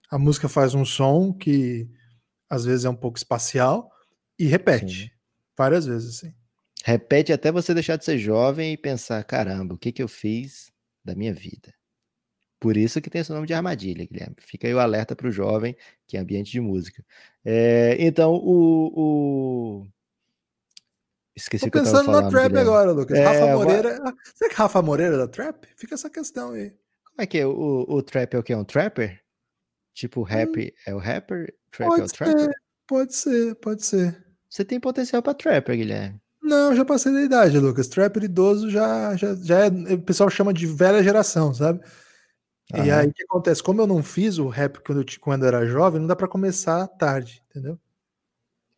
A 0.08 0.16
música 0.16 0.48
faz 0.48 0.74
um 0.74 0.84
som 0.84 1.32
que 1.32 1.90
às 2.48 2.64
vezes 2.64 2.84
é 2.84 2.88
um 2.88 2.94
pouco 2.94 3.18
espacial, 3.18 3.90
e 4.38 4.46
repete. 4.46 5.06
Sim. 5.06 5.10
Várias 5.58 5.86
vezes, 5.86 6.18
assim. 6.18 6.32
Repete 6.84 7.32
até 7.32 7.50
você 7.50 7.74
deixar 7.74 7.96
de 7.96 8.04
ser 8.04 8.16
jovem 8.16 8.74
e 8.74 8.76
pensar: 8.76 9.24
caramba, 9.24 9.74
o 9.74 9.78
que, 9.78 9.90
que 9.90 10.04
eu 10.04 10.08
fiz 10.08 10.70
da 11.04 11.16
minha 11.16 11.34
vida? 11.34 11.74
Por 12.60 12.76
isso 12.76 13.00
que 13.00 13.10
tem 13.10 13.22
esse 13.22 13.32
nome 13.32 13.48
de 13.48 13.54
armadilha, 13.54 14.06
Guilherme. 14.06 14.36
Fica 14.38 14.68
aí 14.68 14.74
o 14.74 14.78
alerta 14.78 15.16
para 15.16 15.26
o 15.26 15.32
jovem, 15.32 15.76
que 16.06 16.16
é 16.16 16.20
ambiente 16.20 16.52
de 16.52 16.60
música. 16.60 17.04
É, 17.44 17.96
então, 17.98 18.34
o, 18.34 19.80
o... 19.82 19.86
Esqueci 21.36 21.66
Tô 21.66 21.70
que 21.70 21.78
pensando 21.78 22.06
falando, 22.06 22.24
na 22.24 22.30
trap 22.30 22.48
Guilherme. 22.48 22.68
agora, 22.68 22.92
Lucas. 22.92 23.18
É, 23.18 23.24
Rafa 23.24 23.46
Moreira. 23.56 23.96
Vou... 24.02 24.14
Será 24.34 24.50
que 24.50 24.56
Rafa 24.56 24.82
Moreira 24.82 25.14
é 25.14 25.18
da 25.18 25.28
trap? 25.28 25.66
Fica 25.76 25.94
essa 25.94 26.10
questão 26.10 26.52
aí. 26.52 26.70
Como 27.04 27.22
é 27.22 27.26
que 27.26 27.38
é? 27.38 27.46
O, 27.46 27.86
o 27.88 28.02
trap 28.02 28.34
é 28.34 28.38
o 28.38 28.42
que? 28.42 28.52
É 28.52 28.56
um 28.56 28.64
trapper? 28.64 29.20
Tipo, 29.94 30.22
rap 30.22 30.58
hum, 30.58 30.70
é 30.86 30.94
o 30.94 30.98
rapper? 30.98 31.54
Trap 31.70 32.00
é 32.00 32.04
o 32.04 32.06
trapper? 32.06 32.50
Pode 32.86 33.14
ser, 33.14 33.54
pode 33.56 33.84
ser. 33.84 34.24
Você 34.48 34.64
tem 34.64 34.80
potencial 34.80 35.22
para 35.22 35.34
trapper, 35.34 35.76
Guilherme. 35.76 36.20
Não, 36.42 36.74
já 36.74 36.84
passei 36.84 37.12
da 37.12 37.22
idade, 37.22 37.58
Lucas. 37.58 37.86
Trapper 37.86 38.24
idoso 38.24 38.70
já, 38.70 39.14
já, 39.16 39.34
já 39.36 39.66
é. 39.66 39.68
O 39.68 40.02
pessoal 40.02 40.28
chama 40.30 40.52
de 40.52 40.66
velha 40.66 41.02
geração, 41.02 41.54
sabe? 41.54 41.80
Aham. 42.74 42.84
E 42.84 42.90
aí 42.90 43.06
o 43.08 43.12
que 43.12 43.22
acontece? 43.24 43.62
Como 43.62 43.80
eu 43.80 43.86
não 43.86 44.02
fiz 44.02 44.38
o 44.38 44.48
rap 44.48 44.80
quando 44.80 45.02
eu, 45.02 45.06
quando 45.20 45.42
eu 45.42 45.48
era 45.48 45.66
jovem, 45.66 46.00
não 46.00 46.08
dá 46.08 46.16
para 46.16 46.28
começar 46.28 46.86
tarde, 46.88 47.42
entendeu? 47.50 47.78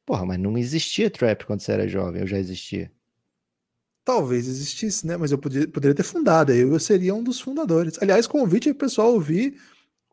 Porra, 0.04 0.26
mas 0.26 0.38
não 0.38 0.58
existia 0.58 1.10
trap 1.10 1.44
quando 1.44 1.60
você 1.60 1.72
era 1.72 1.88
jovem, 1.88 2.22
eu 2.22 2.26
já 2.26 2.38
existia. 2.38 2.90
Talvez 4.04 4.48
existisse, 4.48 5.06
né? 5.06 5.16
Mas 5.16 5.30
eu 5.30 5.38
poderia, 5.38 5.68
poderia 5.68 5.94
ter 5.94 6.02
fundado, 6.02 6.52
eu, 6.52 6.72
eu 6.72 6.80
seria 6.80 7.14
um 7.14 7.22
dos 7.22 7.40
fundadores. 7.40 7.98
Aliás, 8.02 8.26
convite 8.26 8.68
aí, 8.68 8.74
pessoal, 8.74 9.12
ouvir 9.12 9.60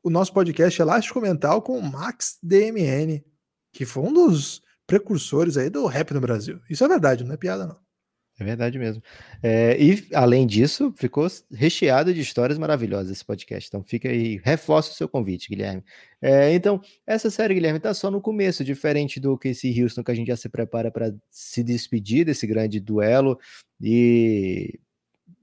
o 0.04 0.10
nosso 0.10 0.32
podcast 0.32 0.80
Elástico 0.80 1.20
Mental 1.20 1.62
com 1.62 1.78
o 1.78 1.82
Max 1.82 2.38
DMN, 2.42 3.24
que 3.74 3.86
foi 3.86 4.04
um 4.04 4.14
dos 4.14 4.62
precursores 4.86 5.58
aí 5.58 5.70
do 5.70 5.86
rap 5.88 6.14
no 6.14 6.22
Brasil. 6.22 6.60
Isso 6.70 6.84
é 6.84 6.88
verdade, 6.88 7.24
não 7.24 7.34
é 7.34 7.38
piada, 7.38 7.66
não. 7.66 7.89
É 8.40 8.44
verdade 8.44 8.80
mesmo. 8.80 9.04
É, 9.44 9.78
e, 9.78 10.08
além 10.14 10.48
disso, 10.48 10.94
ficou 10.96 11.28
recheado 11.52 12.14
de 12.14 12.22
histórias 12.22 12.58
maravilhosas 12.58 13.12
esse 13.12 13.26
podcast. 13.26 13.68
Então, 13.68 13.84
fica 13.84 14.08
aí, 14.08 14.40
reforça 14.44 14.92
o 14.92 14.94
seu 14.94 15.10
convite, 15.10 15.50
Guilherme. 15.50 15.84
É, 16.22 16.54
então, 16.54 16.80
essa 17.06 17.30
série, 17.30 17.54
Guilherme, 17.54 17.78
está 17.78 17.94
só 17.94 18.10
no 18.10 18.22
começo, 18.22 18.64
diferente 18.64 19.20
do 19.20 19.38
Casey 19.38 19.84
Houston, 19.84 20.04
que 20.04 20.12
a 20.12 20.16
gente 20.16 20.28
já 20.28 20.38
se 20.38 20.48
prepara 20.48 20.90
para 20.90 21.14
se 21.30 21.62
despedir 21.62 22.26
desse 22.26 22.48
grande 22.48 22.80
duelo. 22.80 23.38
E, 23.82 24.80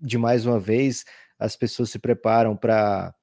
de 0.00 0.16
mais 0.16 0.46
uma 0.46 0.58
vez, 0.58 1.04
as 1.38 1.54
pessoas 1.54 1.90
se 1.90 1.98
preparam 1.98 2.56
para 2.56 3.14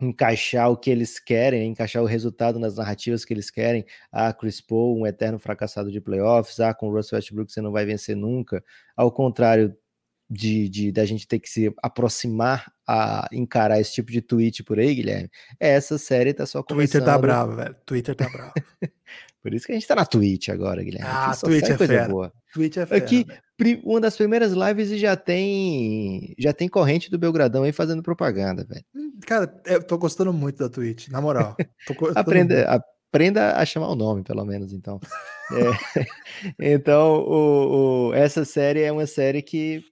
encaixar 0.00 0.70
o 0.70 0.76
que 0.76 0.90
eles 0.90 1.18
querem, 1.18 1.68
encaixar 1.68 2.02
o 2.02 2.06
resultado 2.06 2.58
nas 2.58 2.76
narrativas 2.76 3.24
que 3.24 3.34
eles 3.34 3.50
querem. 3.50 3.84
Ah, 4.10 4.32
Chris 4.32 4.60
Paul, 4.60 4.98
um 4.98 5.06
eterno 5.06 5.38
fracassado 5.38 5.90
de 5.92 6.00
playoffs. 6.00 6.58
Ah, 6.58 6.72
com 6.72 6.88
o 6.88 6.92
Russell 6.92 7.16
Westbrook 7.16 7.52
você 7.52 7.60
não 7.60 7.70
vai 7.70 7.84
vencer 7.84 8.16
nunca. 8.16 8.64
Ao 8.96 9.12
contrário 9.12 9.76
de, 10.28 10.68
de 10.68 10.92
da 10.92 11.04
gente 11.04 11.26
ter 11.26 11.40
que 11.40 11.48
se 11.48 11.74
aproximar 11.82 12.72
a 12.86 13.28
encarar 13.32 13.80
esse 13.80 13.92
tipo 13.92 14.12
de 14.12 14.22
tweet 14.22 14.62
por 14.62 14.78
aí, 14.78 14.94
Guilherme, 14.94 15.30
essa 15.58 15.98
série 15.98 16.32
tá 16.32 16.46
só 16.46 16.62
começando. 16.62 16.92
Twitter 16.92 17.04
tá 17.04 17.18
bravo, 17.18 17.56
velho. 17.56 17.76
Twitter 17.84 18.14
tá 18.14 18.28
bravo. 18.28 18.52
Por 19.42 19.54
isso 19.54 19.66
que 19.66 19.72
a 19.72 19.74
gente 19.74 19.86
tá 19.86 19.94
na 19.94 20.04
Twitch 20.04 20.48
agora, 20.50 20.82
Guilherme. 20.82 21.08
Ah, 21.10 21.34
Twitch 21.34 21.64
é 21.64 21.76
coisa 21.76 21.92
fera. 21.92 22.08
boa. 22.08 22.32
Twitch 22.52 22.76
é 22.76 22.86
fera. 22.86 23.02
Aqui, 23.02 23.26
uma 23.82 24.00
das 24.00 24.16
primeiras 24.16 24.52
lives 24.52 24.90
e 24.90 24.98
já 24.98 25.16
tem 25.16 26.34
já 26.38 26.52
tem 26.52 26.68
corrente 26.68 27.10
do 27.10 27.18
Belgradão 27.18 27.62
aí 27.62 27.72
fazendo 27.72 28.02
propaganda, 28.02 28.64
velho. 28.64 28.84
Hum, 28.94 29.18
cara, 29.26 29.52
eu 29.64 29.82
tô 29.82 29.96
gostando 29.96 30.32
muito 30.32 30.58
da 30.58 30.68
Twitch, 30.68 31.08
na 31.08 31.20
moral. 31.20 31.56
aprenda, 32.14 32.82
aprenda 33.10 33.56
a 33.56 33.64
chamar 33.64 33.88
o 33.88 33.96
nome, 33.96 34.22
pelo 34.22 34.44
menos, 34.44 34.72
então. 34.72 35.00
é, 36.58 36.74
então, 36.74 37.14
o, 37.20 38.08
o, 38.08 38.14
essa 38.14 38.44
série 38.44 38.82
é 38.82 38.92
uma 38.92 39.06
série 39.06 39.40
que 39.40 39.82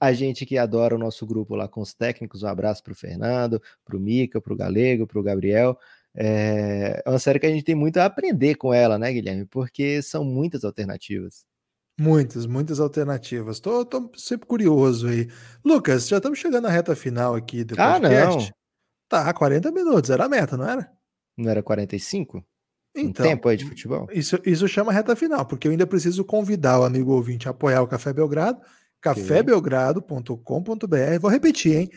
a 0.00 0.12
gente 0.12 0.46
que 0.46 0.56
adora 0.56 0.94
o 0.94 0.98
nosso 0.98 1.26
grupo 1.26 1.56
lá 1.56 1.66
com 1.66 1.80
os 1.80 1.92
técnicos, 1.92 2.42
um 2.42 2.46
abraço 2.46 2.82
para 2.82 2.92
o 2.92 2.96
Fernando, 2.96 3.60
para 3.84 3.96
o 3.96 4.00
Mica, 4.00 4.40
para 4.40 4.52
o 4.52 4.56
Galego, 4.56 5.06
para 5.06 5.18
o 5.18 5.22
Gabriel. 5.22 5.78
É, 6.18 7.02
é 7.04 7.08
uma 7.08 7.18
série 7.18 7.38
que 7.38 7.46
a 7.46 7.50
gente 7.50 7.62
tem 7.62 7.74
muito 7.74 7.98
a 7.98 8.06
aprender 8.06 8.56
com 8.56 8.74
ela, 8.74 8.98
né, 8.98 9.12
Guilherme? 9.12 9.46
Porque 9.46 10.02
são 10.02 10.24
muitas 10.24 10.64
alternativas. 10.64 11.44
Muitas, 12.00 12.46
muitas 12.46 12.80
alternativas. 12.80 13.60
Tô, 13.60 13.84
tô 13.84 14.10
sempre 14.16 14.46
curioso 14.46 15.08
aí. 15.08 15.28
Lucas, 15.64 16.08
já 16.08 16.18
estamos 16.18 16.38
chegando 16.38 16.64
na 16.64 16.70
reta 16.70 16.96
final 16.96 17.34
aqui 17.34 17.64
do 17.64 17.74
ah, 17.78 17.92
podcast. 17.92 18.28
Ah, 18.28 18.34
não. 18.34 18.58
Tá, 19.08 19.32
40 19.32 19.70
minutos, 19.70 20.10
era 20.10 20.24
a 20.24 20.28
meta, 20.28 20.56
não 20.56 20.68
era? 20.68 20.90
Não 21.36 21.50
era 21.50 21.62
45? 21.62 22.44
Então, 22.94 23.24
um 23.24 23.28
tempo 23.28 23.48
aí 23.48 23.56
de 23.56 23.64
futebol? 23.64 24.08
Isso, 24.12 24.38
isso 24.44 24.68
chama 24.68 24.92
reta 24.92 25.14
final, 25.14 25.46
porque 25.46 25.68
eu 25.68 25.72
ainda 25.72 25.86
preciso 25.86 26.24
convidar 26.24 26.80
o 26.80 26.84
amigo 26.84 27.12
ouvinte 27.12 27.48
a 27.48 27.52
apoiar 27.52 27.82
o 27.82 27.86
Café 27.86 28.12
Belgrado 28.12 28.60
cafébelgrado.com.br. 29.00 31.20
Vou 31.20 31.30
repetir, 31.30 31.76
hein? 31.76 31.88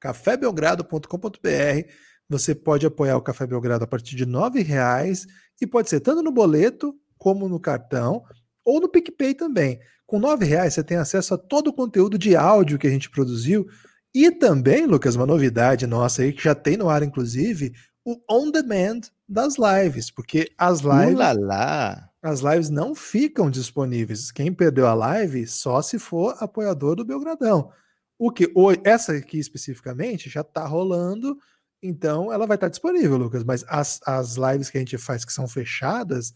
cafébelgrado.com.br. 0.00 1.90
Você 2.28 2.54
pode 2.54 2.86
apoiar 2.86 3.16
o 3.16 3.22
Café 3.22 3.46
Belgrado 3.46 3.84
a 3.84 3.86
partir 3.86 4.16
de 4.16 4.24
R$ 4.24 4.62
reais 4.62 5.26
e 5.60 5.66
pode 5.66 5.88
ser 5.88 6.00
tanto 6.00 6.22
no 6.22 6.32
boleto 6.32 6.94
como 7.16 7.48
no 7.48 7.60
cartão 7.60 8.22
ou 8.64 8.80
no 8.80 8.88
PicPay 8.88 9.34
também. 9.34 9.78
Com 10.06 10.18
R$ 10.18 10.44
reais 10.44 10.74
você 10.74 10.82
tem 10.82 10.96
acesso 10.96 11.34
a 11.34 11.38
todo 11.38 11.68
o 11.68 11.72
conteúdo 11.72 12.18
de 12.18 12.34
áudio 12.36 12.78
que 12.78 12.86
a 12.86 12.90
gente 12.90 13.10
produziu 13.10 13.66
e 14.14 14.30
também, 14.30 14.86
Lucas, 14.86 15.14
uma 15.14 15.26
novidade 15.26 15.86
nossa 15.86 16.22
aí 16.22 16.32
que 16.32 16.42
já 16.42 16.54
tem 16.54 16.76
no 16.76 16.88
ar 16.88 17.02
inclusive, 17.02 17.72
o 18.04 18.16
on 18.30 18.50
demand 18.50 19.00
das 19.28 19.56
lives, 19.58 20.10
porque 20.10 20.50
as 20.56 20.80
lives 20.80 21.14
Ulala 21.14 22.10
as 22.26 22.40
lives 22.40 22.68
não 22.68 22.92
ficam 22.92 23.48
disponíveis. 23.48 24.32
Quem 24.32 24.52
perdeu 24.52 24.88
a 24.88 24.94
live 24.94 25.46
só 25.46 25.80
se 25.80 25.96
for 25.96 26.34
apoiador 26.40 26.96
do 26.96 27.04
Belgradão. 27.04 27.70
O 28.18 28.32
que 28.32 28.52
essa 28.82 29.12
aqui 29.12 29.38
especificamente 29.38 30.28
já 30.28 30.40
está 30.40 30.66
rolando, 30.66 31.38
então 31.86 32.32
ela 32.32 32.46
vai 32.46 32.56
estar 32.56 32.66
tá 32.66 32.70
disponível, 32.70 33.16
Lucas. 33.16 33.44
Mas 33.44 33.64
as, 33.68 34.00
as 34.06 34.36
lives 34.36 34.70
que 34.70 34.78
a 34.78 34.80
gente 34.80 34.98
faz 34.98 35.24
que 35.24 35.32
são 35.32 35.46
fechadas, 35.46 36.32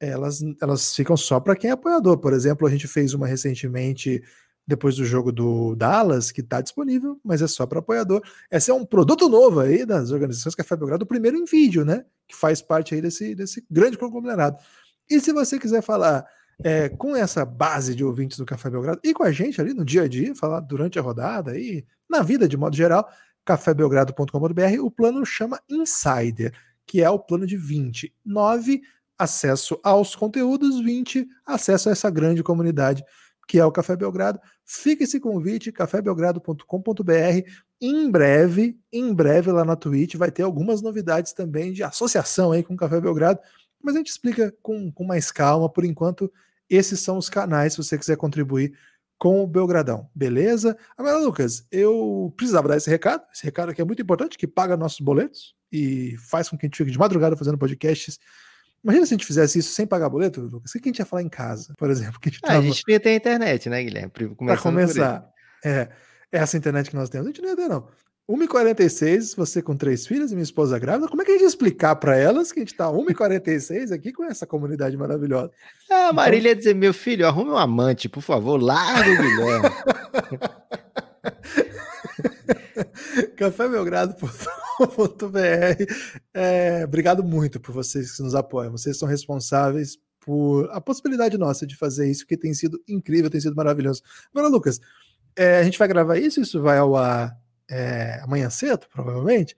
elas, 0.00 0.40
elas 0.60 0.94
ficam 0.94 1.16
só 1.16 1.40
para 1.40 1.56
quem 1.56 1.70
é 1.70 1.72
apoiador. 1.72 2.18
Por 2.18 2.32
exemplo, 2.32 2.66
a 2.66 2.70
gente 2.70 2.86
fez 2.86 3.14
uma 3.14 3.26
recentemente 3.26 4.22
depois 4.66 4.96
do 4.96 5.04
jogo 5.04 5.30
do 5.30 5.76
Dallas, 5.76 6.32
que 6.32 6.40
está 6.40 6.60
disponível, 6.60 7.20
mas 7.22 7.40
é 7.40 7.46
só 7.46 7.66
para 7.66 7.78
apoiador. 7.78 8.20
Esse 8.50 8.70
é 8.70 8.74
um 8.74 8.84
produto 8.84 9.28
novo 9.28 9.60
aí 9.60 9.86
das 9.86 10.10
organizações 10.10 10.56
Café 10.56 10.76
Belgrado, 10.76 11.04
o 11.04 11.06
primeiro 11.06 11.36
em 11.36 11.44
vídeo, 11.44 11.84
né? 11.84 12.04
Que 12.26 12.34
faz 12.34 12.60
parte 12.60 12.94
aí 12.94 13.00
desse, 13.00 13.34
desse 13.34 13.64
grande 13.70 13.96
conglomerado. 13.96 14.58
E 15.08 15.20
se 15.20 15.32
você 15.32 15.58
quiser 15.58 15.82
falar 15.82 16.26
é, 16.64 16.88
com 16.88 17.14
essa 17.14 17.44
base 17.44 17.94
de 17.94 18.04
ouvintes 18.04 18.38
do 18.38 18.46
Café 18.46 18.68
Belgrado 18.68 19.00
e 19.04 19.14
com 19.14 19.22
a 19.22 19.30
gente 19.30 19.60
ali 19.60 19.72
no 19.72 19.84
dia 19.84 20.02
a 20.02 20.08
dia, 20.08 20.34
falar 20.34 20.60
durante 20.60 20.98
a 20.98 21.02
rodada 21.02 21.56
e 21.56 21.84
na 22.10 22.22
vida 22.22 22.48
de 22.48 22.56
modo 22.56 22.74
geral, 22.74 23.08
cafébelgrado.com.br, 23.46 24.80
o 24.82 24.90
plano 24.90 25.24
chama 25.24 25.58
Insider, 25.70 26.52
que 26.86 27.02
é 27.02 27.08
o 27.08 27.18
plano 27.18 27.46
de 27.46 27.56
20. 27.56 28.12
9, 28.24 28.82
acesso 29.18 29.80
aos 29.82 30.14
conteúdos, 30.14 30.78
20, 30.80 31.26
acesso 31.46 31.88
a 31.88 31.92
essa 31.92 32.10
grande 32.10 32.42
comunidade 32.42 33.02
que 33.48 33.60
é 33.60 33.64
o 33.64 33.70
Café 33.70 33.94
Belgrado. 33.94 34.40
Fica 34.64 35.04
esse 35.04 35.20
convite, 35.20 35.70
cafébelgrado.com.br. 35.70 37.48
Em 37.80 38.10
breve, 38.10 38.76
em 38.92 39.14
breve 39.14 39.52
lá 39.52 39.64
na 39.64 39.76
Twitch 39.76 40.16
vai 40.16 40.32
ter 40.32 40.42
algumas 40.42 40.82
novidades 40.82 41.32
também 41.32 41.72
de 41.72 41.84
associação 41.84 42.50
aí 42.50 42.64
com 42.64 42.74
o 42.74 42.76
Café 42.76 43.00
Belgrado 43.00 43.38
mas 43.86 43.94
a 43.94 43.98
gente 43.98 44.10
explica 44.10 44.52
com, 44.60 44.90
com 44.90 45.04
mais 45.04 45.30
calma. 45.30 45.68
Por 45.68 45.84
enquanto, 45.84 46.30
esses 46.68 46.98
são 46.98 47.16
os 47.18 47.28
canais 47.28 47.72
se 47.72 47.78
você 47.78 47.96
quiser 47.96 48.16
contribuir 48.16 48.76
com 49.18 49.42
o 49.42 49.46
Belgradão, 49.46 50.08
beleza? 50.14 50.76
Agora, 50.96 51.18
Lucas, 51.18 51.66
eu 51.70 52.32
precisava 52.36 52.68
dar 52.68 52.76
esse 52.76 52.90
recado, 52.90 53.22
esse 53.32 53.44
recado 53.44 53.70
aqui 53.70 53.80
é 53.80 53.84
muito 53.84 54.02
importante, 54.02 54.36
que 54.36 54.46
paga 54.46 54.76
nossos 54.76 55.00
boletos 55.00 55.54
e 55.72 56.16
faz 56.18 56.48
com 56.48 56.56
que 56.56 56.66
a 56.66 56.68
gente 56.68 56.76
fique 56.76 56.90
de 56.90 56.98
madrugada 56.98 57.36
fazendo 57.36 57.58
podcasts. 57.58 58.18
Imagina 58.84 59.06
se 59.06 59.14
a 59.14 59.16
gente 59.16 59.26
fizesse 59.26 59.58
isso 59.58 59.72
sem 59.72 59.86
pagar 59.86 60.08
boleto, 60.08 60.40
Lucas. 60.40 60.70
O 60.70 60.78
que 60.78 60.88
a 60.88 60.90
gente 60.90 60.98
ia 60.98 61.06
falar 61.06 61.22
em 61.22 61.28
casa, 61.28 61.74
por 61.78 61.90
exemplo? 61.90 62.20
Que 62.20 62.28
a, 62.28 62.32
gente 62.32 62.40
ah, 62.44 62.48
tava... 62.48 62.58
a 62.58 62.62
gente 62.62 62.84
ia 62.86 63.00
ter 63.00 63.16
internet, 63.16 63.68
né, 63.68 63.82
Guilherme? 63.82 64.10
Para 64.10 64.58
começar, 64.58 65.28
é, 65.64 65.88
essa 66.30 66.56
internet 66.56 66.90
que 66.90 66.96
nós 66.96 67.08
temos, 67.08 67.26
a 67.26 67.30
gente 67.30 67.42
não 67.42 67.48
ia 67.48 67.56
ter, 67.56 67.68
não. 67.68 67.88
1h46, 68.28 69.36
você 69.36 69.62
com 69.62 69.76
três 69.76 70.04
filhas 70.04 70.32
e 70.32 70.34
minha 70.34 70.42
esposa 70.42 70.76
grávida. 70.78 71.08
Como 71.08 71.22
é 71.22 71.24
que 71.24 71.30
a 71.30 71.38
gente 71.38 71.46
explicar 71.46 71.94
para 71.96 72.16
elas 72.16 72.50
que 72.50 72.58
a 72.58 72.62
gente 72.62 72.72
está 72.72 72.86
1h46 72.86 73.92
aqui 73.92 74.12
com 74.12 74.24
essa 74.24 74.44
comunidade 74.44 74.96
maravilhosa? 74.96 75.52
Ah, 75.88 76.08
a 76.08 76.12
Marília 76.12 76.50
então... 76.50 76.50
ia 76.50 76.56
dizer: 76.56 76.74
meu 76.74 76.92
filho, 76.92 77.24
arrume 77.26 77.52
um 77.52 77.56
amante, 77.56 78.08
por 78.08 78.20
favor, 78.20 78.60
larga 78.60 79.12
o 79.12 79.16
Guilherme. 79.16 79.70
cafébelgrado.com.br 83.36 85.84
é, 86.34 86.82
Obrigado 86.84 87.22
muito 87.22 87.60
por 87.60 87.72
vocês 87.72 88.16
que 88.16 88.22
nos 88.22 88.34
apoiam. 88.34 88.72
Vocês 88.72 88.98
são 88.98 89.08
responsáveis 89.08 89.96
por 90.18 90.68
a 90.72 90.80
possibilidade 90.80 91.38
nossa 91.38 91.64
de 91.64 91.76
fazer 91.76 92.10
isso, 92.10 92.26
que 92.26 92.36
tem 92.36 92.52
sido 92.52 92.82
incrível, 92.88 93.30
tem 93.30 93.40
sido 93.40 93.54
maravilhoso. 93.54 94.02
Agora, 94.34 94.48
Lucas, 94.48 94.80
é, 95.36 95.58
a 95.58 95.62
gente 95.62 95.78
vai 95.78 95.86
gravar 95.86 96.18
isso, 96.18 96.40
isso 96.40 96.60
vai 96.60 96.78
ao 96.78 96.96
ar 96.96 97.45
é, 97.70 98.20
amanhã 98.22 98.50
cedo, 98.50 98.86
provavelmente. 98.92 99.56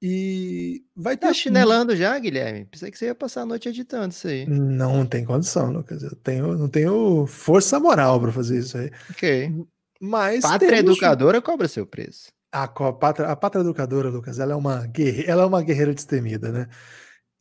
E 0.00 0.84
vai 0.94 1.16
tá 1.16 1.22
ter. 1.22 1.26
Tá 1.28 1.34
chinelando 1.34 1.96
já, 1.96 2.16
Guilherme? 2.18 2.64
Pensei 2.66 2.90
que 2.90 2.98
você 2.98 3.06
ia 3.06 3.14
passar 3.14 3.42
a 3.42 3.46
noite 3.46 3.68
editando 3.68 4.12
isso 4.12 4.28
aí. 4.28 4.46
Não 4.46 5.04
tem 5.04 5.24
condição, 5.24 5.72
Lucas. 5.72 6.02
Eu 6.02 6.14
tenho, 6.16 6.56
não 6.56 6.68
tenho 6.68 7.26
força 7.26 7.80
moral 7.80 8.20
para 8.20 8.30
fazer 8.30 8.58
isso 8.58 8.78
aí. 8.78 8.90
Ok. 9.10 9.52
Mas. 10.00 10.42
Pátria 10.42 10.70
temos... 10.70 10.92
educadora 10.92 11.42
cobra 11.42 11.66
seu 11.66 11.84
preço. 11.84 12.30
A, 12.52 12.64
a, 12.64 12.92
pátria, 12.92 13.28
a 13.28 13.36
pátria 13.36 13.60
educadora, 13.60 14.08
Lucas, 14.08 14.38
ela 14.38 14.52
é 14.52 14.56
uma 14.56 14.86
guerreira, 14.86 15.32
ela 15.32 15.42
é 15.42 15.46
uma 15.46 15.62
guerreira 15.62 15.92
destemida, 15.92 16.50
né? 16.50 16.68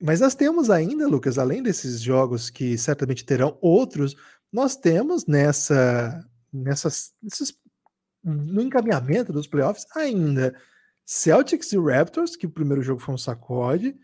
Mas 0.02 0.20
nós 0.20 0.36
temos 0.36 0.70
ainda, 0.70 1.08
Lucas, 1.08 1.38
além 1.38 1.62
desses 1.64 2.02
jogos 2.02 2.50
que 2.50 2.78
certamente 2.78 3.24
terão 3.24 3.58
outros, 3.62 4.16
nós 4.52 4.76
temos 4.76 5.26
nessa, 5.26 6.24
nessas, 6.52 7.14
nesses 7.22 7.54
no 8.28 8.62
encaminhamento 8.62 9.32
dos 9.32 9.48
playoffs 9.48 9.86
ainda 9.96 10.54
Celtics 11.06 11.72
e 11.72 11.78
Raptors, 11.78 12.36
que 12.36 12.46
o 12.46 12.50
primeiro 12.50 12.84
jogo 12.84 13.00
foi 13.00 13.16
um 13.16 13.18
sacode, 13.18 13.96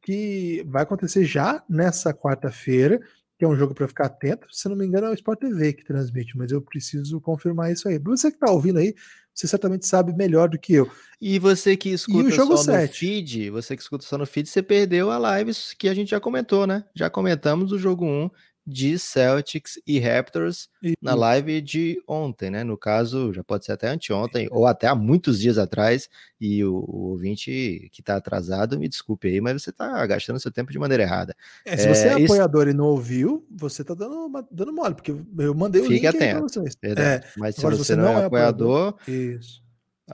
que 0.00 0.64
vai 0.68 0.84
acontecer 0.84 1.24
já 1.24 1.62
nessa 1.68 2.14
quarta-feira, 2.14 3.00
que 3.36 3.44
é 3.44 3.48
um 3.48 3.56
jogo 3.56 3.74
para 3.74 3.88
ficar 3.88 4.06
atento. 4.06 4.46
Se 4.52 4.68
não 4.68 4.76
me 4.76 4.86
engano, 4.86 5.08
é 5.08 5.10
o 5.10 5.14
Sport 5.14 5.40
TV 5.40 5.72
que 5.72 5.84
transmite, 5.84 6.38
mas 6.38 6.52
eu 6.52 6.62
preciso 6.62 7.20
confirmar 7.20 7.72
isso 7.72 7.88
aí. 7.88 7.98
Você 7.98 8.30
que 8.30 8.36
está 8.36 8.52
ouvindo 8.52 8.78
aí, 8.78 8.94
você 9.34 9.48
certamente 9.48 9.86
sabe 9.86 10.12
melhor 10.12 10.48
do 10.48 10.58
que 10.58 10.74
eu. 10.74 10.88
E 11.20 11.38
você 11.40 11.76
que 11.76 11.88
escuta 11.88 12.30
só 12.30 12.56
7. 12.56 12.86
no 12.86 12.94
feed, 12.94 13.50
você 13.50 13.74
que 13.74 13.82
escuta 13.82 14.04
só 14.04 14.16
no 14.16 14.26
feed, 14.26 14.48
você 14.48 14.62
perdeu 14.62 15.10
a 15.10 15.18
live 15.18 15.52
que 15.76 15.88
a 15.88 15.94
gente 15.94 16.10
já 16.10 16.20
comentou, 16.20 16.66
né? 16.66 16.84
Já 16.94 17.10
comentamos 17.10 17.72
o 17.72 17.78
jogo 17.78 18.04
1 18.04 18.30
de 18.66 18.98
Celtics 18.98 19.80
e 19.86 19.98
Raptors 19.98 20.68
e... 20.82 20.94
na 21.02 21.14
live 21.14 21.60
de 21.60 22.00
ontem, 22.06 22.50
né? 22.50 22.62
No 22.62 22.78
caso, 22.78 23.32
já 23.32 23.42
pode 23.42 23.64
ser 23.64 23.72
até 23.72 23.88
anteontem 23.88 24.48
ou 24.50 24.66
até 24.66 24.86
há 24.86 24.94
muitos 24.94 25.40
dias 25.40 25.58
atrás. 25.58 26.08
E 26.40 26.64
o, 26.64 26.74
o 26.74 27.10
ouvinte 27.10 27.88
que 27.92 28.00
está 28.00 28.16
atrasado, 28.16 28.78
me 28.78 28.88
desculpe 28.88 29.28
aí, 29.28 29.40
mas 29.40 29.62
você 29.62 29.70
está 29.70 30.04
gastando 30.06 30.40
seu 30.40 30.50
tempo 30.50 30.72
de 30.72 30.78
maneira 30.78 31.02
errada. 31.02 31.36
É, 31.64 31.76
se 31.76 31.88
você 31.88 32.08
é, 32.08 32.20
é 32.20 32.24
apoiador 32.24 32.68
e 32.68 32.72
não 32.72 32.86
ouviu, 32.86 33.46
você 33.50 33.82
está 33.82 33.94
dando, 33.94 34.30
dando 34.50 34.72
mole, 34.72 34.94
porque 34.94 35.12
eu 35.38 35.54
mandei 35.54 35.80
o 35.80 35.84
Fique 35.84 35.94
link 35.94 36.06
atento, 36.06 36.42
vocês. 36.42 36.76
É, 36.82 37.22
mas 37.36 37.56
se 37.56 37.62
você, 37.62 37.76
você, 37.76 37.96
não, 37.96 38.18
é, 38.18 38.22
é 38.22 38.24
apoiador, 38.24 38.88
apoiador 38.88 39.40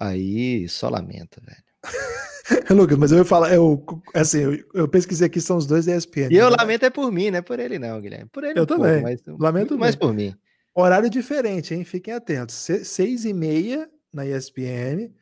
aí 0.00 0.68
só 0.68 0.88
lamenta, 0.88 1.40
velho. 1.44 1.67
Lucas, 2.70 2.98
mas 2.98 3.12
eu 3.12 3.18
ia 3.18 3.24
falar, 3.24 3.54
eu, 3.54 3.84
assim, 4.14 4.40
eu, 4.40 4.64
eu, 4.74 4.88
pesquisei 4.88 5.26
aqui, 5.26 5.40
são 5.40 5.56
os 5.56 5.66
dois 5.66 5.86
da 5.86 5.96
ESPN. 5.96 6.28
E 6.30 6.36
eu 6.36 6.50
né? 6.50 6.56
lamento 6.58 6.84
é 6.84 6.90
por 6.90 7.10
mim, 7.12 7.30
não 7.30 7.38
é 7.38 7.42
por 7.42 7.58
ele 7.58 7.78
não, 7.78 8.00
Guilherme. 8.00 8.28
Por 8.30 8.44
ele 8.44 8.58
eu 8.58 8.64
um 8.64 8.66
também, 8.66 9.02
pouco, 9.02 9.30
mas, 9.30 9.38
lamento 9.38 9.78
mais 9.78 9.96
por 9.96 10.12
mim. 10.12 10.34
Horário 10.74 11.10
diferente, 11.10 11.74
hein? 11.74 11.84
Fiquem 11.84 12.14
atentos. 12.14 12.54
Se, 12.54 12.84
seis 12.84 13.24
e 13.24 13.32
meia 13.32 13.88
na 14.12 14.26
ESPN, 14.26 15.12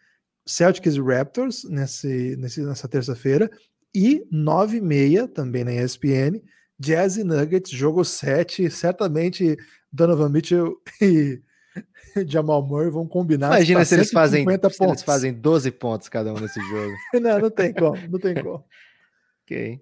Celtics 0.46 0.94
e 0.94 1.00
Raptors 1.00 1.64
nesse, 1.64 2.36
nesse, 2.36 2.62
nessa 2.62 2.88
terça-feira 2.88 3.50
e 3.94 4.26
nove 4.30 4.76
e 4.76 4.80
meia 4.80 5.26
também 5.26 5.64
na 5.64 5.72
ESPN, 5.72 6.40
Jazz 6.78 7.16
e 7.16 7.24
Nuggets, 7.24 7.70
jogo 7.70 8.04
7, 8.04 8.70
certamente 8.70 9.56
Donovan 9.90 10.28
Mitchell 10.28 10.76
e 11.00 11.40
Jamal 12.26 12.62
Murray 12.62 12.90
vão 12.90 13.06
combinar. 13.06 13.48
Imagina 13.48 13.84
se 13.84 13.94
eles, 13.94 14.10
fazem, 14.10 14.44
se 14.44 14.84
eles 14.84 15.02
fazem 15.02 15.32
12 15.32 15.70
pontos 15.72 16.08
cada 16.08 16.32
um 16.32 16.38
nesse 16.38 16.60
jogo. 16.60 16.94
não, 17.20 17.38
não 17.38 17.50
tem 17.50 17.72
como, 17.72 17.96
não 18.08 18.18
tem 18.18 18.34
como. 18.34 18.64
ok. 19.44 19.80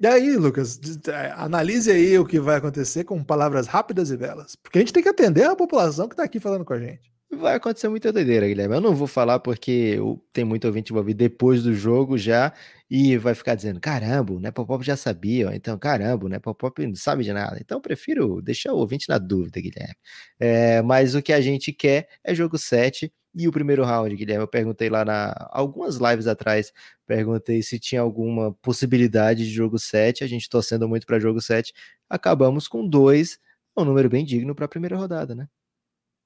E 0.00 0.06
aí, 0.06 0.36
Lucas, 0.36 0.80
é, 1.06 1.32
analise 1.36 1.90
aí 1.90 2.18
o 2.18 2.26
que 2.26 2.40
vai 2.40 2.56
acontecer 2.56 3.04
com 3.04 3.22
palavras 3.22 3.68
rápidas 3.68 4.10
e 4.10 4.16
belas. 4.16 4.56
Porque 4.56 4.78
a 4.78 4.80
gente 4.80 4.92
tem 4.92 5.02
que 5.02 5.08
atender 5.08 5.44
a 5.44 5.54
população 5.54 6.08
que 6.08 6.14
está 6.14 6.24
aqui 6.24 6.40
falando 6.40 6.64
com 6.64 6.72
a 6.72 6.78
gente. 6.80 7.11
Vai 7.34 7.54
acontecer 7.54 7.88
muita 7.88 8.12
doideira, 8.12 8.46
Guilherme. 8.46 8.74
Eu 8.74 8.80
não 8.80 8.94
vou 8.94 9.06
falar 9.06 9.38
porque 9.40 9.96
tem 10.34 10.44
muito 10.44 10.66
ouvinte 10.66 10.92
envolvido 10.92 11.16
depois 11.18 11.62
do 11.62 11.74
jogo 11.74 12.18
já 12.18 12.52
e 12.90 13.16
vai 13.16 13.34
ficar 13.34 13.54
dizendo: 13.54 13.80
caramba, 13.80 14.38
né? 14.38 14.50
Popop 14.50 14.84
já 14.84 14.96
sabia, 14.96 15.50
então 15.54 15.78
caramba, 15.78 16.28
né? 16.28 16.38
Popop 16.38 16.86
não 16.86 16.94
sabe 16.94 17.24
de 17.24 17.32
nada. 17.32 17.58
Então 17.58 17.80
prefiro 17.80 18.42
deixar 18.42 18.74
o 18.74 18.76
ouvinte 18.78 19.08
na 19.08 19.16
dúvida, 19.16 19.60
Guilherme. 19.60 19.94
É, 20.38 20.82
mas 20.82 21.14
o 21.14 21.22
que 21.22 21.32
a 21.32 21.40
gente 21.40 21.72
quer 21.72 22.06
é 22.22 22.34
jogo 22.34 22.58
7 22.58 23.10
e 23.34 23.48
o 23.48 23.52
primeiro 23.52 23.82
round, 23.82 24.14
Guilherme. 24.14 24.44
Eu 24.44 24.48
perguntei 24.48 24.90
lá 24.90 25.02
na 25.02 25.34
algumas 25.50 25.96
lives 25.96 26.26
atrás, 26.26 26.70
perguntei 27.06 27.62
se 27.62 27.78
tinha 27.78 28.02
alguma 28.02 28.52
possibilidade 28.60 29.44
de 29.46 29.50
jogo 29.50 29.78
7. 29.78 30.22
A 30.22 30.26
gente 30.26 30.50
torcendo 30.50 30.86
muito 30.86 31.06
para 31.06 31.18
jogo 31.18 31.40
7. 31.40 31.72
Acabamos 32.10 32.68
com 32.68 32.86
dois, 32.86 33.38
um 33.76 33.84
número 33.86 34.10
bem 34.10 34.22
digno 34.22 34.54
para 34.54 34.66
a 34.66 34.68
primeira 34.68 34.96
rodada, 34.98 35.34
né? 35.34 35.48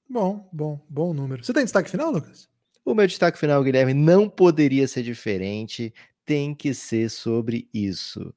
Bom, 0.09 0.49
bom, 0.51 0.79
bom 0.89 1.13
número. 1.13 1.43
Você 1.43 1.53
tem 1.53 1.63
destaque 1.63 1.89
final, 1.89 2.11
Lucas? 2.11 2.49
O 2.85 2.95
meu 2.95 3.05
destaque 3.05 3.37
final, 3.37 3.61
Guilherme, 3.63 3.93
não 3.93 4.29
poderia 4.29 4.87
ser 4.87 5.03
diferente. 5.03 5.93
Tem 6.25 6.55
que 6.55 6.73
ser 6.73 7.09
sobre 7.09 7.69
isso. 7.73 8.33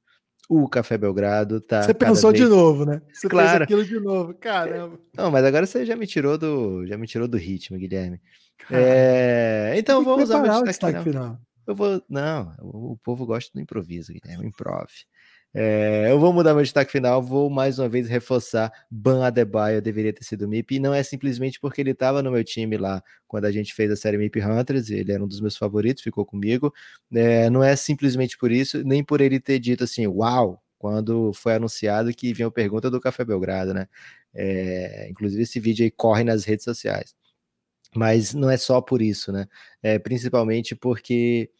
O 0.49 0.67
Café 0.67 0.97
Belgrado 0.97 1.61
tá. 1.61 1.81
Você 1.81 1.93
pensou 1.93 2.31
vez... 2.31 2.43
de 2.43 2.49
novo, 2.49 2.85
né? 2.85 3.01
Você 3.13 3.29
claro. 3.29 3.49
fez 3.49 3.61
aquilo 3.61 3.85
de 3.85 3.99
novo, 4.01 4.33
caramba. 4.33 4.99
Não, 5.15 5.31
mas 5.31 5.45
agora 5.45 5.65
você 5.65 5.85
já 5.85 5.95
me 5.95 6.05
tirou 6.05 6.37
do, 6.37 6.85
já 6.85 6.97
me 6.97 7.07
tirou 7.07 7.25
do 7.25 7.37
ritmo, 7.37 7.77
Guilherme. 7.77 8.19
É... 8.69 9.73
Então 9.77 10.03
vou 10.03 10.21
usar 10.21 10.39
o 10.39 10.43
destaque, 10.43 10.67
destaque 10.67 11.03
final. 11.03 11.23
final. 11.23 11.41
Eu 11.65 11.73
vou. 11.73 12.03
Não, 12.09 12.53
o 12.59 12.97
povo 13.01 13.25
gosta 13.25 13.49
do 13.53 13.61
improviso, 13.61 14.11
Guilherme. 14.11 14.45
Improv. 14.45 14.89
É, 15.53 16.07
eu 16.09 16.17
vou 16.17 16.31
mudar 16.31 16.53
meu 16.53 16.63
destaque 16.63 16.91
final, 16.91 17.21
vou 17.21 17.49
mais 17.49 17.77
uma 17.77 17.89
vez 17.89 18.07
reforçar 18.07 18.71
Ban 18.89 19.25
Adebayo 19.25 19.81
deveria 19.81 20.13
ter 20.13 20.23
sido 20.23 20.47
MIP, 20.47 20.75
e 20.75 20.79
não 20.79 20.93
é 20.93 21.03
simplesmente 21.03 21.59
porque 21.59 21.81
ele 21.81 21.91
estava 21.91 22.23
no 22.23 22.31
meu 22.31 22.43
time 22.43 22.77
lá 22.77 23.03
quando 23.27 23.45
a 23.45 23.51
gente 23.51 23.73
fez 23.73 23.91
a 23.91 23.97
série 23.97 24.17
MIP 24.17 24.41
Hunters, 24.41 24.89
ele 24.89 25.11
era 25.11 25.21
um 25.21 25.27
dos 25.27 25.41
meus 25.41 25.57
favoritos, 25.57 26.03
ficou 26.03 26.25
comigo, 26.25 26.73
é, 27.13 27.49
não 27.49 27.61
é 27.63 27.75
simplesmente 27.75 28.37
por 28.37 28.49
isso, 28.49 28.81
nem 28.83 29.03
por 29.03 29.19
ele 29.19 29.39
ter 29.41 29.59
dito 29.59 29.83
assim, 29.83 30.07
uau, 30.07 30.61
quando 30.77 31.33
foi 31.33 31.55
anunciado 31.55 32.13
que 32.13 32.33
vinha 32.33 32.47
a 32.47 32.51
pergunta 32.51 32.89
do 32.89 33.01
Café 33.01 33.23
Belgrado, 33.25 33.73
né? 33.73 33.87
É, 34.33 35.07
inclusive 35.09 35.43
esse 35.43 35.59
vídeo 35.59 35.83
aí 35.83 35.91
corre 35.91 36.23
nas 36.23 36.45
redes 36.45 36.63
sociais. 36.63 37.13
Mas 37.95 38.33
não 38.33 38.49
é 38.49 38.57
só 38.57 38.81
por 38.81 39.01
isso, 39.01 39.31
né? 39.31 39.47
É, 39.83 39.99
principalmente 39.99 40.75
porque 40.75 41.51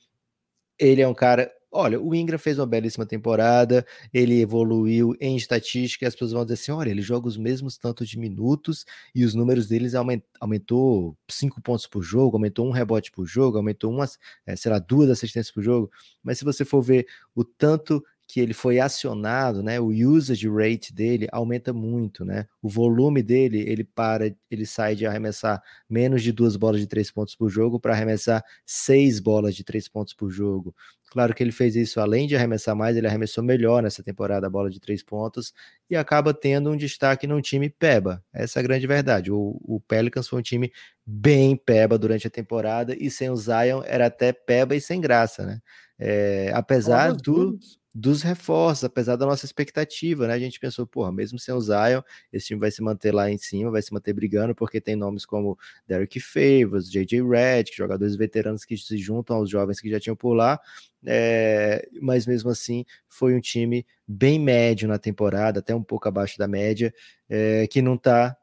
ele 0.79 1.01
é 1.01 1.07
um 1.07 1.13
cara 1.13 1.51
Olha, 1.73 2.01
o 2.01 2.13
Ingram 2.13 2.37
fez 2.37 2.59
uma 2.59 2.65
belíssima 2.67 3.05
temporada, 3.05 3.85
ele 4.13 4.41
evoluiu 4.41 5.15
em 5.21 5.37
estatística, 5.37 6.05
as 6.05 6.13
pessoas 6.13 6.33
vão 6.33 6.43
dizer 6.43 6.55
assim: 6.55 6.71
olha, 6.73 6.89
ele 6.89 7.01
joga 7.01 7.27
os 7.29 7.37
mesmos 7.37 7.77
tantos 7.77 8.09
de 8.09 8.19
minutos 8.19 8.85
e 9.15 9.23
os 9.23 9.33
números 9.33 9.67
deles 9.69 9.95
aument, 9.95 10.21
aumentou 10.39 11.17
cinco 11.29 11.61
pontos 11.61 11.87
por 11.87 12.01
jogo, 12.03 12.35
aumentou 12.35 12.67
um 12.67 12.71
rebote 12.71 13.09
por 13.11 13.25
jogo, 13.25 13.55
aumentou 13.57 13.89
umas, 13.91 14.19
é, 14.45 14.53
sei 14.55 14.69
lá, 14.71 14.79
duas 14.79 15.09
assistências 15.09 15.53
por 15.53 15.63
jogo. 15.63 15.89
Mas 16.21 16.39
se 16.39 16.43
você 16.45 16.65
for 16.65 16.81
ver 16.81 17.07
o 17.33 17.43
tanto 17.45 18.03
que 18.27 18.39
ele 18.39 18.53
foi 18.53 18.79
acionado, 18.79 19.61
né, 19.61 19.77
o 19.79 19.87
usage 19.87 20.47
rate 20.47 20.93
dele 20.93 21.27
aumenta 21.33 21.73
muito, 21.73 22.23
né? 22.23 22.47
O 22.61 22.69
volume 22.69 23.21
dele, 23.21 23.59
ele 23.59 23.83
para, 23.83 24.33
ele 24.49 24.65
sai 24.65 24.95
de 24.95 25.05
arremessar 25.05 25.61
menos 25.89 26.23
de 26.23 26.31
duas 26.31 26.55
bolas 26.55 26.79
de 26.79 26.87
três 26.87 27.11
pontos 27.11 27.35
por 27.35 27.49
jogo 27.49 27.77
para 27.77 27.93
arremessar 27.93 28.41
seis 28.65 29.19
bolas 29.19 29.53
de 29.53 29.65
três 29.65 29.89
pontos 29.89 30.13
por 30.13 30.29
jogo. 30.31 30.73
Claro 31.11 31.33
que 31.35 31.43
ele 31.43 31.51
fez 31.51 31.75
isso 31.75 31.99
além 31.99 32.25
de 32.25 32.37
arremessar 32.37 32.73
mais, 32.73 32.95
ele 32.95 33.05
arremessou 33.05 33.43
melhor 33.43 33.83
nessa 33.83 34.01
temporada 34.01 34.47
a 34.47 34.49
bola 34.49 34.69
de 34.69 34.79
três 34.79 35.03
pontos 35.03 35.53
e 35.89 35.95
acaba 35.95 36.33
tendo 36.33 36.71
um 36.71 36.77
destaque 36.77 37.27
num 37.27 37.41
time 37.41 37.69
peba. 37.69 38.23
Essa 38.31 38.59
é 38.59 38.61
a 38.61 38.63
grande 38.63 38.87
verdade. 38.87 39.29
O, 39.29 39.59
o 39.61 39.81
Pelicans 39.81 40.29
foi 40.29 40.39
um 40.39 40.41
time 40.41 40.71
bem 41.05 41.57
peba 41.57 41.97
durante 41.97 42.27
a 42.27 42.29
temporada 42.29 42.95
e 42.97 43.11
sem 43.11 43.29
o 43.29 43.35
Zion 43.35 43.83
era 43.85 44.05
até 44.05 44.31
peba 44.31 44.73
e 44.73 44.79
sem 44.79 45.01
graça, 45.01 45.45
né? 45.45 45.61
É, 45.99 46.49
apesar 46.53 47.11
do, 47.11 47.59
dos 47.93 48.21
reforços, 48.21 48.85
apesar 48.85 49.17
da 49.17 49.25
nossa 49.25 49.45
expectativa, 49.45 50.27
né? 50.27 50.33
A 50.33 50.39
gente 50.39 50.61
pensou, 50.61 50.87
porra, 50.87 51.11
mesmo 51.11 51.37
sem 51.37 51.53
o 51.53 51.59
Zion, 51.59 52.01
esse 52.31 52.47
time 52.47 52.59
vai 52.61 52.71
se 52.71 52.81
manter 52.81 53.13
lá 53.13 53.29
em 53.29 53.37
cima, 53.37 53.69
vai 53.69 53.81
se 53.81 53.93
manter 53.93 54.13
brigando, 54.13 54.55
porque 54.55 54.79
tem 54.79 54.95
nomes 54.95 55.25
como 55.25 55.59
Derek 55.85 56.21
Favors, 56.21 56.89
JJ 56.89 57.21
Redd, 57.21 57.69
jogadores 57.75 58.15
veteranos 58.15 58.63
que 58.63 58.77
se 58.77 58.97
juntam 58.97 59.35
aos 59.35 59.49
jovens 59.49 59.81
que 59.81 59.89
já 59.89 59.99
tinham 59.99 60.15
por 60.15 60.33
lá, 60.33 60.57
é, 61.05 61.87
mas 62.01 62.25
mesmo 62.25 62.49
assim 62.49 62.85
foi 63.09 63.35
um 63.35 63.39
time 63.39 63.85
bem 64.07 64.39
médio 64.39 64.87
na 64.87 64.97
temporada, 64.99 65.59
até 65.59 65.73
um 65.75 65.83
pouco 65.83 66.07
abaixo 66.07 66.37
da 66.37 66.47
média, 66.47 66.93
é, 67.29 67.67
que 67.67 67.81
não 67.81 67.95
está 67.95 68.35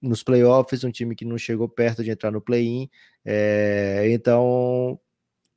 nos 0.00 0.22
playoffs, 0.22 0.84
um 0.84 0.90
time 0.90 1.14
que 1.14 1.24
não 1.24 1.38
chegou 1.38 1.68
perto 1.68 2.02
de 2.02 2.10
entrar 2.10 2.30
no 2.30 2.40
play-in, 2.40 2.88
é, 3.24 4.06
então 4.10 4.98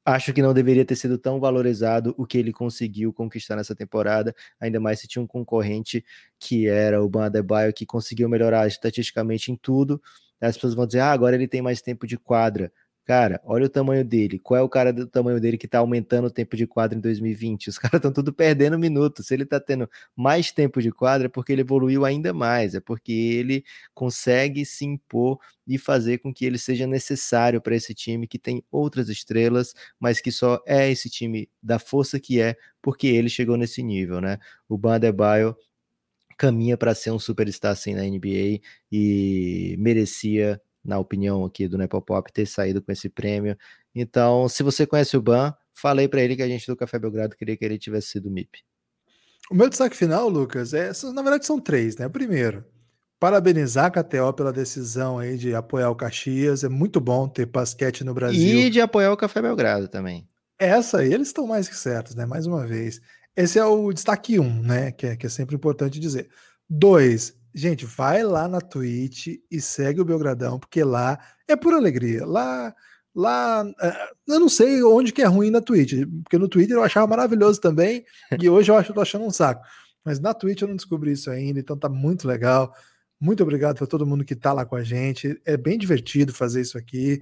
acho 0.06 0.34
que 0.34 0.42
não 0.42 0.54
deveria 0.54 0.86
ter 0.86 0.96
sido 0.96 1.18
tão 1.18 1.40
valorizado 1.40 2.14
o 2.18 2.26
que 2.26 2.38
ele 2.38 2.52
conseguiu 2.52 3.14
conquistar 3.14 3.56
nessa 3.56 3.76
temporada, 3.76 4.36
ainda 4.60 4.80
mais 4.80 5.00
se 5.00 5.08
tinha 5.08 5.22
um 5.24 5.28
concorrente 5.28 6.04
que 6.40 6.68
era 6.68 7.02
o 7.02 7.10
Ban 7.10 7.26
Adebayo, 7.26 7.74
que 7.74 7.86
conseguiu 7.86 8.28
melhorar 8.28 8.68
estatisticamente 8.68 9.52
em 9.52 9.56
tudo. 9.56 10.02
As 10.42 10.56
pessoas 10.56 10.74
vão 10.76 10.86
dizer, 10.86 11.00
ah, 11.00 11.12
agora 11.12 11.36
ele 11.36 11.48
tem 11.48 11.62
mais 11.62 11.82
tempo 11.82 12.06
de 12.06 12.18
quadra. 12.18 12.72
Cara, 13.06 13.42
olha 13.44 13.66
o 13.66 13.70
tamanho 13.70 14.04
dele. 14.06 14.40
Qual 14.40 14.58
é 14.58 14.64
o 14.64 14.70
cara 14.70 14.94
do 14.94 15.06
tamanho 15.06 15.38
dele 15.40 15.58
que 15.58 15.68
tá 15.68 15.80
aumentando 15.80 16.28
o 16.28 16.32
tempo 16.32 16.56
de 16.56 16.66
quadra 16.66 16.98
em 16.98 17.02
2020? 17.02 17.68
Os 17.70 17.78
caras 17.78 17.96
estão 18.00 18.14
tudo 18.14 18.32
perdendo 18.34 18.80
minutos. 18.80 19.28
Se 19.28 19.34
ele 19.34 19.46
tá 19.46 19.60
tendo 19.60 19.90
mais 20.16 20.54
tempo 20.54 20.82
de 20.82 20.90
quadra, 20.90 21.26
é 21.28 21.30
porque 21.30 21.52
ele 21.52 21.62
evoluiu 21.62 22.06
ainda 22.06 22.34
mais. 22.34 22.76
É 22.76 22.80
porque 22.80 23.12
ele 23.12 23.66
consegue 23.94 24.66
se 24.66 24.86
impor 24.86 25.38
e 25.68 25.78
fazer 25.78 26.20
com 26.20 26.34
que 26.34 26.46
ele 26.46 26.58
seja 26.58 26.88
necessário 26.88 27.62
para 27.62 27.76
esse 27.76 27.94
time 27.94 28.26
que 28.26 28.40
tem 28.40 28.64
outras 28.72 29.10
estrelas, 29.10 29.74
mas 30.00 30.22
que 30.22 30.32
só 30.32 30.62
é 30.66 30.90
esse 30.90 31.10
time 31.10 31.50
da 31.62 31.80
força 31.80 32.20
que 32.22 32.40
é, 32.40 32.56
porque 32.82 33.08
ele 33.08 33.28
chegou 33.30 33.58
nesse 33.58 33.84
nível, 33.84 34.22
né? 34.22 34.38
O 34.70 34.78
Bandebaio 34.78 35.56
caminha 36.38 36.78
para 36.78 36.96
ser 36.96 37.12
um 37.12 37.20
superstar 37.20 37.72
assim 37.72 37.94
na 37.94 38.04
NBA 38.04 38.60
e 38.92 39.76
merecia 39.80 40.60
na 40.84 41.00
opinião 41.00 41.46
aqui 41.46 41.68
do 41.68 41.78
Nepopop, 41.78 42.32
ter 42.32 42.46
saído 42.46 42.82
com 42.82 42.92
esse 42.92 43.10
prêmio. 43.10 43.58
Então, 43.96 44.50
se 44.50 44.64
você 44.64 44.86
conhece 44.86 45.16
o 45.16 45.22
Ban, 45.22 45.54
falei 45.74 46.08
para 46.08 46.22
ele 46.22 46.36
que 46.36 46.42
a 46.42 46.48
gente 46.48 46.68
do 46.68 46.76
Café 46.76 47.00
Belgrado 47.00 47.36
queria 47.36 47.56
que 47.56 47.64
ele 47.64 47.78
tivesse 47.78 48.10
sido 48.10 48.30
MIP. 48.30 48.64
O 49.52 49.56
meu 49.56 49.70
destaque 49.70 49.96
final, 49.96 50.30
Lucas, 50.30 50.74
é, 50.74 50.92
na 51.14 51.22
verdade 51.22 51.46
são 51.46 51.60
três, 51.60 51.98
né? 51.98 52.08
Primeiro, 52.08 52.66
parabenizar 53.20 53.86
a 53.86 53.92
KTO 53.92 54.34
pela 54.34 54.52
decisão 54.52 55.20
aí 55.20 55.38
de 55.38 55.54
apoiar 55.54 55.90
o 55.90 55.96
Caxias. 55.96 56.64
É 56.64 56.70
muito 56.70 57.00
bom 57.00 57.28
ter 57.28 57.46
basquete 57.46 58.04
no 58.04 58.14
Brasil. 58.14 58.60
E 58.60 58.70
de 58.70 58.82
apoiar 58.82 59.12
o 59.12 59.18
Café 59.18 59.42
Belgrado 59.42 59.88
também. 59.88 60.28
Essa 60.60 61.00
aí, 61.00 61.14
eles 61.14 61.28
estão 61.28 61.48
mais 61.48 61.68
que 61.68 61.76
certos, 61.76 62.16
né? 62.16 62.26
Mais 62.26 62.46
uma 62.46 62.66
vez. 62.66 63.02
Esse 63.36 63.60
é 63.60 63.66
o 63.66 63.92
destaque 63.92 64.40
um, 64.40 64.62
né? 64.62 64.92
Que 64.92 65.08
é, 65.08 65.16
que 65.16 65.26
é 65.26 65.30
sempre 65.30 65.56
importante 65.56 66.00
dizer. 66.00 66.30
Dois, 66.70 67.36
Gente, 67.54 67.86
vai 67.86 68.24
lá 68.24 68.48
na 68.48 68.60
Twitch 68.60 69.28
e 69.50 69.62
segue 69.62 70.02
o 70.02 70.06
Belgradão, 70.06 70.60
porque 70.60 70.84
lá 70.84 71.20
é 71.48 71.56
pura 71.56 71.78
alegria. 71.78 72.26
Lá, 72.26 72.74
lá, 73.14 73.64
eh, 73.82 74.10
eu 74.28 74.40
não 74.40 74.50
sei 74.50 74.82
onde 74.84 75.12
que 75.12 75.22
é 75.22 75.26
ruim 75.26 75.52
na 75.52 75.62
Twitch, 75.62 75.94
porque 76.24 76.38
no 76.38 76.48
Twitter 76.48 76.76
eu 76.76 76.84
achava 76.84 77.06
maravilhoso 77.06 77.62
também, 77.62 78.04
e 78.42 78.50
hoje 78.50 78.72
eu 78.72 78.76
acho 78.76 78.94
tô 78.94 79.02
achando 79.02 79.26
um 79.26 79.32
saco. 79.32 79.64
Mas 80.04 80.20
na 80.20 80.34
Twitch 80.34 80.62
eu 80.62 80.68
não 80.68 80.76
descobri 80.76 81.12
isso 81.12 81.30
ainda, 81.30 81.60
então 81.60 81.78
tá 81.78 81.88
muito 81.88 82.28
legal. 82.28 82.74
Muito 83.20 83.44
obrigado 83.44 83.78
para 83.78 83.88
todo 83.88 84.06
mundo 84.06 84.26
que 84.26 84.36
tá 84.36 84.52
lá 84.52 84.66
com 84.66 84.76
a 84.76 84.84
gente. 84.84 85.40
É 85.46 85.56
bem 85.56 85.78
divertido 85.78 86.34
fazer 86.34 86.62
isso 86.62 86.78
aqui. 86.78 87.22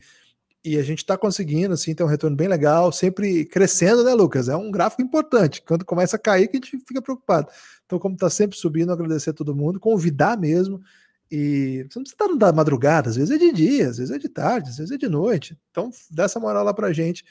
E 0.63 0.77
a 0.77 0.83
gente 0.83 0.99
está 0.99 1.17
conseguindo, 1.17 1.73
assim, 1.73 1.95
ter 1.95 2.03
um 2.03 2.07
retorno 2.07 2.35
bem 2.35 2.47
legal, 2.47 2.91
sempre 2.91 3.45
crescendo, 3.45 4.03
né, 4.03 4.13
Lucas? 4.13 4.47
É 4.47 4.55
um 4.55 4.69
gráfico 4.69 5.01
importante. 5.01 5.61
Quando 5.63 5.83
começa 5.83 6.15
a 6.15 6.19
cair, 6.19 6.47
que 6.47 6.57
a 6.57 6.59
gente 6.59 6.77
fica 6.85 7.01
preocupado. 7.01 7.47
Então, 7.85 7.97
como 7.97 8.13
está 8.13 8.29
sempre 8.29 8.55
subindo, 8.55 8.91
agradecer 8.91 9.31
a 9.31 9.33
todo 9.33 9.55
mundo, 9.55 9.79
convidar 9.79 10.37
mesmo. 10.37 10.79
E 11.31 11.85
você 11.89 11.97
não 11.97 12.03
precisa 12.03 12.23
estar 12.23 12.35
da 12.37 12.53
madrugada, 12.53 13.09
às 13.09 13.15
vezes 13.15 13.31
é 13.31 13.37
de 13.37 13.51
dia, 13.53 13.89
às 13.89 13.97
vezes 13.97 14.13
é 14.13 14.19
de 14.19 14.29
tarde, 14.29 14.69
às 14.69 14.77
vezes 14.77 14.91
é 14.91 14.97
de 14.97 15.07
noite. 15.07 15.57
Então, 15.71 15.89
dá 16.11 16.25
essa 16.25 16.39
moral 16.39 16.63
lá 16.63 16.73
pra 16.73 16.93
gente. 16.93 17.23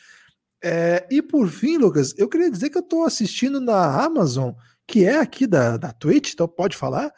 É, 0.63 1.07
e 1.11 1.23
por 1.23 1.49
fim, 1.49 1.77
Lucas, 1.79 2.15
eu 2.19 2.29
queria 2.29 2.51
dizer 2.51 2.71
que 2.71 2.79
eu 2.79 2.83
estou 2.83 3.05
assistindo 3.05 3.61
na 3.61 4.03
Amazon, 4.05 4.53
que 4.87 5.05
é 5.05 5.19
aqui 5.19 5.47
da, 5.47 5.77
da 5.77 5.93
Twitch, 5.93 6.33
então 6.33 6.49
pode 6.49 6.77
falar, 6.77 7.13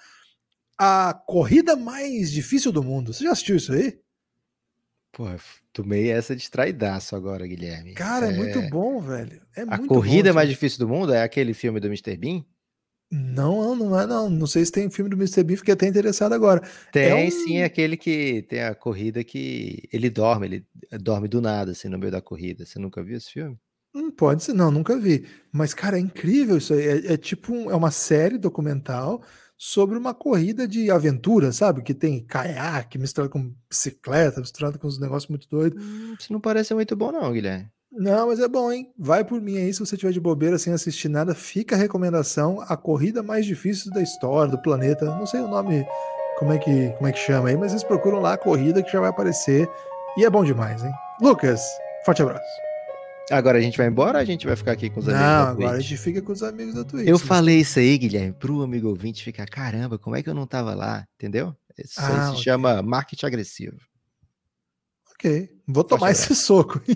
a 0.77 1.15
corrida 1.27 1.77
mais 1.77 2.31
difícil 2.31 2.71
do 2.73 2.83
mundo. 2.83 3.13
Você 3.13 3.25
já 3.25 3.33
assistiu 3.33 3.57
isso 3.57 3.73
aí? 3.73 3.99
Pô, 5.13 5.25
tomei 5.75 6.11
essa 6.11 6.35
distraidaço 6.35 7.15
agora, 7.15 7.47
Guilherme. 7.47 7.93
Cara, 7.93 8.27
é, 8.27 8.35
é 8.35 8.37
muito 8.37 8.63
bom, 8.71 8.99
velho. 8.99 9.43
É 9.55 9.61
a 9.63 9.79
corrida 9.79 10.31
bom, 10.31 10.37
mais 10.37 10.49
difícil 10.49 10.79
do 10.79 10.89
mundo 10.89 11.13
é 11.13 11.23
aquele 11.23 11.53
filme 11.53 11.79
do 11.79 11.87
Mr. 11.87 12.17
Bean? 12.17 12.43
Não, 13.11 13.77
não 13.77 14.01
é 14.01 14.07
não. 14.07 14.31
Não 14.31 14.47
sei 14.47 14.65
se 14.65 14.73
tem 14.73 14.89
filme 14.89 15.11
do 15.11 15.17
Mr. 15.17 15.45
Bean, 15.45 15.59
fiquei 15.59 15.75
até 15.75 15.87
interessado 15.87 16.33
agora. 16.33 16.63
Tem 16.91 17.05
é 17.05 17.15
um... 17.27 17.31
sim 17.31 17.63
aquele 17.63 17.95
que 17.95 18.41
tem 18.49 18.63
a 18.63 18.75
corrida 18.75 19.23
que 19.23 19.87
ele 19.93 20.09
dorme, 20.09 20.47
ele 20.47 20.67
dorme 20.99 21.29
do 21.29 21.43
nada, 21.43 21.73
assim, 21.73 21.89
no 21.89 21.99
meio 21.99 22.11
da 22.11 22.23
corrida. 22.23 22.65
Você 22.65 22.79
nunca 22.79 23.03
viu 23.03 23.19
esse 23.19 23.31
filme? 23.31 23.59
Hum, 23.95 24.11
pode 24.11 24.43
ser, 24.43 24.55
não, 24.55 24.71
nunca 24.71 24.99
vi. 24.99 25.27
Mas, 25.53 25.75
cara, 25.75 25.99
é 25.99 26.01
incrível 26.01 26.57
isso 26.57 26.73
aí. 26.73 26.81
É, 26.81 27.13
é 27.13 27.17
tipo 27.19 27.53
um, 27.53 27.71
é 27.71 27.77
uma 27.77 27.91
série 27.91 28.39
documental 28.39 29.23
sobre 29.65 29.97
uma 29.97 30.13
corrida 30.13 30.67
de 30.67 30.91
aventura, 30.91 31.53
sabe? 31.53 31.83
Que 31.83 31.95
tem 31.95 32.19
caiaque 32.19 32.99
misturado 32.99 33.31
com 33.31 33.55
bicicleta, 33.71 34.41
misturado 34.41 34.77
com 34.77 34.89
uns 34.89 34.99
negócios 34.99 35.31
muito 35.31 35.49
doidos. 35.49 35.81
Hum, 35.81 36.17
isso 36.19 36.33
não 36.33 36.41
parece 36.41 36.75
muito 36.75 36.97
bom, 36.97 37.13
não, 37.13 37.33
Guilherme. 37.33 37.69
Não, 37.93 38.27
mas 38.27 38.41
é 38.41 38.49
bom, 38.49 38.73
hein? 38.73 38.93
Vai 38.99 39.23
por 39.25 39.41
mim 39.41 39.59
aí, 39.59 39.73
se 39.73 39.79
você 39.79 39.97
tiver 39.97 40.11
de 40.11 40.19
bobeira 40.19 40.59
sem 40.59 40.73
assistir 40.73 41.09
nada, 41.09 41.33
fica 41.33 41.77
a 41.77 41.79
recomendação, 41.79 42.61
a 42.63 42.77
corrida 42.77 43.23
mais 43.23 43.47
difícil 43.47 43.93
da 43.93 44.03
história, 44.03 44.51
do 44.51 44.61
planeta. 44.61 45.05
Não 45.05 45.27
sei 45.27 45.39
o 45.39 45.47
nome, 45.47 45.87
como 46.41 46.53
é 46.53 46.59
que, 46.59 46.89
como 46.95 47.07
é 47.07 47.13
que 47.13 47.21
chama 47.21 47.49
aí, 47.49 47.57
mas 47.57 47.71
eles 47.71 47.85
procuram 47.85 48.19
lá 48.19 48.33
a 48.33 48.39
corrida 48.39 48.83
que 48.83 48.91
já 48.91 48.99
vai 48.99 49.11
aparecer. 49.11 49.71
E 50.19 50.25
é 50.25 50.31
bom 50.31 50.45
demais, 50.45 50.83
hein? 50.83 50.93
Lucas, 51.21 51.63
forte 52.05 52.21
abraço. 52.21 52.72
Agora 53.31 53.59
a 53.59 53.61
gente 53.61 53.79
vai 53.79 53.87
embora 53.87 54.18
ou 54.18 54.23
a 54.23 54.25
gente 54.25 54.47
vai 54.47 54.57
ficar 54.57 54.73
aqui 54.73 54.91
com 54.91 55.01
os 55.01 55.09
amigos 55.09 55.25
Não, 55.27 55.45
da 55.45 55.51
agora 55.51 55.68
a 55.68 55.73
Twitch? 55.75 55.87
gente 55.89 56.01
fica 56.01 56.23
com 56.23 56.33
os 56.33 56.43
amigos 56.43 56.75
da 56.75 56.85
Twitch. 56.85 57.07
Eu 57.07 57.18
Mas- 57.18 57.23
falei 57.27 57.61
isso 57.61 57.79
aí, 57.79 57.97
Guilherme, 57.97 58.33
pro 58.33 58.62
amigo 58.62 58.89
ouvinte 58.89 59.23
ficar, 59.25 59.47
caramba, 59.47 59.99
como 59.99 60.16
é 60.16 60.23
que 60.23 60.29
eu 60.29 60.35
não 60.35 60.47
tava 60.47 60.75
lá? 60.75 61.07
Entendeu? 61.16 61.55
Isso 61.79 62.01
aí 62.01 62.12
Ah, 62.14 62.25
se 62.27 62.31
ok. 62.33 62.43
chama 62.43 62.83
marketing 62.83 63.27
agressivo. 63.27 63.77
Ok, 65.14 65.49
vou 65.66 65.85
tomar 65.85 66.11
esse 66.11 66.35
soco. 66.35 66.81